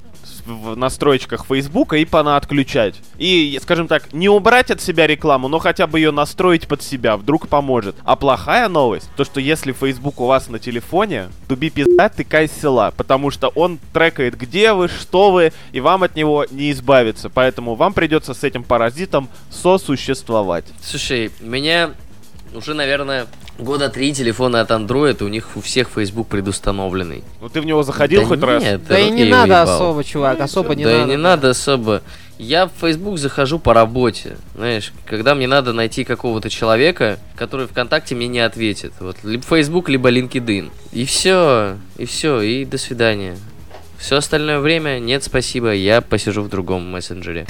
в 0.45 0.75
настроечках 0.75 1.45
Фейсбука 1.45 1.97
и 1.97 2.05
понаотключать. 2.05 2.95
И, 3.17 3.59
скажем 3.61 3.87
так, 3.87 4.13
не 4.13 4.29
убрать 4.29 4.71
от 4.71 4.81
себя 4.81 5.07
рекламу, 5.07 5.47
но 5.47 5.59
хотя 5.59 5.87
бы 5.87 5.99
ее 5.99 6.11
настроить 6.11 6.67
под 6.67 6.81
себя, 6.81 7.17
вдруг 7.17 7.47
поможет. 7.47 7.95
А 8.03 8.15
плохая 8.15 8.69
новость, 8.69 9.09
то 9.15 9.23
что 9.23 9.39
если 9.39 9.71
Facebook 9.71 10.19
у 10.19 10.25
вас 10.25 10.49
на 10.49 10.59
телефоне, 10.59 11.29
туби 11.47 11.69
пизда, 11.69 12.09
тыкай 12.09 12.47
села, 12.47 12.93
потому 12.95 13.31
что 13.31 13.49
он 13.49 13.79
трекает, 13.93 14.37
где 14.37 14.73
вы, 14.73 14.87
что 14.87 15.31
вы, 15.31 15.51
и 15.71 15.79
вам 15.79 16.03
от 16.03 16.15
него 16.15 16.45
не 16.51 16.71
избавиться. 16.71 17.29
Поэтому 17.29 17.75
вам 17.75 17.93
придется 17.93 18.33
с 18.33 18.43
этим 18.43 18.63
паразитом 18.63 19.29
сосуществовать. 19.49 20.65
Слушай, 20.81 21.31
меня 21.39 21.91
уже, 22.53 22.73
наверное, 22.73 23.27
года 23.57 23.89
три 23.89 24.13
телефона 24.13 24.61
от 24.61 24.71
Android, 24.71 25.23
у 25.23 25.27
них 25.27 25.47
у 25.55 25.61
всех 25.61 25.89
Facebook 25.89 26.27
предустановленный. 26.27 27.23
Ну 27.41 27.49
ты 27.49 27.61
в 27.61 27.65
него 27.65 27.83
заходил 27.83 28.21
Да 28.21 28.27
хоть 28.27 28.41
раз? 28.41 28.63
нет, 28.63 28.81
Да 28.87 28.99
и 28.99 29.09
не 29.09 29.25
надо 29.25 29.47
ебал. 29.61 29.75
особо, 29.75 30.03
чувак, 30.03 30.39
особо 30.41 30.75
не 30.75 30.83
да 30.83 30.91
надо. 30.91 31.03
и 31.03 31.05
не 31.09 31.17
надо 31.17 31.49
особо. 31.51 32.01
Я 32.37 32.65
в 32.67 32.71
Facebook 32.81 33.17
захожу 33.17 33.59
по 33.59 33.73
работе, 33.73 34.35
знаешь, 34.55 34.91
когда 35.05 35.35
мне 35.35 35.47
надо 35.47 35.71
найти 35.71 36.03
какого-то 36.03 36.49
человека, 36.49 37.17
который 37.37 37.65
ВКонтакте 37.67 38.13
мне 38.13 38.27
не 38.27 38.39
ответит. 38.39 38.91
Вот, 38.99 39.15
либо 39.23 39.41
Facebook, 39.43 39.87
либо 39.87 40.11
LinkedIn. 40.11 40.69
И 40.91 41.05
все, 41.05 41.77
и 41.97 42.05
все, 42.05 42.41
и 42.41 42.65
до 42.65 42.77
свидания. 42.77 43.37
Все 43.97 44.17
остальное 44.17 44.59
время 44.59 44.99
нет, 44.99 45.23
спасибо, 45.23 45.71
я 45.73 46.01
посижу 46.01 46.41
в 46.41 46.49
другом 46.49 46.91
мессенджере. 46.91 47.47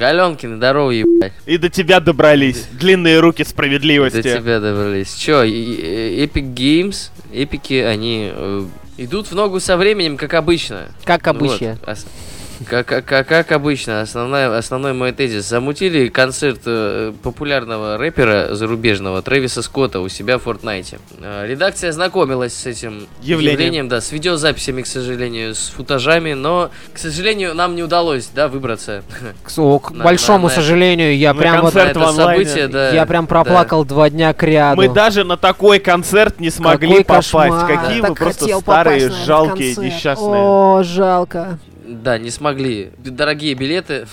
Галенкин, 0.00 0.56
здорово, 0.56 0.90
ебать. 0.92 1.34
И 1.44 1.58
до 1.58 1.68
тебя 1.68 2.00
добрались. 2.00 2.66
Длинные 2.72 3.20
руки 3.20 3.44
справедливости. 3.44 4.16
До 4.22 4.22
тебя 4.38 4.58
добрались. 4.58 5.14
И- 5.28 6.24
Epic 6.26 6.54
Games, 6.54 7.10
эпики, 7.34 7.74
они 7.74 8.30
э, 8.32 8.64
идут 8.96 9.26
в 9.30 9.34
ногу 9.34 9.60
со 9.60 9.76
временем, 9.76 10.16
как 10.16 10.32
обычно. 10.32 10.88
Как 11.04 11.26
Вот, 11.26 11.36
обычно. 11.36 11.78
ос- 11.86 12.06
Как, 12.68 12.86
как, 12.86 13.06
как, 13.26 13.52
обычно, 13.52 14.02
основная, 14.02 14.54
основной 14.56 14.92
мой 14.92 15.12
тезис. 15.12 15.48
Замутили 15.48 16.08
концерт 16.08 16.60
э, 16.66 17.12
популярного 17.22 17.96
рэпера 17.96 18.54
зарубежного 18.54 19.22
Трэвиса 19.22 19.62
Скотта 19.62 20.00
у 20.00 20.08
себя 20.08 20.36
в 20.38 20.42
Фортнайте. 20.42 20.98
Э, 21.22 21.46
редакция 21.46 21.90
знакомилась 21.92 22.52
с 22.54 22.66
этим 22.66 23.06
Явлением. 23.22 23.52
явлением, 23.60 23.88
да, 23.88 24.00
с 24.02 24.12
видеозаписями, 24.12 24.82
к 24.82 24.86
сожалению, 24.86 25.54
с 25.54 25.68
футажами, 25.70 26.34
но, 26.34 26.70
к 26.92 26.98
сожалению, 26.98 27.54
нам 27.54 27.74
не 27.74 27.82
удалось, 27.82 28.28
да, 28.34 28.48
выбраться. 28.48 29.02
К, 29.42 29.48
к 29.48 29.90
на- 29.92 30.04
большому 30.04 30.48
на- 30.48 30.48
на- 30.48 30.54
сожалению, 30.54 31.16
я 31.16 31.32
на 31.32 31.40
прям 31.40 31.60
вот... 31.62 31.74
это 31.76 32.08
онлайне. 32.08 32.44
событие, 32.44 32.68
да. 32.68 32.90
Я 32.90 33.06
прям 33.06 33.26
проплакал 33.26 33.84
два 33.86 34.10
дня 34.10 34.34
к 34.34 34.42
ряду. 34.42 34.76
Мы 34.76 34.88
даже 34.88 35.24
на 35.24 35.36
такой 35.38 35.78
концерт 35.78 36.38
не 36.40 36.50
смогли 36.50 36.88
Какой 36.88 37.04
попасть. 37.04 37.30
кошмар. 37.30 37.66
Какие 37.66 38.00
Так 38.02 38.10
вы 38.10 38.16
просто 38.16 38.60
старые, 38.60 39.10
жалкие, 39.10 39.74
концерт. 39.74 39.94
несчастные. 39.94 40.42
О, 40.42 40.82
жалко. 40.84 41.58
Да, 41.90 42.18
не 42.18 42.30
смогли. 42.30 42.92
Дорогие 42.98 43.54
билеты, 43.54 44.06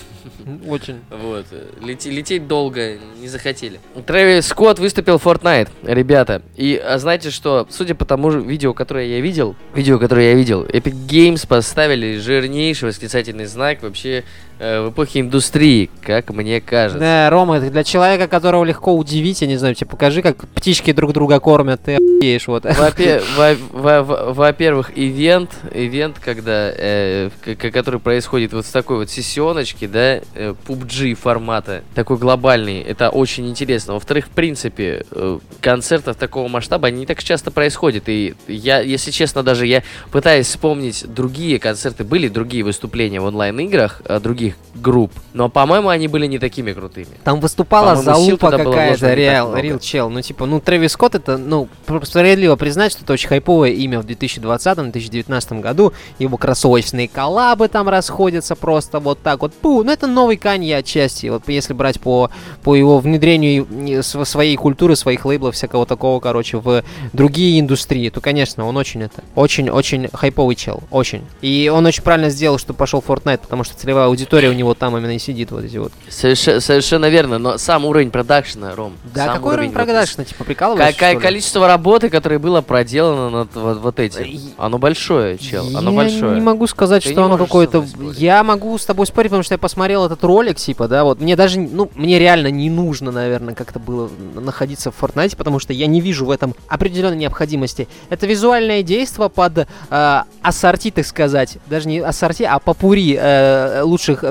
Очень. 0.66 1.00
Вот, 1.10 1.46
лети- 1.80 2.10
лететь 2.10 2.48
долго 2.48 2.98
не 3.20 3.28
захотели. 3.28 3.78
Трэвис 4.06 4.46
Скотт 4.48 4.78
выступил 4.78 5.18
в 5.18 5.26
Fortnite, 5.26 5.68
ребята. 5.84 6.42
И 6.56 6.76
а 6.76 6.98
знаете 6.98 7.30
что, 7.30 7.66
судя 7.70 7.94
по 7.94 8.04
тому 8.04 8.30
же 8.30 8.40
видео, 8.40 8.74
которое 8.74 9.06
я 9.06 9.20
видел, 9.20 9.54
видео, 9.74 9.98
которое 9.98 10.30
я 10.30 10.34
видел, 10.34 10.64
Epic 10.64 10.94
Games 11.08 11.46
поставили 11.46 12.18
жирнейший 12.18 12.88
восклицательный 12.88 13.46
знак 13.46 13.82
вообще 13.82 14.24
в 14.58 14.90
эпохе 14.90 15.20
индустрии, 15.20 15.90
как 16.02 16.30
мне 16.30 16.60
кажется. 16.60 16.98
Да, 16.98 17.30
Рома, 17.30 17.56
это 17.58 17.70
для 17.70 17.84
человека, 17.84 18.26
которого 18.28 18.64
легко 18.64 18.94
удивить, 18.96 19.40
я 19.42 19.46
не 19.48 19.56
знаю, 19.56 19.74
тебе 19.74 19.88
покажи, 19.88 20.22
как 20.22 20.48
птички 20.48 20.92
друг 20.92 21.12
друга 21.12 21.38
кормят, 21.40 21.80
ты 21.84 21.94
охуеешь, 21.96 22.46
вот. 22.48 22.64
Во-пе- 22.64 23.22
во- 23.36 23.56
во- 23.72 24.02
во- 24.02 24.32
Во-первых, 24.32 24.92
ивент, 24.96 25.50
ивент, 25.72 26.18
когда, 26.18 26.72
э, 26.74 27.30
который 27.72 28.00
происходит 28.00 28.52
вот 28.52 28.66
в 28.66 28.72
такой 28.72 28.96
вот 28.98 29.10
сессионочке, 29.10 29.86
да, 29.88 30.20
э, 30.34 30.54
PUBG 30.66 31.14
формата, 31.14 31.82
такой 31.94 32.16
глобальный, 32.18 32.80
это 32.82 33.10
очень 33.10 33.48
интересно. 33.48 33.94
Во-вторых, 33.94 34.26
в 34.26 34.30
принципе, 34.30 35.04
э, 35.10 35.38
концертов 35.60 36.16
такого 36.16 36.48
масштаба 36.48 36.88
они 36.88 37.00
не 37.00 37.06
так 37.06 37.22
часто 37.22 37.50
происходят, 37.50 38.08
и 38.08 38.34
я, 38.48 38.80
если 38.80 39.10
честно, 39.10 39.42
даже 39.42 39.66
я 39.66 39.82
пытаюсь 40.10 40.46
вспомнить 40.46 41.04
другие 41.06 41.58
концерты, 41.58 42.04
были 42.04 42.28
другие 42.28 42.64
выступления 42.64 43.20
в 43.20 43.24
онлайн-играх 43.24 44.02
э, 44.04 44.18
других 44.48 44.68
групп, 44.74 45.12
но, 45.32 45.48
по-моему, 45.48 45.88
они 45.88 46.08
были 46.08 46.26
не 46.26 46.38
такими 46.38 46.72
крутыми. 46.72 47.08
Там 47.24 47.40
выступала 47.40 47.96
залупа 47.96 48.50
какая-то, 48.50 49.14
реал, 49.14 49.56
рил 49.56 49.78
чел. 49.78 50.08
Ну, 50.08 50.22
типа, 50.22 50.46
ну, 50.46 50.60
Трэвис 50.60 50.92
Скотт 50.92 51.16
это, 51.16 51.36
ну, 51.36 51.68
пр- 51.86 52.06
справедливо 52.06 52.54
признать, 52.56 52.92
что 52.92 53.02
это 53.02 53.12
очень 53.12 53.28
хайповое 53.28 53.70
имя 53.70 54.00
в 54.00 54.06
2020-2019 54.06 55.60
году. 55.60 55.92
Его 56.18 56.36
кроссовочные 56.36 57.08
коллабы 57.08 57.68
там 57.68 57.88
расходятся 57.88 58.54
просто 58.54 59.00
вот 59.00 59.20
так 59.20 59.42
вот. 59.42 59.52
Пу, 59.52 59.82
ну, 59.82 59.90
это 59.90 60.06
новый 60.06 60.36
Канье 60.36 60.76
отчасти. 60.76 61.26
Вот 61.26 61.42
если 61.48 61.72
брать 61.72 62.00
по, 62.00 62.30
по 62.62 62.76
его 62.76 62.98
внедрению 62.98 63.66
своей 64.02 64.56
культуры, 64.56 64.94
своих 64.94 65.24
лейблов, 65.24 65.54
всякого 65.54 65.86
такого, 65.86 66.20
короче, 66.20 66.58
в 66.58 66.84
другие 67.12 67.60
индустрии, 67.60 68.10
то, 68.10 68.20
конечно, 68.20 68.64
он 68.64 68.76
очень 68.76 69.02
это, 69.02 69.24
очень-очень 69.34 70.08
хайповый 70.12 70.54
чел, 70.54 70.82
очень. 70.90 71.24
И 71.42 71.70
он 71.72 71.84
очень 71.86 72.02
правильно 72.02 72.30
сделал, 72.30 72.58
что 72.58 72.74
пошел 72.74 73.00
в 73.00 73.10
Fortnite, 73.10 73.38
потому 73.38 73.64
что 73.64 73.76
целевая 73.76 74.06
аудитория 74.06 74.37
у 74.46 74.52
него 74.52 74.74
там 74.74 74.96
именно 74.96 75.14
и 75.14 75.18
сидит, 75.18 75.50
вот 75.50 75.64
эти 75.64 75.76
вот. 75.76 75.92
Совершенно, 76.08 76.60
совершенно 76.60 77.08
верно, 77.08 77.38
но 77.38 77.58
сам 77.58 77.84
уровень 77.84 78.10
продакшена, 78.10 78.74
Ром, 78.74 78.94
Да, 79.14 79.26
сам 79.26 79.36
какой 79.36 79.54
уровень 79.54 79.70
вот 79.70 79.74
продакшна, 79.74 80.24
типа, 80.24 80.44
прикалываешься, 80.44 80.98
Какое 80.98 81.20
количество 81.20 81.66
работы, 81.66 82.08
которое 82.08 82.38
было 82.38 82.60
проделано 82.60 83.30
над 83.30 83.54
вот, 83.54 83.78
вот 83.78 84.00
этим? 84.00 84.40
Оно 84.56 84.78
большое, 84.78 85.38
чел, 85.38 85.66
оно 85.76 85.90
я 85.90 85.96
большое. 85.96 86.34
не 86.34 86.40
могу 86.40 86.66
сказать, 86.66 87.02
Ты 87.04 87.12
что 87.12 87.24
оно 87.24 87.36
какое-то... 87.38 87.84
Я 88.16 88.42
могу 88.44 88.76
с 88.78 88.84
тобой 88.84 89.06
спорить, 89.06 89.30
потому 89.30 89.42
что 89.42 89.54
я 89.54 89.58
посмотрел 89.58 90.04
этот 90.06 90.22
ролик, 90.24 90.56
типа, 90.56 90.88
да, 90.88 91.04
вот. 91.04 91.20
Мне 91.20 91.36
даже, 91.36 91.60
ну, 91.60 91.90
мне 91.94 92.18
реально 92.18 92.48
не 92.48 92.70
нужно, 92.70 93.10
наверное, 93.10 93.54
как-то 93.54 93.78
было 93.78 94.10
находиться 94.34 94.90
в 94.90 95.02
Fortnite, 95.02 95.36
потому 95.36 95.58
что 95.58 95.72
я 95.72 95.86
не 95.86 96.00
вижу 96.00 96.26
в 96.26 96.30
этом 96.30 96.54
определенной 96.68 97.16
необходимости. 97.16 97.88
Это 98.10 98.26
визуальное 98.26 98.82
действие 98.82 99.28
под 99.28 99.66
э, 99.90 100.22
ассорти, 100.42 100.90
так 100.90 101.06
сказать. 101.06 101.58
Даже 101.66 101.88
не 101.88 102.00
ассорти, 102.00 102.42
а 102.42 102.58
попури 102.58 103.16
э, 103.18 103.82
лучших 103.82 104.22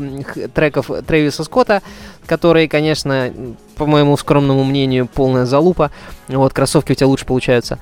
треков 0.54 0.90
Трэвиса 1.06 1.44
Скотта, 1.44 1.82
которые, 2.26 2.68
конечно, 2.68 3.32
по 3.76 3.86
моему 3.86 4.18
скромному 4.18 4.64
мнению, 4.64 5.08
полная 5.08 5.46
залупа. 5.46 5.92
Вот, 6.28 6.54
кроссовки 6.54 6.92
у 6.92 6.96
тебя 6.96 7.08
лучше 7.08 7.26
получаются. 7.26 7.80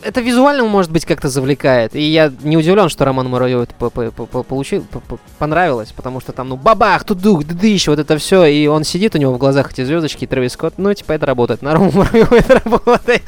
это 0.00 0.20
визуально, 0.20 0.62
может 0.64 0.92
быть, 0.92 1.04
как-то 1.04 1.28
завлекает. 1.28 1.96
И 1.96 2.00
я 2.00 2.32
не 2.44 2.56
удивлен, 2.56 2.88
что 2.88 3.04
Роман 3.04 3.28
Муравьев 3.28 3.62
это 3.62 3.74
по- 3.74 3.90
по- 3.90 4.10
по- 4.12 4.42
получил, 4.44 4.84
по- 4.84 5.00
по- 5.00 5.18
понравилось, 5.40 5.92
потому 5.92 6.20
что 6.20 6.30
там, 6.32 6.48
ну, 6.50 6.56
бабах, 6.56 7.02
тудух, 7.02 7.42
дыдыщ, 7.44 7.88
вот 7.88 7.98
это 7.98 8.16
все, 8.16 8.44
и 8.44 8.68
он 8.68 8.84
сидит, 8.84 9.16
у 9.16 9.18
него 9.18 9.32
в 9.32 9.38
глазах 9.38 9.72
эти 9.72 9.84
звездочки, 9.84 10.22
и 10.22 10.26
Трэвис 10.28 10.52
Скотт, 10.52 10.74
ну, 10.76 10.94
типа, 10.94 11.12
это 11.14 11.26
работает. 11.26 11.62
На 11.62 11.74
Рому 11.74 11.90
Муравьеву 11.92 12.36
это 12.36 12.62
работает. 12.64 13.22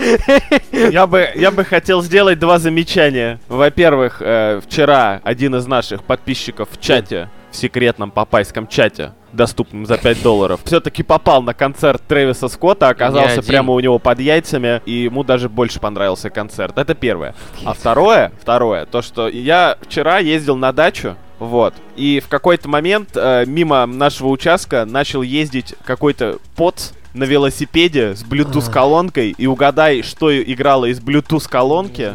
Я 0.93 1.09
бы, 1.09 1.29
я 1.35 1.51
бы 1.51 1.65
хотел 1.65 2.03
сделать 2.03 2.39
два 2.39 2.61
замечания. 2.61 3.41
Во-первых, 3.49 4.19
э, 4.21 4.61
вчера 4.65 5.21
один 5.25 5.57
из 5.57 5.67
наших 5.67 6.05
подписчиков 6.05 6.69
в 6.71 6.81
чате, 6.81 7.29
в 7.51 7.57
секретном 7.57 8.11
папайском 8.11 8.67
чате, 8.67 9.13
доступном 9.33 9.87
за 9.87 9.97
5 9.97 10.23
долларов, 10.23 10.61
все-таки 10.65 11.03
попал 11.03 11.43
на 11.43 11.55
концерт 11.55 12.03
Трэвиса 12.07 12.49
Скотта, 12.49 12.89
оказался 12.89 13.43
прямо 13.43 13.73
у 13.73 13.81
него 13.81 13.99
под 13.99 14.21
яйцами, 14.21 14.83
и 14.87 14.93
ему 14.93 15.25
даже 15.25 15.49
больше 15.49 15.81
понравился 15.81 16.31
концерт. 16.31 16.79
Это 16.79 16.95
первое. 16.95 17.35
А 17.65 17.75
второе, 17.75 18.33
второе, 18.41 18.87
то, 18.87 19.03
что 19.03 19.29
я 19.29 19.77
вчера 19.83 20.19
ездил 20.19 20.57
на 20.57 20.73
дачу, 20.73 21.17
вот. 21.39 21.75
И 21.97 22.21
в 22.21 22.29
какой-то 22.29 22.69
момент 22.69 23.11
э, 23.15 23.45
мимо 23.47 23.87
нашего 23.87 24.29
участка 24.29 24.85
начал 24.85 25.23
ездить 25.23 25.75
какой-то 25.85 26.39
пот 26.55 26.93
на 27.15 27.25
велосипеде 27.25 28.15
с 28.15 28.23
Bluetooth 28.23 28.71
колонкой 28.71 29.35
и 29.37 29.47
угадай, 29.47 30.03
что 30.03 30.31
играло 30.43 30.87
из 30.87 31.01
Bluetooth 31.01 31.49
колонки. 31.49 32.13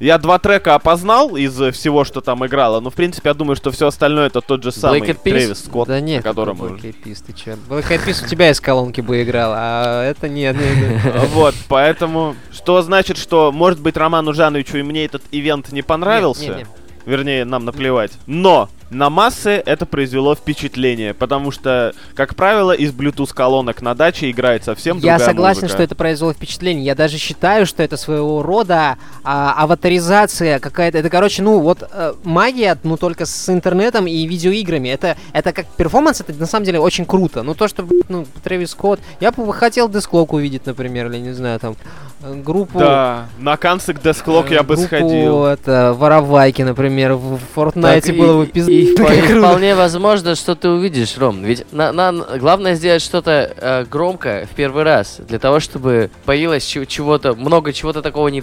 Я 0.00 0.18
два 0.18 0.38
трека 0.38 0.74
опознал 0.74 1.36
из 1.36 1.54
всего, 1.74 2.04
что 2.04 2.20
там 2.20 2.46
играло, 2.46 2.80
но 2.80 2.90
в 2.90 2.94
принципе 2.94 3.30
я 3.30 3.34
думаю, 3.34 3.56
что 3.56 3.70
все 3.70 3.88
остальное 3.88 4.26
это 4.26 4.40
тот 4.40 4.62
же 4.62 4.72
самый? 4.72 5.00
Трэвис 5.38 5.64
Скотт, 5.64 5.88
да 5.88 6.00
нет, 6.00 6.24
о 6.24 6.28
котором 6.28 6.60
Black 6.62 6.82
Eyed 6.82 6.96
Peas, 7.04 7.22
ты 7.26 7.32
чё? 7.32 7.56
Black 7.68 7.88
Eyed 7.90 8.06
Peas 8.06 8.24
у 8.24 8.28
тебя 8.28 8.50
из 8.50 8.60
колонки 8.60 9.00
бы 9.00 9.22
играл, 9.22 9.52
а 9.54 10.04
это 10.04 10.28
нет. 10.28 10.56
Вот, 11.32 11.54
поэтому, 11.68 12.34
что 12.52 12.82
значит, 12.82 13.16
что, 13.18 13.52
может 13.52 13.80
быть, 13.80 13.96
Роману 13.96 14.32
Жановичу 14.32 14.78
и 14.78 14.82
мне 14.82 15.04
этот 15.04 15.22
ивент 15.30 15.72
не 15.72 15.82
понравился? 15.82 16.66
Вернее, 17.04 17.44
нам 17.44 17.64
наплевать. 17.64 18.12
Но 18.26 18.68
на 18.90 19.10
массы 19.10 19.50
это 19.50 19.86
произвело 19.86 20.34
впечатление, 20.34 21.12
потому 21.14 21.50
что, 21.50 21.94
как 22.14 22.34
правило, 22.34 22.72
из 22.72 22.92
Bluetooth 22.92 23.34
колонок 23.34 23.82
на 23.82 23.94
даче 23.94 24.30
играет 24.30 24.64
совсем 24.64 24.96
Я 24.96 25.16
другая 25.16 25.18
согласен, 25.18 25.62
музыка. 25.62 25.74
что 25.74 25.82
это 25.82 25.94
произвело 25.94 26.32
впечатление. 26.32 26.84
Я 26.84 26.94
даже 26.94 27.18
считаю, 27.18 27.66
что 27.66 27.82
это 27.82 27.96
своего 27.96 28.42
рода 28.42 28.96
а, 29.24 29.52
аватаризация 29.62 30.58
какая-то. 30.58 30.98
Это, 30.98 31.10
короче, 31.10 31.42
ну 31.42 31.60
вот 31.60 31.82
э, 31.90 32.14
магия, 32.24 32.78
ну 32.82 32.96
только 32.96 33.26
с 33.26 33.48
интернетом 33.48 34.06
и 34.06 34.26
видеоиграми. 34.26 34.88
Это, 34.88 35.16
это 35.32 35.52
как 35.52 35.66
перформанс, 35.66 36.20
это 36.20 36.32
на 36.34 36.46
самом 36.46 36.64
деле 36.64 36.80
очень 36.80 37.04
круто. 37.04 37.42
Ну 37.42 37.54
то, 37.54 37.68
что, 37.68 37.86
ну, 38.08 38.26
Трэвис 38.42 38.70
Скотт. 38.70 39.00
Я 39.20 39.32
бы 39.32 39.52
хотел 39.52 39.88
Десклок 39.88 40.32
увидеть, 40.32 40.66
например, 40.66 41.10
или 41.10 41.18
не 41.18 41.32
знаю, 41.32 41.58
там 41.60 41.76
э, 42.22 42.34
группу. 42.34 42.78
Да, 42.78 43.26
на 43.38 43.56
концерт 43.56 44.02
Десклок 44.02 44.50
э, 44.50 44.54
я 44.54 44.62
бы 44.62 44.76
группу, 44.76 44.88
сходил. 44.88 45.44
Это 45.44 45.94
воровайки, 45.96 46.62
например, 46.62 47.14
в 47.14 47.38
Fortnite 47.54 48.00
Так, 48.02 48.16
было 48.16 48.44
бы 48.44 48.46
пиздато. 48.46 48.77
И 48.82 48.94
вполне, 49.38 49.74
возможно, 49.74 50.34
что 50.34 50.54
ты 50.54 50.68
увидишь, 50.68 51.16
Ром. 51.18 51.42
Ведь 51.42 51.64
на, 51.72 51.92
на- 51.92 52.12
главное 52.38 52.74
сделать 52.74 53.02
что-то 53.02 53.52
э, 53.56 53.84
громко 53.90 54.46
в 54.50 54.54
первый 54.54 54.82
раз, 54.84 55.16
для 55.26 55.38
того, 55.38 55.60
чтобы 55.60 56.10
появилось 56.24 56.64
чего-то, 56.64 57.34
много 57.34 57.72
чего-то 57.72 58.02
такого, 58.02 58.28
не, 58.28 58.42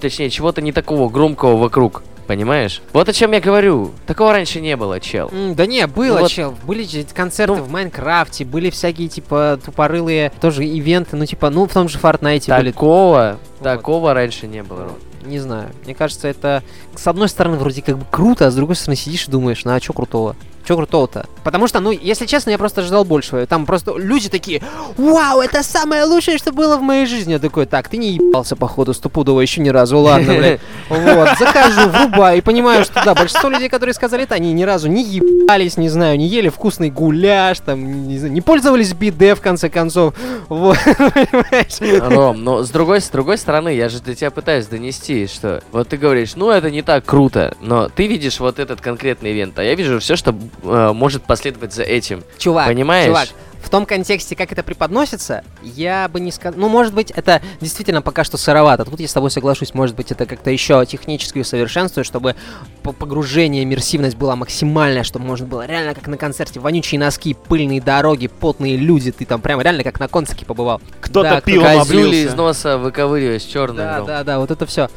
точнее, 0.00 0.30
чего-то 0.30 0.60
не 0.62 0.72
такого 0.72 1.08
громкого 1.08 1.56
вокруг. 1.56 2.02
Понимаешь? 2.28 2.80
Вот 2.92 3.08
о 3.08 3.12
чем 3.12 3.32
я 3.32 3.40
говорю. 3.40 3.90
Такого 4.06 4.32
раньше 4.32 4.60
не 4.60 4.76
было, 4.76 5.00
чел. 5.00 5.28
М, 5.32 5.56
Да 5.56 5.66
не, 5.66 5.86
было, 5.88 6.20
вот- 6.20 6.30
чел. 6.30 6.54
Были 6.64 6.86
концерты 7.12 7.56
Ну- 7.56 7.62
в 7.64 7.68
Майнкрафте, 7.70 8.44
были 8.44 8.70
всякие, 8.70 9.08
типа, 9.08 9.58
тупорылые 9.62 10.30
тоже 10.40 10.64
ивенты, 10.64 11.16
ну, 11.16 11.26
типа, 11.26 11.50
ну, 11.50 11.66
в 11.66 11.72
том 11.72 11.88
же 11.88 11.98
Фортнайте 11.98 12.54
были. 12.56 12.70
Такого, 12.70 13.38
Вот. 13.58 13.64
такого 13.64 14.14
раньше 14.14 14.46
не 14.46 14.62
было, 14.62 14.84
Ром. 14.84 14.94
Не 15.22 15.38
знаю. 15.38 15.70
Мне 15.84 15.94
кажется, 15.94 16.28
это, 16.28 16.62
с 16.96 17.06
одной 17.06 17.28
стороны, 17.28 17.56
вроде 17.56 17.82
как 17.82 17.98
бы 17.98 18.04
круто, 18.10 18.46
а 18.46 18.50
с 18.50 18.54
другой 18.54 18.76
стороны, 18.76 18.96
сидишь 18.96 19.28
и 19.28 19.30
думаешь, 19.30 19.64
ну, 19.64 19.72
а 19.72 19.80
чё 19.80 19.92
крутого? 19.92 20.36
Чё 20.66 20.76
крутого-то? 20.76 21.26
Потому 21.44 21.66
что, 21.66 21.80
ну, 21.80 21.90
если 21.90 22.26
честно, 22.26 22.50
я 22.50 22.58
просто 22.58 22.82
ожидал 22.82 23.04
большего. 23.04 23.44
Там 23.46 23.66
просто 23.66 23.96
люди 23.96 24.28
такие, 24.28 24.62
вау, 24.96 25.40
это 25.40 25.62
самое 25.62 26.04
лучшее, 26.04 26.38
что 26.38 26.52
было 26.52 26.76
в 26.76 26.82
моей 26.82 27.06
жизни. 27.06 27.32
Я 27.32 27.38
такой, 27.38 27.66
так, 27.66 27.88
ты 27.88 27.96
не 27.96 28.12
ебался, 28.12 28.54
походу, 28.54 28.94
стопудово 28.94 29.40
еще 29.40 29.60
ни 29.60 29.68
разу, 29.68 29.98
ладно, 29.98 30.34
блядь. 30.34 30.60
Вот, 30.88 31.28
захожу, 31.38 31.88
врубаю 31.88 32.38
и 32.38 32.40
понимаю, 32.40 32.84
что, 32.84 33.02
да, 33.04 33.14
большинство 33.14 33.48
людей, 33.48 33.68
которые 33.68 33.94
сказали 33.94 34.24
это, 34.24 34.34
они 34.34 34.52
ни 34.52 34.62
разу 34.62 34.88
не 34.88 35.02
ебались, 35.02 35.76
не 35.76 35.88
знаю, 35.88 36.18
не 36.18 36.26
ели 36.26 36.48
вкусный 36.48 36.90
гуляш, 36.90 37.60
там, 37.60 38.06
не, 38.06 38.18
не 38.18 38.40
пользовались 38.40 38.92
биде, 38.92 39.34
в 39.34 39.40
конце 39.40 39.68
концов. 39.68 40.14
Вот, 40.48 40.78
понимаешь? 40.84 42.02
Ром, 42.02 42.44
но 42.44 42.62
с 42.62 42.70
другой, 42.70 43.00
с 43.00 43.08
другой 43.08 43.38
стороны, 43.38 43.74
я 43.74 43.88
же 43.88 44.00
до 44.00 44.14
тебя 44.14 44.30
пытаюсь 44.30 44.66
донести, 44.66 45.26
что 45.26 45.62
вот 45.72 45.88
ты 45.88 45.96
говоришь, 45.96 46.36
ну 46.36 46.50
это 46.50 46.70
не 46.70 46.82
так 46.82 47.04
круто, 47.04 47.56
но 47.60 47.88
ты 47.88 48.06
видишь 48.06 48.40
вот 48.40 48.58
этот 48.58 48.80
конкретный 48.80 49.32
ивент, 49.32 49.58
а 49.58 49.64
я 49.64 49.74
вижу 49.74 49.98
все, 49.98 50.16
что 50.16 50.34
э, 50.62 50.92
может 50.92 51.22
последовать 51.24 51.72
за 51.72 51.82
этим. 51.82 52.22
Чувак, 52.38 52.66
Понимаешь? 52.66 53.08
чувак, 53.08 53.28
в 53.62 53.68
том 53.70 53.86
контексте, 53.86 54.36
как 54.36 54.52
это 54.52 54.62
преподносится, 54.62 55.44
я 55.62 56.08
бы 56.08 56.20
не 56.20 56.30
сказал... 56.32 56.58
Ну, 56.58 56.68
может 56.68 56.92
быть, 56.94 57.10
это 57.10 57.40
действительно 57.60 58.02
пока 58.02 58.24
что 58.24 58.36
сыровато. 58.36 58.84
Тут 58.84 59.00
я 59.00 59.08
с 59.08 59.12
тобой 59.12 59.30
соглашусь, 59.30 59.72
может 59.74 59.96
быть, 59.96 60.10
это 60.12 60.26
как-то 60.26 60.50
еще 60.50 60.84
технически 60.84 61.38
усовершенствовать, 61.38 62.06
чтобы 62.06 62.34
по- 62.82 62.92
погружение, 62.92 63.62
иммерсивность 63.62 64.16
была 64.16 64.36
максимальная, 64.36 65.04
чтобы 65.04 65.24
можно 65.26 65.46
было 65.46 65.66
реально 65.66 65.94
как 65.94 66.08
на 66.08 66.16
концерте. 66.16 66.60
Вонючие 66.60 66.98
носки, 66.98 67.34
пыльные 67.34 67.80
дороги, 67.80 68.26
потные 68.26 68.76
люди. 68.76 69.12
Ты 69.12 69.24
там 69.24 69.40
прямо 69.40 69.62
реально 69.62 69.84
как 69.84 70.00
на 70.00 70.08
концерте 70.08 70.44
побывал. 70.44 70.80
Кто-то 71.00 71.30
Да, 71.30 71.40
пивом 71.40 71.64
Козюли 71.78 71.98
облился. 72.00 72.28
из 72.28 72.34
носа 72.34 72.78
выковыриваясь 72.78 73.44
черным. 73.44 73.76
Да, 73.76 74.00
да, 74.02 74.24
да, 74.24 74.38
вот 74.38 74.50
это 74.50 74.66
все. 74.66 74.88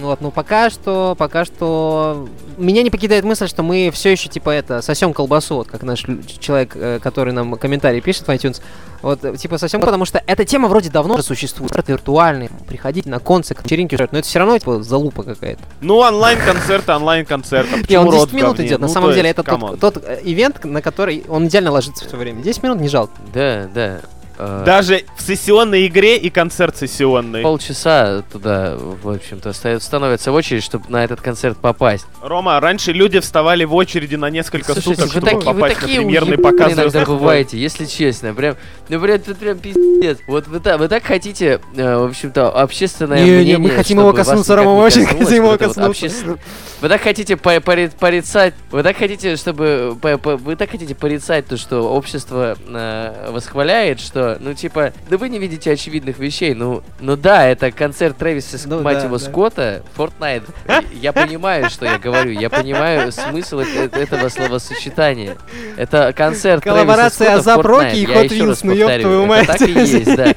Вот, 0.00 0.20
ну 0.20 0.30
пока 0.30 0.70
что, 0.70 1.14
пока 1.18 1.44
что 1.44 2.28
меня 2.56 2.82
не 2.82 2.90
покидает 2.90 3.24
мысль, 3.24 3.48
что 3.48 3.62
мы 3.62 3.90
все 3.92 4.12
еще 4.12 4.28
типа 4.28 4.50
это 4.50 4.80
сосем 4.82 5.12
колбасу, 5.12 5.56
вот 5.56 5.68
как 5.68 5.82
наш 5.82 6.04
человек, 6.38 6.76
э, 6.76 7.00
который 7.02 7.32
нам 7.32 7.54
комментарий 7.56 8.00
пишет 8.00 8.13
в 8.22 8.28
iTunes. 8.28 8.60
Вот, 9.02 9.22
э, 9.24 9.36
типа 9.36 9.58
сосем, 9.58 9.80
потому 9.80 10.04
что 10.06 10.22
эта 10.26 10.44
тема 10.46 10.68
вроде 10.68 10.88
давно 10.90 11.14
уже 11.14 11.22
существует. 11.22 11.72
Это 11.76 11.92
виртуальный, 11.92 12.48
приходить 12.66 13.04
на 13.06 13.18
концерт, 13.18 13.62
вечеринки, 13.62 13.96
но 13.96 14.18
это 14.18 14.22
все 14.26 14.38
равно 14.38 14.56
типа 14.58 14.82
залупа 14.82 15.22
какая-то. 15.24 15.60
Ну, 15.82 15.98
онлайн-концерт, 15.98 16.88
онлайн-концерт. 16.88 17.68
А 17.72 17.76
Не, 17.90 17.98
он 17.98 18.06
10 18.06 18.18
рот 18.20 18.30
в 18.30 18.32
минут 18.32 18.50
говне? 18.52 18.66
идет. 18.66 18.80
На 18.80 18.86
Ну, 18.86 18.92
самом 18.92 19.10
деле, 19.12 19.28
есть, 19.28 19.38
это 19.38 19.58
тот, 19.58 19.80
тот 19.80 20.04
э, 20.06 20.20
ивент, 20.24 20.64
на 20.64 20.80
который 20.80 21.24
он 21.28 21.46
идеально 21.48 21.70
ложится 21.70 22.06
все 22.06 22.16
время. 22.16 22.42
10 22.42 22.62
минут 22.62 22.80
не 22.80 22.88
жалко. 22.88 23.12
Да, 23.34 23.68
да. 23.74 24.00
Э, 24.36 24.62
Даже 24.66 25.04
в 25.16 25.22
сессионной 25.22 25.86
игре 25.86 26.16
и 26.16 26.28
концерт 26.30 26.76
сессионный. 26.76 27.42
Полчаса 27.42 28.22
туда, 28.32 28.74
в 28.76 29.08
общем-то, 29.08 29.52
становятся 29.80 30.32
в 30.32 30.34
очередь, 30.34 30.62
чтобы 30.64 30.86
на 30.88 31.04
этот 31.04 31.20
концерт 31.20 31.56
попасть. 31.58 32.06
Рома, 32.20 32.58
раньше 32.60 32.92
люди 32.92 33.20
вставали 33.20 33.64
в 33.64 33.74
очереди 33.74 34.16
на 34.16 34.30
несколько 34.30 34.72
Слушайте, 34.72 35.02
суток, 35.02 35.04
вы 35.04 35.10
чтобы 35.10 35.26
такие, 35.26 35.38
вы 35.52 35.60
попасть 35.60 35.80
такие 35.80 35.98
на 36.00 36.04
премьерный 36.04 36.38
показ 36.38 36.72
иногда 36.72 37.04
бываете, 37.04 37.58
если 37.58 37.84
честно. 37.84 38.34
Прям, 38.34 38.56
ну, 38.88 39.00
прям, 39.00 39.18
тут 39.20 39.38
прям 39.38 39.58
пиздец. 39.58 40.18
Вот 40.26 40.48
вы, 40.48 40.58
так- 40.60 40.78
вы 40.80 40.88
так 40.88 41.04
хотите, 41.04 41.60
э, 41.76 41.96
в 41.96 42.04
общем-то, 42.04 42.50
общественное 42.50 43.18
Не, 43.24 43.30
не, 43.30 43.36
мнение, 43.36 43.58
мы 43.58 43.70
хотим 43.70 44.00
его 44.00 44.12
коснуться, 44.12 44.56
Рома, 44.56 44.72
не 44.72 44.80
очень 44.82 45.06
хотим 45.06 45.28
его 45.28 45.54
это 45.54 45.66
коснуться. 45.68 46.38
Вы 46.80 46.88
так 46.88 47.00
хотите 47.00 47.36
по- 47.36 47.56
пори- 47.58 47.92
порицать, 47.98 48.54
вы 48.70 48.82
так 48.82 48.96
хотите, 48.96 49.36
чтобы, 49.36 49.96
вы 50.02 50.56
так 50.56 50.70
хотите 50.70 50.94
порицать 50.94 51.46
то, 51.46 51.56
что 51.56 51.82
общество 51.94 52.56
э, 52.66 53.30
восхваляет, 53.30 54.00
что, 54.00 54.23
ну, 54.40 54.54
типа, 54.54 54.92
да 55.08 55.16
вы 55.16 55.28
не 55.28 55.38
видите 55.38 55.72
очевидных 55.72 56.18
вещей, 56.18 56.54
ну, 56.54 56.82
ну 57.00 57.16
да, 57.16 57.46
это 57.46 57.70
концерт 57.70 58.16
Трэвиса, 58.16 58.58
Ну 58.68 58.82
мать 58.82 58.98
да, 58.98 59.04
его, 59.04 59.18
да. 59.18 59.24
Скотта, 59.24 59.82
Fortnite. 59.96 60.44
Я 60.92 61.12
понимаю, 61.12 61.70
что 61.70 61.84
я 61.84 61.98
говорю, 61.98 62.30
я 62.32 62.50
понимаю 62.50 63.10
смысл 63.12 63.60
этого 63.60 64.28
словосочетания. 64.28 65.36
Это 65.76 66.12
концерт 66.16 66.62
Коллаборация 66.62 67.34
Азап 67.34 67.62
Роки 67.64 67.96
и 67.96 68.04
Fortnite. 68.04 68.12
Я 68.12 68.22
Hot 68.22 68.24
еще 68.24 68.44
Wheels, 68.44 68.60
ну 68.62 68.72
ёб 68.72 69.00
твою 69.00 69.18
это 69.20 69.26
мать. 69.26 69.46
так 69.46 69.60
и 69.62 69.72
есть, 69.72 70.16
да. 70.16 70.34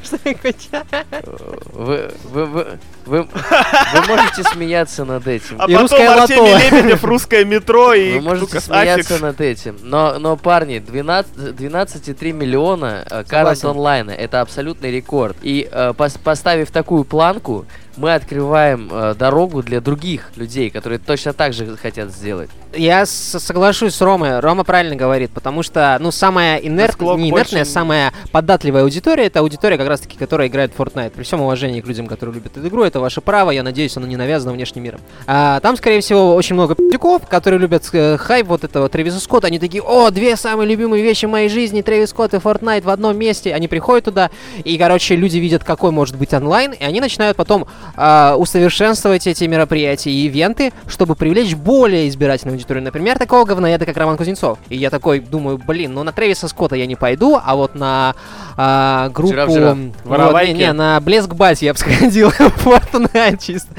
Вы, 3.08 3.24
вы, 3.24 4.08
можете 4.08 4.43
смеяться 4.43 5.05
над 5.05 5.28
этим. 5.28 5.55
А 5.60 5.66
И 5.66 5.74
потом 5.74 5.82
русское 5.82 6.08
Артемий 6.10 6.53
лото. 6.53 6.76
Лебедев, 6.76 7.03
русское 7.03 7.45
метро 7.45 7.93
и 7.93 8.14
Вы 8.14 8.22
можете 8.22 8.45
Лукас 8.45 8.66
смеяться 8.66 9.14
Аффикс. 9.16 9.22
над 9.22 9.41
этим. 9.41 9.78
Но, 9.82 10.20
но 10.20 10.38
парни, 10.38 10.80
12 10.80 11.32
12,3 11.38 12.32
миллиона 12.34 13.05
э, 13.10 13.24
карт 13.28 13.64
онлайна. 13.66 14.12
Это 14.12 14.41
абсолютный 14.41 14.91
рекорд. 14.91 15.38
И 15.41 15.68
э, 15.72 15.93
пос- 15.97 16.20
поставив 16.24 16.72
такую 16.72 17.03
планку, 17.03 17.66
мы 17.98 18.14
открываем 18.14 18.89
э, 18.91 19.16
дорогу 19.18 19.62
для 19.64 19.82
других 19.82 20.30
людей, 20.36 20.70
которые 20.70 21.00
точно 21.00 21.34
так 21.34 21.54
же 21.54 21.76
хотят 21.78 22.12
сделать. 22.12 22.50
Я 22.74 23.06
соглашусь 23.06 23.95
с 23.95 24.02
Ромой. 24.02 24.39
Рома 24.39 24.64
правильно 24.64 24.95
говорит, 24.95 25.32
потому 25.32 25.64
что, 25.64 25.98
ну, 26.00 26.12
самая 26.12 26.58
инерт... 26.58 27.00
Не 27.02 27.30
инертная, 27.30 27.62
больше- 27.62 27.66
самая 27.66 28.14
податливая 28.32 28.84
аудитория, 28.84 29.26
это 29.26 29.39
аудитория 29.39 29.78
как 29.78 29.88
раз-таки, 29.88 30.18
которая 30.18 30.48
играет 30.48 30.74
в 30.76 30.80
Fortnite. 30.80 31.12
При 31.12 31.24
всем 31.24 31.41
уважении 31.41 31.82
к 31.82 31.88
людям, 31.88 32.08
которые 32.08 32.36
любят 32.36 32.56
эту 32.56 32.68
игру, 32.68 32.84
это 32.84 33.00
ваше 33.00 33.22
право, 33.22 33.52
я 33.52 33.64
надеюсь, 33.64 33.98
оно 33.98 34.06
не 34.06 34.16
навязано 34.16 34.54
внешним 34.54 34.84
миром. 34.84 35.00
А, 35.26 35.60
там, 35.62 35.76
скорее 35.78 36.02
всего, 36.02 36.36
очень 36.36 36.56
много 36.56 36.76
пи***ков, 36.76 37.28
которые 37.28 37.60
любят 37.60 37.88
э, 37.93 38.18
хайп 38.18 38.48
вот 38.48 38.64
этого 38.64 38.89
Трэвиса 38.89 39.20
Скотта. 39.20 39.48
Они 39.48 39.60
такие, 39.60 39.82
о, 39.82 40.12
две 40.12 40.36
самые 40.36 40.68
любимые 40.68 41.04
вещи 41.04 41.26
в 41.26 41.30
моей 41.30 41.50
жизни, 41.50 41.82
Трэвис 41.82 42.10
Скотт 42.10 42.34
и 42.34 42.38
Fortnite 42.38 42.84
в 42.84 42.89
одном 42.89 43.18
месте. 43.18 43.54
Они 43.54 43.68
приходят 43.68 44.06
туда, 44.06 44.30
и, 44.64 44.78
короче, 44.78 45.16
люди 45.16 45.38
видят, 45.38 45.64
какой 45.64 45.91
может 45.91 46.18
быть 46.18 46.34
онлайн, 46.34 46.74
и 46.74 46.84
они 46.84 47.02
начинают 47.02 47.38
потом 47.38 47.66
а, 47.95 48.35
усовершенствовать 48.38 49.27
эти 49.27 49.43
мероприятия 49.45 50.11
и 50.11 50.25
ивенты, 50.25 50.73
чтобы 50.88 51.15
привлечь 51.15 51.55
более 51.55 52.07
избирательную 52.09 52.55
аудиторию. 52.55 52.83
Например, 52.83 53.17
такого 53.17 53.45
говноеда, 53.45 53.85
как 53.85 53.97
Роман 53.97 54.17
Кузнецов. 54.17 54.59
И 54.69 54.77
я 54.77 54.89
такой 54.89 55.19
думаю, 55.19 55.57
блин, 55.57 55.93
ну 55.93 56.03
на 56.03 56.11
Трэвиса 56.11 56.47
Скотта 56.47 56.75
я 56.75 56.85
не 56.85 56.95
пойду, 56.95 57.39
а 57.43 57.55
вот 57.55 57.75
на 57.75 58.15
а, 58.55 59.09
группу... 59.09 59.33
Вчера-вчера. 59.33 59.75
вот, 59.75 59.91
Воровайки. 60.05 60.51
не, 60.51 60.57
не, 60.57 60.73
на 60.73 60.99
Блеск 60.99 61.33
Бать 61.33 61.61
я 61.61 61.73
бы 61.73 61.79
сходил 61.79 62.31
в 62.31 62.67
Fortnite 62.67 63.39
чисто. 63.41 63.69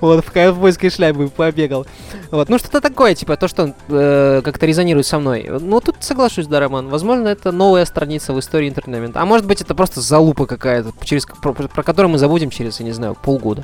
Вот, 0.00 0.24
в 0.24 0.32
ковбойской 0.32 0.90
шляпе 0.90 1.28
побегал. 1.28 1.86
Вот, 2.30 2.48
ну 2.48 2.58
что-то 2.58 2.80
такое, 2.80 3.14
типа, 3.14 3.36
то, 3.36 3.48
что 3.48 3.74
э, 3.88 4.42
как-то 4.44 4.66
резонирует 4.66 5.06
со 5.06 5.18
мной. 5.18 5.48
Ну, 5.48 5.80
тут 5.80 5.96
соглашусь, 6.00 6.46
да, 6.46 6.60
Роман. 6.60 6.88
Возможно, 6.88 7.28
это 7.28 7.52
новая 7.52 7.84
страница 7.84 8.32
в 8.32 8.38
истории 8.38 8.68
интернета. 8.68 9.20
А 9.20 9.24
может 9.24 9.46
быть, 9.46 9.60
это 9.60 9.74
просто 9.74 10.00
залупа 10.00 10.46
какая-то, 10.46 10.92
через, 11.02 11.26
про, 11.26 11.52
про 11.52 11.82
которую 11.82 12.12
мы 12.12 12.18
забудем 12.18 12.50
через, 12.50 12.80
я 12.80 12.86
не 12.86 12.92
знаю, 12.92 13.16
полгода. 13.20 13.57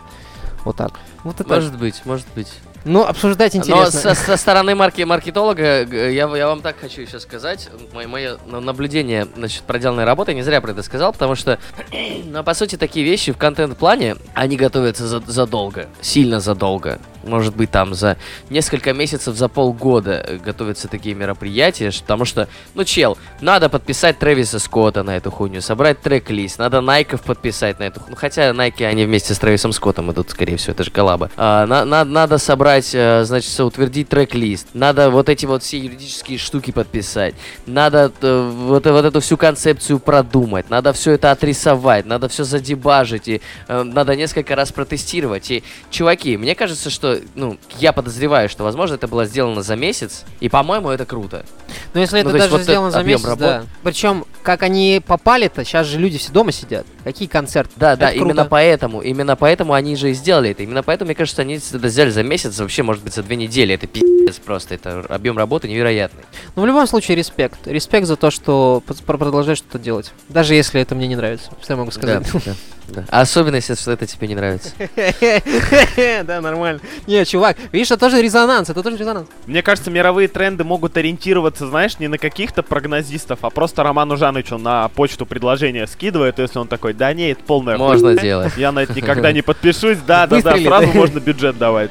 Вот 0.64 0.76
так. 0.76 0.92
Вот 1.24 1.40
это. 1.40 1.49
Может 1.55 1.76
быть, 1.78 2.03
может 2.05 2.26
быть. 2.34 2.49
Ну, 2.86 3.03
обсуждать 3.03 3.55
Но 3.55 3.61
интересно. 3.61 4.01
со, 4.01 4.14
со 4.14 4.36
стороны 4.36 4.74
марки 4.74 5.01
маркетолога 5.03 5.84
я, 5.84 6.11
я 6.36 6.47
вам 6.47 6.61
так 6.61 6.76
хочу 6.78 7.07
сейчас 7.07 7.22
сказать. 7.22 7.70
Мое, 7.95 8.07
мое 8.07 8.36
на- 8.47 8.61
наблюдение 8.61 9.26
насчет 9.36 9.62
проделанной 9.62 10.05
работы, 10.05 10.32
я 10.32 10.36
не 10.36 10.42
зря 10.42 10.61
про 10.61 10.72
это 10.72 10.82
сказал, 10.82 11.12
потому 11.12 11.34
что, 11.34 11.59
ну, 12.24 12.45
по 12.45 12.53
сути, 12.53 12.76
такие 12.76 13.05
вещи 13.07 13.32
в 13.32 13.38
контент-плане, 13.38 14.16
они 14.34 14.57
готовятся 14.57 15.07
за- 15.09 15.20
задолго, 15.26 15.86
сильно 16.03 16.40
задолго. 16.40 16.99
Может 17.25 17.57
быть, 17.57 17.70
там 17.70 17.95
за 17.95 18.16
несколько 18.51 18.93
месяцев, 18.93 19.37
за 19.37 19.49
полгода 19.49 20.25
э, 20.27 20.37
готовятся 20.39 20.89
такие 20.89 21.14
мероприятия, 21.14 21.91
потому 22.01 22.25
что, 22.25 22.49
ну, 22.75 22.85
чел, 22.85 23.16
надо 23.41 23.68
подписать 23.68 24.18
Трэвиса 24.18 24.59
Скотта 24.59 25.03
на 25.03 25.16
эту 25.16 25.31
хуйню, 25.31 25.61
собрать 25.61 26.01
трек-лист, 26.01 26.59
надо 26.59 26.81
Найков 26.81 27.22
подписать 27.22 27.79
на 27.79 27.85
эту 27.85 28.01
ху- 28.01 28.11
Ну, 28.11 28.16
хотя 28.16 28.53
Найки, 28.53 28.83
они 28.83 29.05
вместе 29.05 29.35
с 29.35 29.39
Трэвисом 29.39 29.72
Скоттом 29.72 30.12
идут, 30.12 30.31
скорее 30.31 30.57
всего, 30.57 30.72
это 30.72 30.85
же 30.85 30.91
коллаба. 30.91 31.31
А, 31.37 31.66
на- 31.66 31.85
на- 31.85 32.05
надо 32.05 32.39
собрать, 32.39 32.91
э, 32.95 33.25
значит, 33.25 33.59
утвердить 33.61 34.09
трек-лист, 34.09 34.68
надо 34.75 35.11
вот 35.11 35.29
эти 35.29 35.47
вот 35.47 35.62
все 35.62 35.79
юридические 35.79 36.39
штуки 36.39 36.70
подписать, 36.70 37.35
надо 37.66 38.12
вот, 38.20 38.87
вот 38.87 39.05
эту 39.05 39.20
всю 39.20 39.37
концепцию 39.37 39.99
продумать, 39.99 40.70
надо 40.70 40.93
все 40.93 41.12
это 41.12 41.31
отрисовать, 41.31 42.07
надо 42.07 42.29
все 42.29 42.45
задебажить, 42.45 43.29
и 43.29 43.41
э, 43.68 43.83
надо 43.83 44.14
несколько 44.16 44.55
раз 44.57 44.72
протестировать. 44.72 45.51
И, 45.51 45.62
чуваки, 45.91 46.37
мне 46.37 46.55
кажется, 46.55 46.91
что, 46.91 47.14
ну, 47.35 47.59
я 47.79 47.93
подозреваю, 47.93 48.49
что, 48.49 48.65
возможно, 48.65 48.95
это 48.95 49.09
было 49.09 49.25
сделано 49.27 49.62
за 49.62 49.77
месяц, 49.77 50.25
и, 50.41 50.49
по-моему, 50.49 50.91
это 50.91 51.07
круто. 51.07 51.45
Ну, 51.93 52.01
если 52.01 52.23
Ну, 52.23 52.31
это 52.31 52.39
даже 52.39 52.51
вот 52.51 52.62
сделано 52.62 52.91
за 52.91 53.03
месяц, 53.03 53.25
работ. 53.25 53.39
да. 53.39 53.65
Причем, 53.83 54.25
как 54.43 54.62
они 54.62 55.03
попали-то, 55.07 55.65
сейчас 55.65 55.87
же 55.87 55.99
люди 55.99 56.19
все 56.19 56.33
дома 56.33 56.53
сидят. 56.53 56.87
Какие 57.05 57.28
концерты? 57.28 57.72
Да, 57.76 57.96
да, 57.96 58.09
Это 58.09 58.16
именно 58.16 58.32
круто. 58.34 58.48
поэтому, 58.48 59.00
именно 59.02 59.36
поэтому 59.36 59.74
они 59.74 59.94
же 59.94 60.11
и 60.11 60.14
сделали 60.14 60.50
это. 60.50 60.62
Именно 60.62 60.82
поэтому, 60.82 61.09
мне 61.09 61.14
кажется, 61.14 61.42
они 61.42 61.57
это 61.57 61.88
сделали 61.88 62.11
за 62.11 62.22
месяц, 62.22 62.59
вообще, 62.59 62.82
может 62.82 63.05
быть, 63.05 63.14
за 63.14 63.22
две 63.22 63.36
недели. 63.36 63.74
Это 63.74 63.86
пиздец 63.86 64.36
просто, 64.36 64.74
это 64.74 65.05
объем 65.11 65.36
работы 65.36 65.68
невероятный. 65.68 66.24
Ну, 66.57 66.62
в 66.62 66.66
любом 66.66 66.86
случае, 66.86 67.16
респект. 67.16 67.66
Респект 67.66 68.07
за 68.07 68.16
то, 68.16 68.30
что 68.30 68.82
продолжаешь 69.07 69.59
что-то 69.59 69.78
делать. 69.78 70.12
Даже 70.30 70.55
если 70.55 70.80
это 70.80 70.94
мне 70.94 71.07
не 71.07 71.16
нравится. 71.16 71.50
Что 71.62 71.74
я 71.74 71.76
могу 71.76 71.90
сказать? 71.90 72.26
Да, 72.32 72.40
да, 72.46 72.55
да. 72.88 73.05
Особенно, 73.11 73.57
если 73.57 73.74
что 73.74 73.92
это 73.92 74.07
тебе 74.07 74.26
не 74.28 74.34
нравится. 74.34 74.70
Да, 76.24 76.40
нормально. 76.40 76.80
Не, 77.07 77.24
чувак, 77.24 77.57
видишь, 77.72 77.90
это 77.90 78.00
тоже 78.00 78.22
резонанс, 78.22 78.70
это 78.70 78.82
тоже 78.82 78.96
резонанс. 78.96 79.28
Мне 79.46 79.62
кажется, 79.62 79.90
мировые 79.90 80.28
тренды 80.28 80.64
могут 80.64 80.96
ориентироваться, 80.96 81.66
знаешь, 81.66 81.98
не 81.98 82.09
на 82.09 82.18
каких-то 82.18 82.62
прогнозистов, 82.62 83.40
а 83.42 83.50
просто 83.50 83.82
Роману 83.82 84.16
Жанычу 84.16 84.59
на 84.59 84.88
почту 84.88 85.26
предложение 85.26 85.86
скидывает, 85.86 86.38
если 86.38 86.59
он 86.59 86.68
такой, 86.68 86.93
да 86.95 87.12
не, 87.12 87.32
это 87.32 87.42
полная 87.45 87.76
Можно 87.76 88.09
хуйня, 88.09 88.22
делать. 88.22 88.53
Я 88.57 88.72
на 88.72 88.80
это 88.80 88.95
никогда 88.95 89.32
не 89.32 89.42
подпишусь, 89.42 89.99
да, 90.07 90.26
да, 90.26 90.40
да, 90.40 90.59
сразу 90.59 90.86
можно 90.95 91.20
бюджет 91.20 91.59
давать. 91.59 91.90